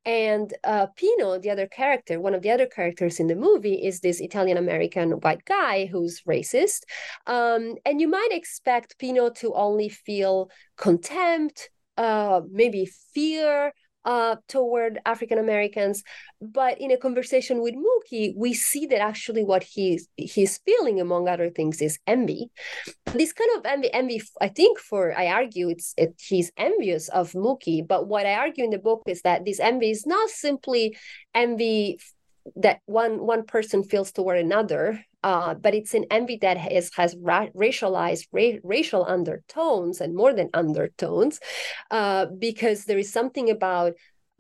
And 0.04 0.52
uh, 0.64 0.86
Pino, 0.96 1.38
the 1.38 1.50
other 1.50 1.66
character, 1.66 2.20
one 2.20 2.34
of 2.34 2.42
the 2.42 2.50
other 2.50 2.66
characters 2.66 3.20
in 3.20 3.26
the 3.26 3.36
movie, 3.36 3.74
is 3.74 4.00
this 4.00 4.20
Italian 4.20 4.56
American 4.56 5.12
white 5.12 5.44
guy 5.44 5.86
who's 5.86 6.22
racist. 6.22 6.82
Um, 7.26 7.76
and 7.84 8.00
you 8.00 8.08
might 8.08 8.30
expect 8.30 8.98
Pino 8.98 9.30
to 9.30 9.54
only 9.54 9.88
feel 9.88 10.50
contempt, 10.76 11.70
uh, 11.96 12.40
maybe 12.50 12.88
fear, 13.14 13.72
uh, 14.04 14.36
toward 14.48 15.00
African 15.06 15.38
Americans. 15.38 16.02
But 16.40 16.80
in 16.80 16.90
a 16.90 16.96
conversation 16.96 17.62
with 17.62 17.74
Mookie, 17.74 18.34
we 18.36 18.54
see 18.54 18.86
that 18.86 19.00
actually 19.00 19.44
what 19.44 19.62
he's 19.62 20.08
he's 20.16 20.58
feeling, 20.58 21.00
among 21.00 21.28
other 21.28 21.50
things, 21.50 21.80
is 21.80 21.98
envy. 22.06 22.50
This 23.12 23.32
kind 23.32 23.50
of 23.56 23.66
envy, 23.66 23.92
envy, 23.92 24.22
I 24.40 24.48
think, 24.48 24.78
for 24.78 25.16
I 25.16 25.28
argue, 25.28 25.68
it's 25.68 25.94
it, 25.96 26.14
he's 26.18 26.50
envious 26.56 27.08
of 27.08 27.32
Mookie. 27.32 27.86
But 27.86 28.08
what 28.08 28.26
I 28.26 28.34
argue 28.34 28.64
in 28.64 28.70
the 28.70 28.78
book 28.78 29.02
is 29.06 29.22
that 29.22 29.44
this 29.44 29.60
envy 29.60 29.90
is 29.90 30.06
not 30.06 30.28
simply 30.30 30.96
envy 31.34 31.98
that 32.56 32.80
one 32.86 33.24
one 33.24 33.44
person 33.44 33.82
feels 33.82 34.12
toward 34.12 34.38
another 34.38 35.04
uh, 35.24 35.54
but 35.54 35.74
it's 35.74 35.94
an 35.94 36.04
envy 36.10 36.36
that 36.36 36.56
has 36.56 36.90
has 36.96 37.14
ra- 37.20 37.46
racialized 37.54 38.26
ra- 38.32 38.58
racial 38.64 39.04
undertones 39.06 40.00
and 40.00 40.14
more 40.14 40.32
than 40.34 40.50
undertones, 40.52 41.38
uh, 41.90 42.26
because 42.38 42.84
there 42.84 42.98
is 42.98 43.12
something 43.12 43.48
about 43.48 43.92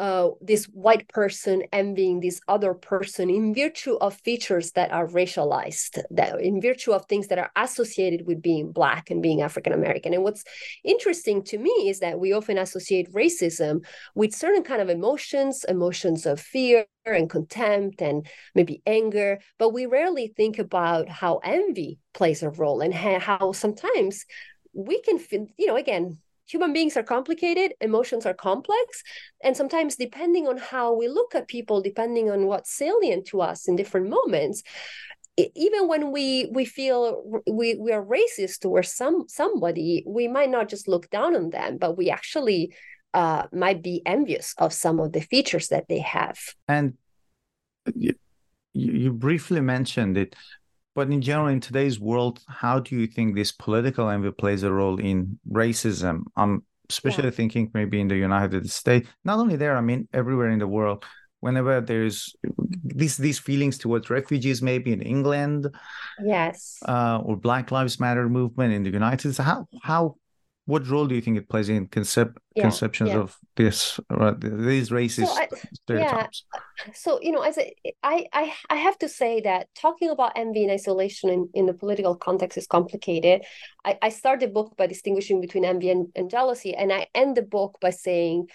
uh, 0.02 0.30
this 0.40 0.64
white 0.64 1.06
person 1.06 1.62
envying 1.72 2.18
this 2.18 2.40
other 2.48 2.74
person 2.74 3.30
in 3.30 3.54
virtue 3.54 3.94
of 4.00 4.20
features 4.24 4.72
that 4.72 4.90
are 4.90 5.06
racialized, 5.06 6.02
that 6.10 6.40
in 6.40 6.60
virtue 6.60 6.90
of 6.90 7.06
things 7.06 7.28
that 7.28 7.38
are 7.38 7.52
associated 7.54 8.26
with 8.26 8.42
being 8.42 8.72
black 8.72 9.12
and 9.12 9.22
being 9.22 9.42
African 9.42 9.72
American. 9.72 10.12
And 10.12 10.24
what's 10.24 10.42
interesting 10.82 11.44
to 11.44 11.56
me 11.56 11.70
is 11.88 12.00
that 12.00 12.18
we 12.18 12.32
often 12.32 12.58
associate 12.58 13.12
racism 13.12 13.86
with 14.16 14.34
certain 14.34 14.64
kind 14.64 14.82
of 14.82 14.90
emotions, 14.90 15.64
emotions 15.68 16.26
of 16.26 16.40
fear 16.40 16.84
and 17.06 17.30
contempt 17.30 18.02
and 18.02 18.26
maybe 18.56 18.82
anger, 18.84 19.38
but 19.56 19.68
we 19.68 19.86
rarely 19.86 20.34
think 20.36 20.58
about 20.58 21.08
how 21.08 21.36
envy 21.44 22.00
plays 22.12 22.42
a 22.42 22.50
role 22.50 22.80
and 22.80 22.92
how 22.92 23.52
sometimes 23.52 24.26
we 24.72 25.00
can 25.02 25.20
feel, 25.20 25.46
you 25.56 25.68
know, 25.68 25.76
again, 25.76 26.18
human 26.46 26.72
beings 26.72 26.96
are 26.96 27.02
complicated 27.02 27.72
emotions 27.80 28.26
are 28.26 28.34
complex 28.34 29.02
and 29.42 29.56
sometimes 29.56 29.96
depending 29.96 30.46
on 30.46 30.58
how 30.58 30.92
we 30.92 31.08
look 31.08 31.34
at 31.34 31.48
people 31.48 31.80
depending 31.80 32.30
on 32.30 32.46
what's 32.46 32.72
salient 32.72 33.26
to 33.26 33.40
us 33.40 33.68
in 33.68 33.76
different 33.76 34.08
moments 34.08 34.62
even 35.36 35.88
when 35.88 36.12
we 36.12 36.50
we 36.52 36.64
feel 36.64 37.22
we 37.46 37.74
we 37.76 37.90
are 37.90 38.04
racist 38.04 38.58
towards 38.60 38.92
some 38.92 39.24
somebody 39.28 40.04
we 40.06 40.28
might 40.28 40.50
not 40.50 40.68
just 40.68 40.88
look 40.88 41.08
down 41.10 41.34
on 41.34 41.50
them 41.50 41.78
but 41.78 41.96
we 41.96 42.10
actually 42.10 42.74
uh, 43.14 43.46
might 43.52 43.82
be 43.82 44.02
envious 44.06 44.54
of 44.58 44.72
some 44.72 44.98
of 44.98 45.12
the 45.12 45.20
features 45.20 45.68
that 45.68 45.86
they 45.88 45.98
have. 45.98 46.38
And 46.68 46.94
you, 47.94 48.14
you 48.72 49.12
briefly 49.12 49.60
mentioned 49.60 50.16
it 50.16 50.34
but 50.94 51.10
in 51.10 51.22
general, 51.22 51.48
in 51.48 51.60
today's 51.60 51.98
world, 51.98 52.40
how 52.48 52.78
do 52.78 52.96
you 52.96 53.06
think 53.06 53.34
this 53.34 53.52
political 53.52 54.08
envy 54.08 54.30
plays 54.30 54.62
a 54.62 54.72
role 54.72 54.98
in 54.98 55.38
racism? 55.50 56.24
I'm 56.36 56.64
especially 56.90 57.24
yeah. 57.24 57.30
thinking 57.30 57.70
maybe 57.72 58.00
in 58.00 58.08
the 58.08 58.16
United 58.16 58.68
States. 58.70 59.08
Not 59.24 59.38
only 59.38 59.56
there, 59.56 59.76
I 59.76 59.80
mean 59.80 60.08
everywhere 60.12 60.50
in 60.50 60.58
the 60.58 60.68
world. 60.68 61.04
Whenever 61.40 61.80
there's 61.80 62.36
these 62.84 63.16
these 63.16 63.38
feelings 63.38 63.76
towards 63.76 64.10
refugees, 64.10 64.62
maybe 64.62 64.92
in 64.92 65.02
England, 65.02 65.66
yes, 66.22 66.78
uh, 66.86 67.18
or 67.24 67.36
Black 67.36 67.72
Lives 67.72 67.98
Matter 67.98 68.28
movement 68.28 68.72
in 68.72 68.84
the 68.84 68.90
United 68.90 69.32
States, 69.32 69.38
how 69.38 69.66
how 69.82 70.16
what 70.66 70.86
role 70.88 71.06
do 71.06 71.14
you 71.14 71.20
think 71.20 71.36
it 71.36 71.48
plays 71.48 71.68
in 71.68 71.86
concept 71.86 72.38
yeah, 72.54 72.62
conceptions 72.62 73.10
yeah. 73.10 73.18
of 73.18 73.36
this 73.56 73.98
right, 74.10 74.40
these 74.40 74.90
racist 74.90 75.26
so 75.26 75.32
I, 75.32 75.48
stereotypes 75.74 76.44
yeah. 76.54 76.92
so 76.94 77.18
you 77.20 77.32
know 77.32 77.42
as 77.42 77.58
a, 77.58 77.74
I, 78.02 78.26
I 78.32 78.52
i 78.70 78.76
have 78.76 78.96
to 78.98 79.08
say 79.08 79.40
that 79.40 79.68
talking 79.74 80.10
about 80.10 80.32
envy 80.36 80.62
and 80.62 80.72
isolation 80.72 81.30
in, 81.30 81.48
in 81.54 81.66
the 81.66 81.74
political 81.74 82.14
context 82.14 82.58
is 82.58 82.66
complicated 82.66 83.42
i, 83.84 83.98
I 84.02 84.08
start 84.10 84.40
the 84.40 84.48
book 84.48 84.76
by 84.76 84.86
distinguishing 84.86 85.40
between 85.40 85.64
envy 85.64 85.90
and, 85.90 86.08
and 86.14 86.30
jealousy 86.30 86.74
and 86.74 86.92
i 86.92 87.08
end 87.14 87.36
the 87.36 87.42
book 87.42 87.78
by 87.80 87.90
saying 87.90 88.48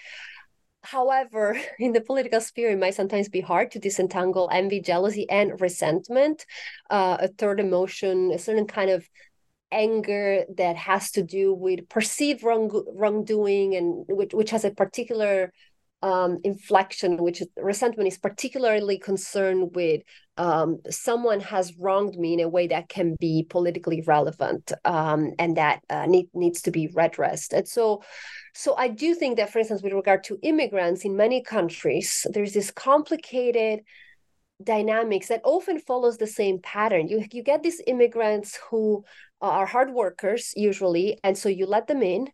However, 0.84 1.60
in 1.78 1.92
the 1.92 2.00
political 2.00 2.40
sphere, 2.40 2.70
it 2.70 2.78
might 2.78 2.94
sometimes 2.94 3.28
be 3.28 3.40
hard 3.40 3.72
to 3.72 3.78
disentangle 3.78 4.48
envy, 4.52 4.80
jealousy, 4.80 5.28
and 5.28 5.60
resentment, 5.60 6.46
uh, 6.88 7.16
a 7.20 7.28
third 7.28 7.60
emotion, 7.60 8.30
a 8.32 8.38
certain 8.38 8.66
kind 8.66 8.90
of 8.90 9.08
anger 9.70 10.44
that 10.56 10.76
has 10.76 11.10
to 11.12 11.22
do 11.22 11.54
with 11.54 11.88
perceived 11.88 12.42
wrong 12.42 12.70
wrongdoing 12.94 13.74
and 13.74 14.04
which 14.08 14.32
which 14.32 14.50
has 14.50 14.64
a 14.64 14.70
particular 14.70 15.52
um, 16.02 16.38
inflection, 16.44 17.16
which 17.16 17.40
is, 17.40 17.48
resentment 17.56 18.08
is 18.08 18.18
particularly 18.18 18.98
concerned 18.98 19.74
with 19.74 20.02
um, 20.36 20.78
someone 20.88 21.40
has 21.40 21.76
wronged 21.76 22.16
me 22.16 22.34
in 22.34 22.40
a 22.40 22.48
way 22.48 22.68
that 22.68 22.88
can 22.88 23.16
be 23.18 23.44
politically 23.48 24.02
relevant 24.06 24.72
um, 24.84 25.32
and 25.38 25.56
that 25.56 25.80
uh, 25.90 26.06
need, 26.06 26.28
needs 26.32 26.62
to 26.62 26.70
be 26.70 26.88
redressed. 26.94 27.52
And 27.52 27.66
so, 27.66 28.02
so 28.54 28.76
I 28.76 28.88
do 28.88 29.14
think 29.14 29.38
that, 29.38 29.50
for 29.50 29.58
instance, 29.58 29.82
with 29.82 29.92
regard 29.92 30.22
to 30.24 30.38
immigrants 30.42 31.04
in 31.04 31.16
many 31.16 31.42
countries, 31.42 32.24
there's 32.30 32.52
this 32.52 32.70
complicated 32.70 33.80
dynamics 34.62 35.28
that 35.28 35.40
often 35.44 35.78
follows 35.78 36.18
the 36.18 36.26
same 36.26 36.58
pattern. 36.60 37.08
You 37.08 37.24
you 37.32 37.42
get 37.42 37.62
these 37.62 37.80
immigrants 37.86 38.58
who 38.70 39.04
are 39.40 39.66
hard 39.66 39.92
workers 39.92 40.52
usually, 40.56 41.18
and 41.24 41.36
so 41.38 41.48
you 41.48 41.66
let 41.66 41.86
them 41.86 42.02
in, 42.02 42.28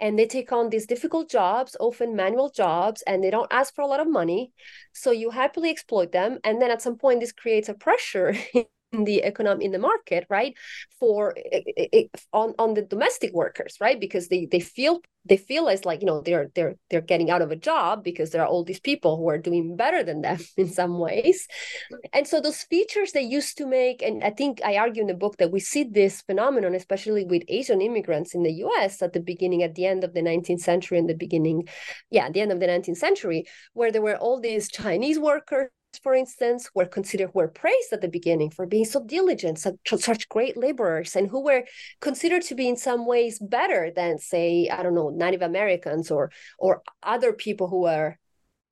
and 0.00 0.18
they 0.18 0.26
take 0.26 0.52
on 0.52 0.70
these 0.70 0.86
difficult 0.86 1.30
jobs, 1.30 1.76
often 1.80 2.16
manual 2.16 2.50
jobs, 2.50 3.02
and 3.06 3.22
they 3.22 3.30
don't 3.30 3.52
ask 3.52 3.74
for 3.74 3.82
a 3.82 3.86
lot 3.86 4.00
of 4.00 4.08
money. 4.08 4.52
So 4.92 5.10
you 5.10 5.30
happily 5.30 5.70
exploit 5.70 6.12
them, 6.12 6.38
and 6.44 6.60
then 6.62 6.70
at 6.70 6.82
some 6.82 6.96
point 6.96 7.20
this 7.20 7.32
creates 7.32 7.68
a 7.68 7.74
pressure 7.74 8.34
the 9.02 9.18
economy 9.18 9.64
in 9.64 9.72
the 9.72 9.78
market 9.78 10.24
right 10.30 10.54
for 11.00 11.34
eh, 11.36 11.62
eh, 11.76 11.86
eh, 11.92 12.04
on 12.32 12.54
on 12.58 12.74
the 12.74 12.82
domestic 12.82 13.32
workers 13.32 13.76
right 13.80 13.98
because 13.98 14.28
they 14.28 14.46
they 14.46 14.60
feel 14.60 15.00
they 15.26 15.36
feel 15.36 15.68
as 15.68 15.84
like 15.84 16.00
you 16.00 16.06
know 16.06 16.20
they're 16.20 16.50
they're 16.54 16.76
they're 16.90 17.00
getting 17.00 17.30
out 17.30 17.42
of 17.42 17.50
a 17.50 17.56
job 17.56 18.04
because 18.04 18.30
there 18.30 18.42
are 18.42 18.46
all 18.46 18.62
these 18.62 18.80
people 18.80 19.16
who 19.16 19.28
are 19.28 19.38
doing 19.38 19.74
better 19.74 20.04
than 20.04 20.20
them 20.20 20.38
in 20.56 20.68
some 20.68 20.98
ways. 20.98 21.48
And 22.12 22.28
so 22.28 22.40
those 22.40 22.62
features 22.62 23.12
they 23.12 23.22
used 23.22 23.56
to 23.58 23.66
make 23.66 24.02
and 24.02 24.22
i 24.22 24.30
think 24.30 24.60
i 24.64 24.76
argue 24.76 25.02
in 25.02 25.08
the 25.08 25.14
book 25.14 25.36
that 25.38 25.50
we 25.50 25.60
see 25.60 25.84
this 25.84 26.22
phenomenon 26.22 26.74
especially 26.74 27.24
with 27.24 27.42
asian 27.48 27.80
immigrants 27.80 28.34
in 28.34 28.42
the 28.42 28.50
us 28.50 29.00
at 29.02 29.12
the 29.12 29.20
beginning 29.20 29.62
at 29.62 29.74
the 29.74 29.86
end 29.86 30.04
of 30.04 30.12
the 30.14 30.20
19th 30.20 30.60
century 30.60 30.98
and 30.98 31.08
the 31.08 31.14
beginning 31.14 31.66
yeah 32.10 32.26
at 32.26 32.32
the 32.32 32.40
end 32.40 32.52
of 32.52 32.60
the 32.60 32.66
19th 32.66 32.96
century 32.96 33.44
where 33.72 33.90
there 33.92 34.02
were 34.02 34.16
all 34.16 34.40
these 34.40 34.70
chinese 34.70 35.18
workers 35.18 35.70
for 35.98 36.14
instance, 36.14 36.70
were 36.74 36.86
considered 36.86 37.34
were 37.34 37.48
praised 37.48 37.92
at 37.92 38.00
the 38.00 38.08
beginning 38.08 38.50
for 38.50 38.66
being 38.66 38.84
so 38.84 39.04
diligent, 39.04 39.58
such, 39.58 39.76
such 39.98 40.28
great 40.28 40.56
laborers, 40.56 41.16
and 41.16 41.28
who 41.28 41.42
were 41.44 41.64
considered 42.00 42.42
to 42.42 42.54
be 42.54 42.68
in 42.68 42.76
some 42.76 43.06
ways 43.06 43.38
better 43.38 43.90
than, 43.94 44.18
say, 44.18 44.68
I 44.68 44.82
don't 44.82 44.94
know, 44.94 45.10
Native 45.10 45.42
Americans 45.42 46.10
or 46.10 46.30
or 46.58 46.82
other 47.02 47.32
people 47.32 47.68
who 47.68 47.82
were 47.82 48.18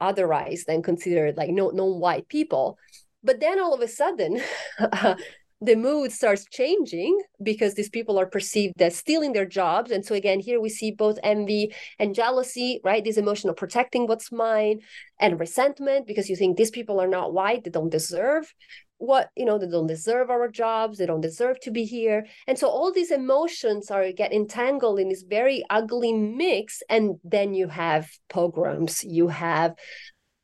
otherized 0.00 0.68
and 0.68 0.82
considered 0.82 1.36
like 1.36 1.50
no 1.50 1.70
non-white 1.70 2.28
people. 2.28 2.78
But 3.22 3.40
then 3.40 3.60
all 3.60 3.72
of 3.72 3.80
a 3.80 3.88
sudden, 3.88 4.40
uh, 4.78 5.14
the 5.62 5.76
mood 5.76 6.10
starts 6.10 6.44
changing 6.50 7.16
because 7.40 7.74
these 7.74 7.88
people 7.88 8.18
are 8.18 8.26
perceived 8.26 8.82
as 8.82 8.96
stealing 8.96 9.32
their 9.32 9.46
jobs. 9.46 9.92
And 9.92 10.04
so 10.04 10.14
again 10.14 10.40
here 10.40 10.60
we 10.60 10.68
see 10.68 10.90
both 10.90 11.18
envy 11.22 11.72
and 12.00 12.16
jealousy 12.16 12.80
right? 12.82 13.04
This 13.04 13.16
emotion 13.16 13.48
of 13.48 13.56
protecting 13.56 14.06
what's 14.08 14.32
mine 14.32 14.80
and 15.20 15.38
resentment 15.38 16.08
because 16.08 16.28
you 16.28 16.34
think 16.34 16.56
these 16.56 16.72
people 16.72 17.00
are 17.00 17.06
not 17.06 17.32
white 17.32 17.62
they 17.62 17.70
don't 17.70 17.90
deserve 17.90 18.52
what 18.98 19.30
you 19.36 19.44
know 19.44 19.58
they 19.58 19.66
don't 19.66 19.88
deserve 19.88 20.30
our 20.30 20.46
jobs 20.48 20.98
they 20.98 21.06
don't 21.06 21.20
deserve 21.20 21.58
to 21.60 21.70
be 21.70 21.84
here. 21.84 22.26
And 22.48 22.58
so 22.58 22.68
all 22.68 22.92
these 22.92 23.10
emotions 23.12 23.90
are 23.90 24.10
get 24.12 24.32
entangled 24.32 24.98
in 24.98 25.08
this 25.08 25.22
very 25.22 25.64
ugly 25.70 26.12
mix. 26.12 26.82
And 26.88 27.16
then 27.22 27.54
you 27.54 27.68
have 27.68 28.08
pogroms 28.28 29.04
you 29.04 29.28
have 29.28 29.74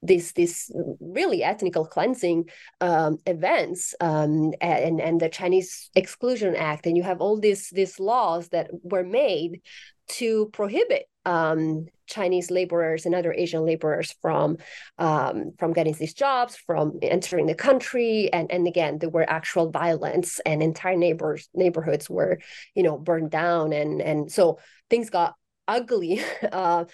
this 0.03 0.33
this 0.33 0.71
really 1.01 1.43
ethnical 1.43 1.85
cleansing 1.85 2.49
um, 2.81 3.19
events 3.27 3.95
um, 4.01 4.53
and 4.61 5.01
and 5.01 5.21
the 5.21 5.29
Chinese 5.29 5.91
Exclusion 5.95 6.55
Act, 6.55 6.87
and 6.87 6.97
you 6.97 7.03
have 7.03 7.21
all 7.21 7.39
these 7.39 7.71
these 7.71 7.99
laws 7.99 8.49
that 8.49 8.71
were 8.83 9.05
made 9.05 9.61
to 10.09 10.47
prohibit 10.53 11.07
um, 11.25 11.87
Chinese 12.07 12.51
laborers 12.51 13.05
and 13.05 13.15
other 13.15 13.33
Asian 13.33 13.65
laborers 13.65 14.15
from 14.23 14.57
um, 14.99 15.53
from 15.59 15.73
getting 15.73 15.95
these 15.95 16.15
jobs, 16.15 16.57
from 16.57 16.99
entering 17.03 17.47
the 17.47 17.55
country, 17.55 18.33
and 18.33 18.51
and 18.51 18.67
again 18.67 18.99
there 18.99 19.11
were 19.11 19.29
actual 19.29 19.71
violence 19.71 20.41
and 20.47 20.63
entire 20.63 20.97
neighbors 20.97 21.49
neighborhoods 21.55 22.09
were 22.09 22.39
you 22.75 22.83
know 22.83 22.97
burned 22.97 23.31
down, 23.31 23.73
and 23.73 24.01
and 24.01 24.33
so 24.33 24.59
things 24.91 25.11
got 25.11 25.35
ugly. 25.67 26.23
Uh, 26.51 26.85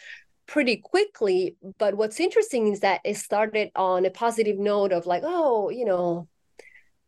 pretty 0.46 0.76
quickly 0.76 1.56
but 1.78 1.96
what's 1.96 2.20
interesting 2.20 2.72
is 2.72 2.80
that 2.80 3.00
it 3.04 3.16
started 3.16 3.70
on 3.74 4.04
a 4.04 4.10
positive 4.10 4.58
note 4.58 4.92
of 4.92 5.06
like 5.06 5.22
oh 5.24 5.70
you 5.70 5.84
know 5.84 6.28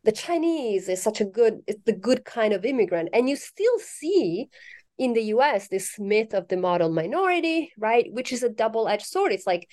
the 0.05 0.13
chinese 0.13 0.89
is 0.89 1.03
such 1.03 1.21
a 1.21 1.25
good 1.25 1.61
it's 1.67 1.83
the 1.85 1.93
good 1.93 2.25
kind 2.25 2.53
of 2.53 2.65
immigrant 2.65 3.09
and 3.13 3.29
you 3.29 3.37
still 3.37 3.79
see 3.79 4.49
in 4.99 5.13
the 5.13 5.25
US, 5.25 5.69
this 5.69 5.99
myth 5.99 6.33
of 6.33 6.49
the 6.49 6.57
model 6.57 6.91
minority, 6.91 7.73
right, 7.79 8.07
which 8.13 8.33
is 8.33 8.43
a 8.43 8.49
double 8.49 8.89
edged 8.89 9.07
sword. 9.07 9.33
It's 9.33 9.47
like, 9.47 9.69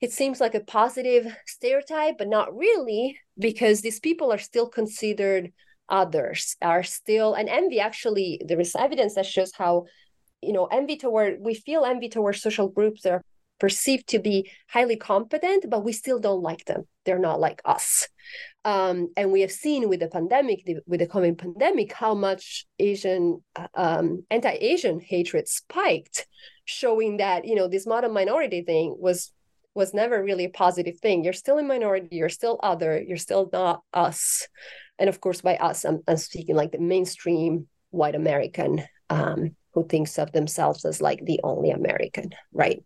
it 0.00 0.12
seems 0.12 0.40
like 0.40 0.54
a 0.54 0.60
positive 0.60 1.26
stereotype, 1.46 2.18
but 2.18 2.28
not 2.28 2.56
really, 2.56 3.18
because 3.38 3.80
these 3.80 3.98
people 3.98 4.32
are 4.32 4.38
still 4.38 4.68
considered 4.68 5.52
others, 5.88 6.56
are 6.62 6.82
still, 6.82 7.34
and 7.34 7.48
envy 7.48 7.80
actually, 7.80 8.40
there 8.44 8.60
is 8.60 8.76
evidence 8.76 9.14
that 9.14 9.26
shows 9.26 9.52
how, 9.56 9.86
you 10.42 10.52
know, 10.52 10.66
envy 10.66 10.96
toward, 10.96 11.38
we 11.40 11.54
feel 11.54 11.84
envy 11.84 12.08
toward 12.08 12.36
social 12.36 12.68
groups 12.68 13.02
that 13.02 13.12
are 13.12 13.22
perceived 13.58 14.08
to 14.08 14.18
be 14.18 14.50
highly 14.68 14.96
competent, 14.96 15.68
but 15.68 15.84
we 15.84 15.92
still 15.92 16.18
don't 16.18 16.42
like 16.42 16.64
them. 16.66 16.86
They're 17.04 17.18
not 17.18 17.40
like 17.40 17.62
us. 17.64 18.08
Um, 18.64 19.08
and 19.16 19.32
we 19.32 19.42
have 19.42 19.52
seen 19.52 19.88
with 19.88 20.00
the 20.00 20.08
pandemic, 20.08 20.64
the, 20.64 20.78
with 20.86 21.00
the 21.00 21.06
COVID 21.06 21.38
pandemic, 21.38 21.92
how 21.92 22.14
much 22.14 22.66
Asian 22.78 23.42
um, 23.74 24.24
anti-Asian 24.30 25.00
hatred 25.00 25.48
spiked, 25.48 26.26
showing 26.64 27.18
that 27.18 27.44
you 27.44 27.54
know 27.54 27.68
this 27.68 27.86
model 27.86 28.10
minority 28.10 28.62
thing 28.62 28.96
was 28.98 29.32
was 29.74 29.94
never 29.94 30.22
really 30.22 30.46
a 30.46 30.50
positive 30.50 30.98
thing. 30.98 31.22
You're 31.22 31.32
still 31.32 31.58
a 31.58 31.62
minority. 31.62 32.16
You're 32.16 32.28
still 32.28 32.58
other. 32.62 33.00
You're 33.00 33.18
still 33.18 33.48
not 33.52 33.82
us. 33.92 34.48
And 34.98 35.08
of 35.08 35.20
course, 35.20 35.42
by 35.42 35.56
us, 35.56 35.84
I'm, 35.84 36.02
I'm 36.08 36.16
speaking 36.16 36.56
like 36.56 36.72
the 36.72 36.78
mainstream 36.78 37.68
white 37.90 38.14
American 38.14 38.82
um, 39.10 39.54
who 39.76 39.86
thinks 39.86 40.18
of 40.18 40.32
themselves 40.32 40.86
as 40.86 41.02
like 41.02 41.20
the 41.24 41.38
only 41.44 41.70
American, 41.70 42.30
right? 42.50 42.82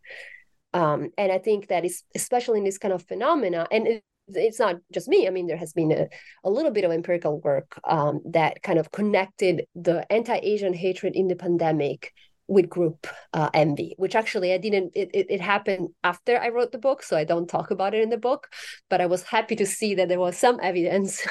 Um, 0.75 1.11
and 1.17 1.31
I 1.31 1.39
think 1.39 1.69
that 1.69 1.85
is 1.85 2.03
especially 2.17 2.59
in 2.59 2.65
this 2.65 2.79
kind 2.79 2.93
of 2.93 3.07
phenomena, 3.07 3.69
and 3.71 3.87
it, 3.87 4.05
it's 4.27 4.59
not 4.59 4.77
just 4.93 5.09
me. 5.09 5.27
I 5.29 5.31
mean, 5.31 5.47
there 5.47 5.57
has 5.57 5.73
been 5.73 5.93
a, 5.93 6.09
a 6.43 6.51
little 6.51 6.73
bit 6.73 6.85
of 6.85 6.91
empirical 6.91 7.41
work 7.41 7.81
um, 7.85 8.21
that 8.33 8.63
kind 8.63 8.79
of 8.81 8.91
connected 8.91 9.67
the 9.77 10.05
anti-Asian 10.13 10.75
hatred 10.75 11.15
in 11.15 11.29
the 11.29 11.37
pandemic 11.37 12.13
with 12.49 12.69
group 12.69 13.07
uh, 13.33 13.51
envy, 13.55 13.95
which 13.97 14.17
actually 14.17 14.53
I 14.53 14.59
didn't. 14.59 14.91
It, 14.97 15.11
it, 15.15 15.27
it 15.31 15.41
happened 15.41 15.91
after 16.03 16.37
I 16.39 16.49
wrote 16.49 16.73
the 16.73 16.79
book, 16.79 17.05
so 17.05 17.17
I 17.17 17.23
don't 17.23 17.49
talk 17.49 17.71
about 17.71 17.95
it 17.95 18.03
in 18.03 18.11
the 18.11 18.19
book. 18.19 18.49
But 18.89 19.01
I 19.01 19.07
was 19.07 19.23
happy 19.23 19.55
to 19.57 19.67
see 19.67 19.95
that 19.95 20.09
there 20.09 20.19
was 20.19 20.37
some 20.37 20.59
evidence 20.61 21.25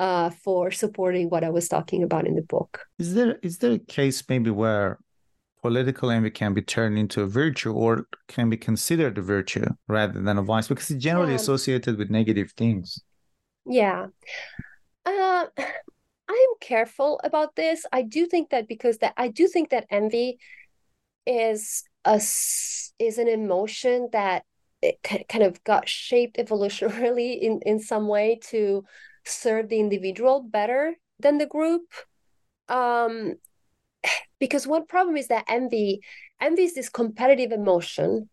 uh, 0.00 0.30
for 0.30 0.70
supporting 0.70 1.28
what 1.28 1.44
I 1.44 1.50
was 1.50 1.68
talking 1.68 2.02
about 2.02 2.26
in 2.26 2.34
the 2.34 2.42
book. 2.42 2.86
Is 2.98 3.14
there 3.14 3.38
is 3.42 3.58
there 3.58 3.72
a 3.72 3.78
case 3.78 4.24
maybe 4.28 4.50
where 4.50 4.98
political 5.60 6.10
envy 6.10 6.30
can 6.30 6.54
be 6.54 6.62
turned 6.62 6.96
into 6.98 7.20
a 7.20 7.26
virtue 7.26 7.72
or 7.72 8.06
can 8.26 8.48
be 8.48 8.56
considered 8.56 9.18
a 9.18 9.22
virtue 9.22 9.66
rather 9.88 10.18
than 10.22 10.38
a 10.38 10.42
vice 10.42 10.68
because 10.68 10.90
it's 10.90 11.04
generally 11.04 11.32
yeah. 11.32 11.36
associated 11.36 11.98
with 11.98 12.08
negative 12.08 12.50
things 12.56 12.98
yeah 13.66 14.06
uh, 15.04 15.44
i'm 16.30 16.52
careful 16.62 17.20
about 17.24 17.54
this 17.56 17.84
i 17.92 18.00
do 18.00 18.24
think 18.24 18.48
that 18.48 18.66
because 18.66 18.96
that 18.98 19.12
i 19.18 19.28
do 19.28 19.46
think 19.46 19.68
that 19.68 19.84
envy 19.90 20.38
is 21.26 21.84
a 22.06 22.16
is 22.98 23.18
an 23.18 23.28
emotion 23.28 24.08
that 24.12 24.44
it 24.80 24.96
kind 25.28 25.44
of 25.44 25.62
got 25.64 25.86
shaped 25.86 26.38
evolutionarily 26.38 27.38
in 27.38 27.60
in 27.66 27.78
some 27.78 28.08
way 28.08 28.40
to 28.42 28.82
serve 29.30 29.68
the 29.68 29.80
individual 29.80 30.42
better 30.42 30.96
than 31.18 31.38
the 31.38 31.46
group 31.46 31.82
um 32.68 33.34
because 34.38 34.66
one 34.66 34.86
problem 34.86 35.16
is 35.16 35.28
that 35.28 35.44
envy 35.48 36.00
envy 36.40 36.64
is 36.64 36.74
this 36.74 36.88
competitive 36.88 37.52
emotion 37.52 38.28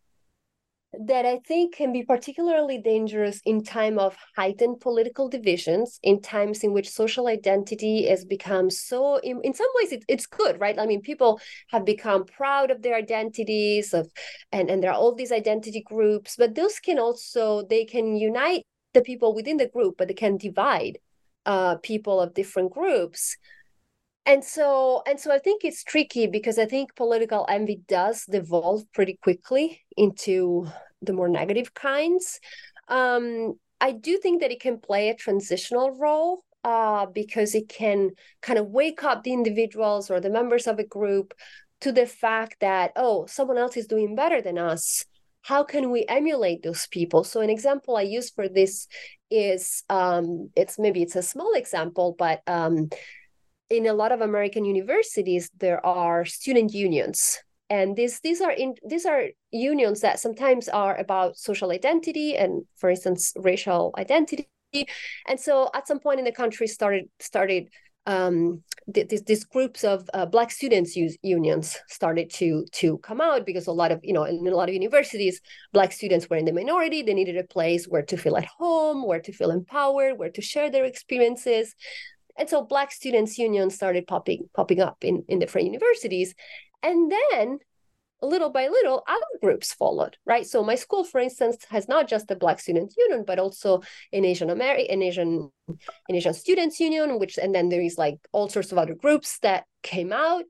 that 0.94 1.26
I 1.26 1.40
think 1.46 1.76
can 1.76 1.92
be 1.92 2.04
particularly 2.04 2.78
dangerous 2.80 3.42
in 3.46 3.64
time 3.64 4.00
of 4.00 4.16
heightened 4.36 4.80
political 4.80 5.28
divisions, 5.30 6.00
in 6.02 6.22
times 6.22 6.64
in 6.64 6.74
which 6.74 6.90
social 6.90 7.28
identity 7.28 8.08
has 8.08 8.26
become 8.26 8.70
so. 8.70 9.18
In, 9.18 9.42
in 9.44 9.54
some 9.54 9.68
ways, 9.76 9.92
it, 9.92 10.06
it's 10.08 10.26
good, 10.26 10.60
right? 10.60 10.80
I 10.80 10.86
mean, 10.86 11.02
people 11.02 11.40
have 11.70 11.86
become 11.86 12.26
proud 12.26 12.72
of 12.72 12.82
their 12.82 12.96
identities, 12.96 13.94
of 13.94 14.10
and 14.52 14.70
and 14.70 14.82
there 14.82 14.92
are 14.92 14.98
all 14.98 15.14
these 15.14 15.32
identity 15.32 15.84
groups, 15.86 16.36
but 16.38 16.56
those 16.56 16.80
can 16.80 17.00
also 17.00 17.64
they 17.70 17.86
can 17.86 18.16
unite 18.16 18.66
the 18.98 19.04
people 19.04 19.34
within 19.34 19.58
the 19.58 19.68
group, 19.68 19.96
but 19.98 20.08
they 20.08 20.14
can 20.14 20.38
divide 20.38 20.98
uh, 21.46 21.76
people 21.78 22.20
of 22.20 22.34
different 22.34 22.74
groups. 22.74 23.38
And 24.26 24.44
so 24.44 25.04
and 25.08 25.18
so 25.18 25.32
i 25.32 25.40
think 25.40 25.64
it's 25.64 25.86
tricky 25.86 26.28
because 26.28 26.58
i 26.60 26.66
think 26.66 26.94
political 26.98 27.46
envy 27.48 27.80
does 27.88 28.26
devolve 28.26 28.84
pretty 28.92 29.18
quickly 29.24 29.80
into 29.96 30.68
the 31.02 31.14
more 31.14 31.30
negative 31.30 31.74
kinds. 31.74 32.42
Um, 32.90 33.54
i 33.80 33.94
do 33.94 34.18
think 34.18 34.42
that 34.42 34.52
it 34.52 34.60
can 34.60 34.80
play 34.80 35.08
a 35.08 35.16
transitional 35.16 35.92
role 35.92 36.44
uh, 36.66 37.06
because 37.06 37.56
it 37.56 37.70
can 37.70 38.12
kind 38.42 38.60
of 38.60 38.68
wake 38.68 39.02
up 39.06 39.24
the 39.24 39.32
individuals 39.32 40.12
or 40.12 40.20
the 40.20 40.36
members 40.40 40.68
of 40.68 40.80
a 40.80 40.92
group 40.98 41.34
to 41.80 41.94
the 41.94 42.06
fact 42.06 42.58
that 42.60 42.92
oh 42.98 43.26
someone 43.28 43.58
else 43.58 43.78
is 43.78 43.88
doing 43.88 44.14
better 44.14 44.42
than 44.42 44.58
us 44.58 45.06
how 45.42 45.64
can 45.64 45.92
we 45.92 46.06
emulate 46.08 46.64
those 46.64 46.88
people 46.88 47.24
so 47.24 47.42
an 47.42 47.50
example 47.50 47.96
i 47.98 48.02
use 48.02 48.30
for 48.30 48.48
this 48.50 48.88
is 49.30 49.84
um, 49.90 50.50
it's 50.56 50.80
maybe 50.80 51.02
it's 51.02 51.16
a 51.16 51.22
small 51.22 51.54
example 51.54 52.16
but 52.18 52.42
um, 52.48 52.90
in 53.70 53.86
a 53.86 53.94
lot 53.94 54.12
of 54.12 54.22
American 54.22 54.66
universities, 54.66 55.50
there 55.58 55.86
are 55.86 56.26
student 56.26 56.74
unions. 56.74 57.40
And 57.70 57.98
these 57.98 58.22
these 58.22 58.40
are 58.40 58.52
in 58.52 58.76
these 58.88 59.06
are 59.06 59.26
unions 59.52 60.00
that 60.00 60.20
sometimes 60.20 60.70
are 60.70 60.96
about 60.98 61.38
social 61.38 61.72
identity 61.72 62.38
and, 62.38 62.64
for 62.78 62.90
instance, 62.90 63.34
racial 63.36 63.94
identity. 63.98 64.48
And 65.28 65.40
so, 65.40 65.70
at 65.74 65.88
some 65.88 66.00
point 66.00 66.20
in 66.20 66.26
the 66.26 66.32
country, 66.32 66.68
started 66.68 67.10
started 67.20 67.68
um, 68.08 68.64
these, 68.88 69.22
these 69.24 69.44
groups 69.44 69.84
of 69.84 70.10
uh, 70.14 70.26
black 70.26 70.50
students 70.50 70.96
use, 70.96 71.18
unions 71.22 71.78
started 71.88 72.32
to 72.32 72.66
to 72.72 72.98
come 73.00 73.22
out 73.22 73.46
because 73.46 73.68
a 73.68 73.72
lot 73.72 73.92
of 73.92 74.00
you 74.02 74.14
know 74.14 74.24
in 74.24 74.48
a 74.48 74.56
lot 74.56 74.70
of 74.70 74.74
universities 74.74 75.42
black 75.74 75.92
students 75.92 76.30
were 76.30 76.38
in 76.38 76.46
the 76.46 76.54
minority 76.54 77.04
they 77.04 77.14
needed 77.14 77.38
a 77.38 77.44
place 77.44 77.86
where 77.86 78.02
to 78.02 78.18
feel 78.18 78.38
at 78.38 78.46
home 78.46 79.06
where 79.06 79.20
to 79.20 79.32
feel 79.34 79.52
empowered 79.52 80.18
where 80.18 80.32
to 80.32 80.42
share 80.42 80.72
their 80.72 80.86
experiences 80.86 81.76
and 82.38 82.50
so 82.50 82.64
Black 82.64 82.92
Students 82.92 83.38
unions 83.38 83.76
started 83.76 84.08
popping 84.08 84.48
popping 84.56 84.80
up 84.80 85.04
in, 85.04 85.24
in 85.28 85.40
different 85.40 85.68
universities. 85.68 86.36
And 86.84 87.12
then 87.12 87.60
little 88.22 88.50
by 88.50 88.68
little, 88.68 89.04
other 89.08 89.40
groups 89.42 89.74
followed, 89.74 90.18
right? 90.26 90.46
So 90.46 90.64
my 90.64 90.76
school, 90.76 91.04
for 91.04 91.20
instance, 91.20 91.58
has 91.70 91.88
not 91.88 92.08
just 92.08 92.32
a 92.32 92.36
Black 92.36 92.60
Students 92.60 92.96
Union, 92.98 93.24
but 93.26 93.40
also 93.40 93.82
an 94.12 94.26
Asian 94.26 94.50
American, 94.50 94.92
an 94.94 95.04
Asian, 95.04 95.52
an 95.68 96.16
Asian 96.16 96.34
Students 96.34 96.80
Union, 96.80 97.20
which 97.20 97.38
and 97.38 97.54
then 97.54 97.70
there 97.70 97.82
is 97.82 97.98
like 97.98 98.20
all 98.32 98.50
sorts 98.50 98.72
of 98.72 98.78
other 98.78 98.96
groups 98.96 99.40
that 99.40 99.66
came 99.84 100.12
out. 100.12 100.46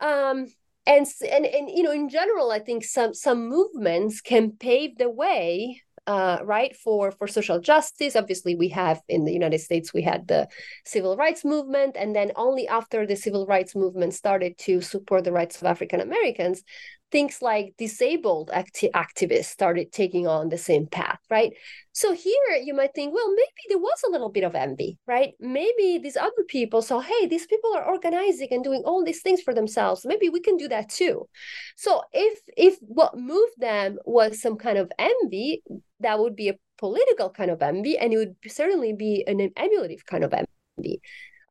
Um, 0.00 0.46
and 0.86 1.06
and 1.30 1.46
and 1.46 1.70
you 1.70 1.82
know, 1.82 1.92
in 1.92 2.08
general, 2.08 2.50
I 2.50 2.58
think 2.58 2.84
some 2.84 3.12
some 3.14 3.48
movements 3.48 4.20
can 4.20 4.52
pave 4.52 4.96
the 4.96 5.10
way 5.10 5.82
uh, 6.10 6.38
right 6.42 6.74
for 6.76 7.12
for 7.12 7.26
social 7.28 7.60
justice. 7.60 8.16
Obviously 8.16 8.56
we 8.56 8.68
have 8.70 9.00
in 9.08 9.24
the 9.24 9.32
united 9.32 9.60
states 9.60 9.94
we 9.94 10.02
had 10.02 10.26
the 10.26 10.48
civil 10.84 11.16
rights 11.16 11.44
movement 11.44 11.92
and 11.96 12.10
then 12.16 12.32
only 12.34 12.66
after 12.66 13.06
the 13.06 13.14
civil 13.14 13.46
rights 13.46 13.76
movement 13.76 14.12
started 14.12 14.52
to 14.66 14.80
support 14.80 15.22
the 15.24 15.36
rights 15.40 15.56
of 15.58 15.66
african 15.74 16.00
americans 16.00 16.62
things 17.10 17.42
like 17.42 17.74
disabled 17.76 18.50
acti- 18.52 18.90
activists 18.90 19.46
started 19.46 19.92
taking 19.92 20.26
on 20.26 20.48
the 20.48 20.58
same 20.58 20.86
path, 20.86 21.18
right? 21.28 21.52
So 21.92 22.12
here 22.12 22.56
you 22.62 22.74
might 22.74 22.94
think, 22.94 23.12
well, 23.12 23.28
maybe 23.30 23.62
there 23.68 23.78
was 23.78 24.00
a 24.06 24.10
little 24.10 24.30
bit 24.30 24.44
of 24.44 24.54
envy, 24.54 24.98
right? 25.06 25.32
Maybe 25.40 25.98
these 25.98 26.16
other 26.16 26.44
people 26.48 26.82
saw, 26.82 27.00
hey, 27.00 27.26
these 27.26 27.46
people 27.46 27.74
are 27.74 27.84
organizing 27.84 28.48
and 28.50 28.64
doing 28.64 28.82
all 28.84 29.04
these 29.04 29.22
things 29.22 29.40
for 29.40 29.54
themselves. 29.54 30.06
Maybe 30.06 30.28
we 30.28 30.40
can 30.40 30.56
do 30.56 30.68
that 30.68 30.88
too. 30.88 31.28
So 31.76 32.02
if 32.12 32.38
if 32.56 32.78
what 32.80 33.18
moved 33.18 33.58
them 33.58 33.98
was 34.04 34.40
some 34.40 34.56
kind 34.56 34.78
of 34.78 34.90
envy, 34.98 35.62
that 36.00 36.18
would 36.18 36.36
be 36.36 36.48
a 36.48 36.58
political 36.78 37.30
kind 37.30 37.50
of 37.50 37.60
envy, 37.60 37.98
and 37.98 38.12
it 38.12 38.16
would 38.16 38.36
certainly 38.48 38.92
be 38.92 39.24
an 39.26 39.50
emulative 39.56 40.06
kind 40.06 40.24
of 40.24 40.32
envy. 40.32 41.00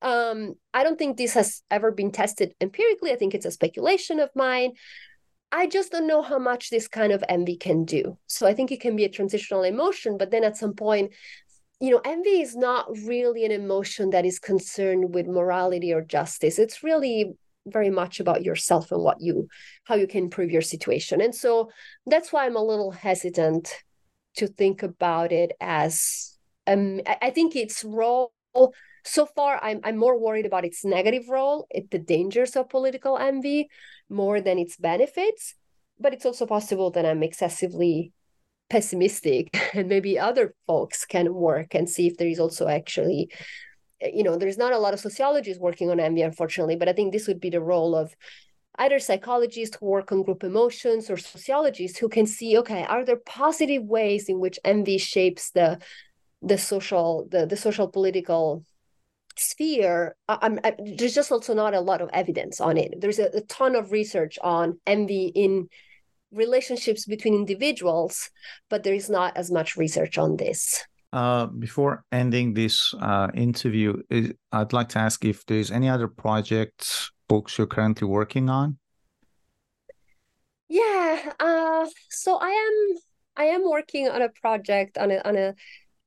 Um, 0.01 0.55
I 0.73 0.83
don't 0.83 0.97
think 0.97 1.17
this 1.17 1.33
has 1.33 1.61
ever 1.69 1.91
been 1.91 2.11
tested 2.11 2.53
empirically. 2.61 3.11
I 3.11 3.17
think 3.17 3.35
it's 3.35 3.45
a 3.45 3.51
speculation 3.51 4.19
of 4.19 4.29
mine. 4.33 4.71
I 5.51 5.67
just 5.67 5.91
don't 5.91 6.07
know 6.07 6.21
how 6.21 6.37
much 6.37 6.69
this 6.69 6.87
kind 6.87 7.11
of 7.11 7.23
envy 7.27 7.57
can 7.57 7.85
do. 7.85 8.17
So 8.27 8.45
I 8.45 8.53
think 8.53 8.71
it 8.71 8.81
can 8.81 8.95
be 8.95 9.05
a 9.05 9.09
transitional 9.09 9.63
emotion, 9.63 10.17
but 10.17 10.31
then 10.31 10.43
at 10.43 10.57
some 10.57 10.73
point, 10.73 11.13
you 11.79 11.91
know, 11.91 12.01
envy 12.05 12.41
is 12.41 12.55
not 12.55 12.87
really 13.05 13.45
an 13.45 13.51
emotion 13.51 14.11
that 14.11 14.25
is 14.25 14.37
concerned 14.39 15.13
with 15.13 15.27
morality 15.27 15.93
or 15.93 16.01
justice. 16.01 16.59
It's 16.59 16.83
really 16.83 17.33
very 17.65 17.89
much 17.89 18.19
about 18.19 18.43
yourself 18.43 18.91
and 18.91 19.03
what 19.03 19.21
you 19.21 19.47
how 19.83 19.95
you 19.95 20.07
can 20.07 20.25
improve 20.25 20.51
your 20.51 20.61
situation 20.61 21.21
and 21.21 21.35
so 21.35 21.69
that's 22.05 22.31
why 22.31 22.45
i'm 22.45 22.55
a 22.55 22.63
little 22.63 22.91
hesitant 22.91 23.75
to 24.35 24.47
think 24.47 24.81
about 24.81 25.31
it 25.31 25.51
as 25.59 26.37
um 26.67 27.01
i 27.21 27.29
think 27.29 27.55
its 27.55 27.83
role 27.83 28.31
so 29.03 29.25
far 29.25 29.59
I'm, 29.63 29.79
I'm 29.83 29.97
more 29.97 30.19
worried 30.19 30.45
about 30.45 30.65
its 30.65 30.85
negative 30.85 31.29
role 31.29 31.67
it, 31.69 31.91
the 31.91 31.99
dangers 31.99 32.55
of 32.55 32.69
political 32.69 33.17
envy 33.17 33.69
more 34.09 34.41
than 34.41 34.59
its 34.59 34.77
benefits 34.77 35.55
but 35.99 36.13
it's 36.13 36.25
also 36.25 36.45
possible 36.45 36.91
that 36.91 37.05
i'm 37.05 37.23
excessively 37.23 38.11
pessimistic 38.69 39.57
and 39.73 39.89
maybe 39.89 40.17
other 40.17 40.53
folks 40.67 41.05
can 41.05 41.33
work 41.33 41.75
and 41.75 41.89
see 41.89 42.07
if 42.07 42.17
there 42.17 42.27
is 42.27 42.39
also 42.39 42.67
actually 42.67 43.29
eh, 44.01 44.11
you 44.13 44.23
know 44.23 44.37
there's 44.37 44.57
not 44.57 44.73
a 44.73 44.77
lot 44.79 44.93
of 44.93 44.99
sociologists 44.99 45.61
working 45.61 45.89
on 45.89 45.99
envy 45.99 46.21
unfortunately 46.21 46.75
but 46.75 46.89
i 46.89 46.93
think 46.93 47.11
this 47.11 47.27
would 47.27 47.39
be 47.39 47.49
the 47.49 47.61
role 47.61 47.95
of 47.95 48.15
either 48.77 48.99
psychologists 48.99 49.75
who 49.77 49.85
work 49.85 50.11
on 50.11 50.23
group 50.23 50.43
emotions 50.43 51.09
or 51.09 51.17
sociologists 51.17 51.97
who 51.97 52.09
can 52.09 52.25
see 52.25 52.57
okay 52.57 52.83
are 52.85 53.03
there 53.03 53.17
positive 53.25 53.83
ways 53.83 54.29
in 54.29 54.39
which 54.39 54.59
envy 54.63 54.97
shapes 54.97 55.51
the 55.51 55.77
the 56.41 56.57
social 56.57 57.27
the, 57.29 57.45
the 57.45 57.57
social 57.57 57.87
political 57.87 58.63
sphere 59.37 60.15
I, 60.27 60.57
I, 60.63 60.73
there's 60.97 61.13
just 61.13 61.31
also 61.31 61.53
not 61.53 61.73
a 61.73 61.79
lot 61.79 62.01
of 62.01 62.09
evidence 62.13 62.59
on 62.59 62.77
it 62.77 62.99
there's 62.99 63.19
a, 63.19 63.29
a 63.35 63.41
ton 63.41 63.75
of 63.75 63.91
research 63.91 64.37
on 64.43 64.79
envy 64.85 65.27
in 65.27 65.69
relationships 66.31 67.05
between 67.05 67.33
individuals 67.33 68.29
but 68.69 68.83
there 68.83 68.93
is 68.93 69.09
not 69.09 69.35
as 69.37 69.51
much 69.51 69.77
research 69.77 70.17
on 70.17 70.37
this 70.37 70.83
uh, 71.11 71.47
before 71.47 72.03
ending 72.11 72.53
this 72.53 72.93
uh, 73.01 73.29
interview, 73.33 73.99
I'd 74.51 74.73
like 74.73 74.89
to 74.89 74.99
ask 74.99 75.25
if 75.25 75.43
there's 75.47 75.71
any 75.71 75.89
other 75.89 76.07
projects, 76.07 77.11
books 77.27 77.57
you're 77.57 77.65
currently 77.65 78.07
working 78.07 78.47
on. 78.47 78.77
Yeah, 80.67 81.33
uh, 81.39 81.87
so 82.11 82.37
I 82.39 82.49
am 82.49 82.97
I 83.35 83.45
am 83.45 83.67
working 83.67 84.07
on 84.07 84.21
a 84.21 84.29
project 84.29 84.99
on 84.99 85.09
a 85.09 85.17
on 85.27 85.35
a 85.35 85.55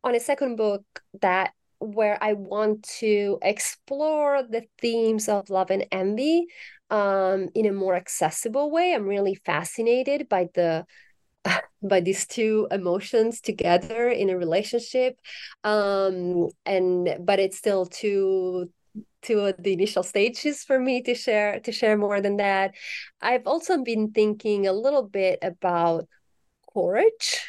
on 0.04 0.14
a 0.14 0.20
second 0.20 0.56
book 0.56 0.84
that 1.20 1.52
where 1.82 2.18
I 2.22 2.34
want 2.34 2.84
to 3.00 3.38
explore 3.42 4.42
the 4.42 4.64
themes 4.80 5.28
of 5.28 5.50
love 5.50 5.70
and 5.70 5.86
envy 5.92 6.46
um, 6.90 7.48
in 7.54 7.66
a 7.66 7.72
more 7.72 7.94
accessible 7.94 8.70
way. 8.70 8.94
I'm 8.94 9.06
really 9.06 9.34
fascinated 9.34 10.28
by 10.28 10.48
the 10.54 10.86
by 11.82 12.00
these 12.00 12.26
two 12.26 12.68
emotions 12.70 13.40
together 13.40 14.08
in 14.08 14.30
a 14.30 14.38
relationship 14.38 15.18
um 15.64 16.48
and 16.64 17.16
but 17.18 17.40
it's 17.40 17.58
still 17.58 17.86
too 17.86 18.70
to 19.22 19.52
the 19.58 19.72
initial 19.72 20.02
stages 20.02 20.62
for 20.62 20.78
me 20.78 21.02
to 21.02 21.14
share 21.14 21.58
to 21.60 21.72
share 21.72 21.96
more 21.96 22.20
than 22.20 22.36
that 22.36 22.74
i've 23.20 23.46
also 23.46 23.82
been 23.82 24.12
thinking 24.12 24.66
a 24.66 24.72
little 24.72 25.02
bit 25.02 25.38
about 25.42 26.06
courage 26.72 27.40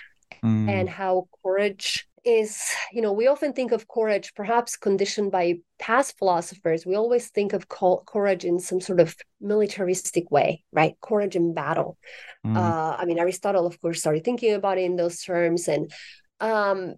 mm. 0.43 0.69
and 0.69 0.89
how 0.89 1.27
courage 1.43 2.07
is 2.25 2.61
you 2.91 3.01
know 3.01 3.11
we 3.11 3.27
often 3.27 3.53
think 3.53 3.71
of 3.71 3.87
courage 3.87 4.33
perhaps 4.33 4.77
conditioned 4.77 5.31
by 5.31 5.55
past 5.79 6.17
philosophers. 6.17 6.85
We 6.85 6.95
always 6.95 7.29
think 7.29 7.53
of 7.53 7.67
courage 7.67 8.45
in 8.45 8.59
some 8.59 8.79
sort 8.79 8.99
of 8.99 9.15
militaristic 9.41 10.31
way 10.31 10.63
right? 10.71 10.95
Courage 11.01 11.35
in 11.35 11.53
battle. 11.53 11.97
Mm. 12.45 12.57
uh, 12.57 12.97
i 12.99 13.05
mean 13.05 13.19
aristotle 13.19 13.65
of 13.65 13.79
course 13.81 13.99
started 13.99 14.23
thinking 14.23 14.53
about 14.53 14.77
it 14.77 14.83
in 14.83 14.95
those 14.95 15.21
terms. 15.21 15.67
And 15.67 15.91
um, 16.39 16.95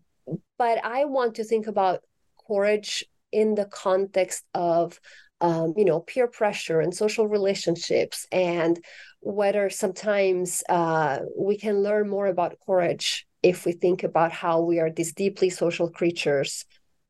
but 0.57 0.84
i 0.84 1.05
want 1.05 1.36
to 1.36 1.43
think 1.43 1.67
about 1.67 2.01
courage 2.47 3.03
in 3.32 3.55
the 3.55 3.65
context 3.65 4.43
of 4.53 4.99
um, 5.41 5.73
you 5.78 5.86
know 5.86 5.99
peer 5.99 6.28
pressure 6.28 6.80
and 6.80 6.95
social 6.95 7.28
relationships 7.28 8.26
and 8.32 8.80
whether 9.19 9.69
sometimes 9.69 10.63
uh, 10.69 11.19
we 11.38 11.57
can 11.57 11.82
learn 11.82 12.07
more 12.07 12.28
about 12.28 12.57
courage 12.65 13.28
if 13.46 13.64
we 13.64 13.72
think 13.72 14.04
about 14.04 14.32
how 14.32 14.62
we 14.62 14.80
are 14.80 14.91
these 14.91 15.14
deeply 15.14 15.50
social 15.52 15.89
creatures 15.89 16.66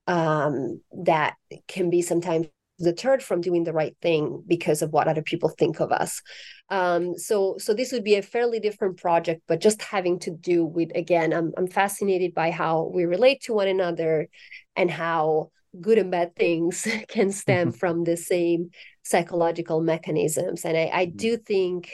um, 0.06 0.82
that 0.92 1.36
can 1.68 1.90
be 1.90 2.02
sometimes 2.02 2.48
deterred 2.78 3.24
from 3.24 3.40
doing 3.40 3.64
the 3.64 3.72
right 3.72 3.96
thing 4.02 4.44
because 4.46 4.82
of 4.82 4.92
what 4.92 5.08
other 5.08 5.22
people 5.22 5.48
think 5.48 5.80
of 5.80 5.94
us. 5.94 6.22
Um, 6.70 7.18
so, 7.18 7.56
so 7.58 7.74
this 7.74 7.94
would 7.94 8.04
be 8.04 8.16
a 8.16 8.22
fairly 8.22 8.60
different 8.60 8.98
project, 8.98 9.44
but 9.48 9.62
just 9.62 9.82
having 9.82 10.20
to 10.20 10.32
do 10.32 10.66
with 10.66 10.92
again, 10.94 11.32
I'm 11.32 11.54
I'm 11.58 11.68
fascinated 11.68 12.34
by 12.34 12.52
how 12.52 12.92
we 12.94 13.06
relate 13.06 13.42
to 13.44 13.54
one 13.54 13.70
another, 13.70 14.28
and 14.76 14.92
how 14.92 15.52
good 15.80 15.98
and 15.98 16.12
bad 16.12 16.36
things 16.36 16.88
can 17.08 17.32
stem 17.32 17.70
mm-hmm. 17.70 17.78
from 17.78 18.04
the 18.04 18.18
same 18.18 18.72
psychological 19.04 19.82
mechanisms. 19.82 20.66
And 20.66 20.76
I, 20.76 20.90
I 20.94 21.06
mm-hmm. 21.06 21.18
do 21.18 21.38
think 21.38 21.92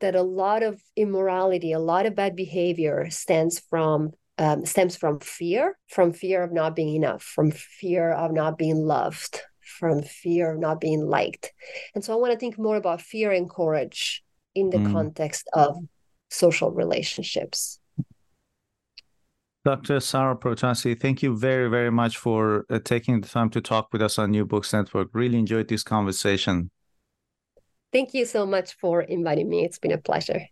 that 0.00 0.14
a 0.14 0.22
lot 0.22 0.62
of 0.62 0.80
immorality, 0.96 1.72
a 1.72 1.78
lot 1.78 2.06
of 2.06 2.14
bad 2.14 2.36
behavior 2.36 3.08
stems 3.10 3.58
from 3.58 4.12
um, 4.38 4.66
stems 4.66 4.96
from 4.96 5.20
fear, 5.20 5.78
from 5.88 6.12
fear 6.12 6.42
of 6.42 6.52
not 6.52 6.76
being 6.76 6.94
enough, 6.94 7.22
from 7.22 7.50
fear 7.50 8.12
of 8.12 8.32
not 8.32 8.58
being 8.58 8.76
loved, 8.76 9.40
from 9.60 10.02
fear 10.02 10.52
of 10.52 10.60
not 10.60 10.80
being 10.80 11.06
liked. 11.06 11.52
And 11.94 12.04
so 12.04 12.12
I 12.12 12.16
want 12.16 12.32
to 12.32 12.38
think 12.38 12.58
more 12.58 12.76
about 12.76 13.00
fear 13.00 13.32
and 13.32 13.48
courage 13.48 14.22
in 14.54 14.70
the 14.70 14.78
mm. 14.78 14.92
context 14.92 15.48
of 15.54 15.76
social 16.30 16.70
relationships. 16.70 17.80
Dr. 19.64 19.98
Sara 19.98 20.36
Protasi, 20.36 20.98
thank 20.98 21.22
you 21.22 21.36
very, 21.36 21.68
very 21.68 21.90
much 21.90 22.18
for 22.18 22.64
uh, 22.70 22.78
taking 22.78 23.20
the 23.20 23.28
time 23.28 23.50
to 23.50 23.60
talk 23.60 23.88
with 23.92 24.00
us 24.00 24.16
on 24.16 24.30
New 24.30 24.44
Books 24.44 24.72
Network. 24.72 25.08
Really 25.12 25.38
enjoyed 25.38 25.66
this 25.66 25.82
conversation. 25.82 26.70
Thank 27.96 28.12
you 28.12 28.26
so 28.26 28.44
much 28.44 28.74
for 28.74 29.00
inviting 29.00 29.48
me. 29.48 29.64
It's 29.64 29.78
been 29.78 29.90
a 29.90 29.96
pleasure. 29.98 30.48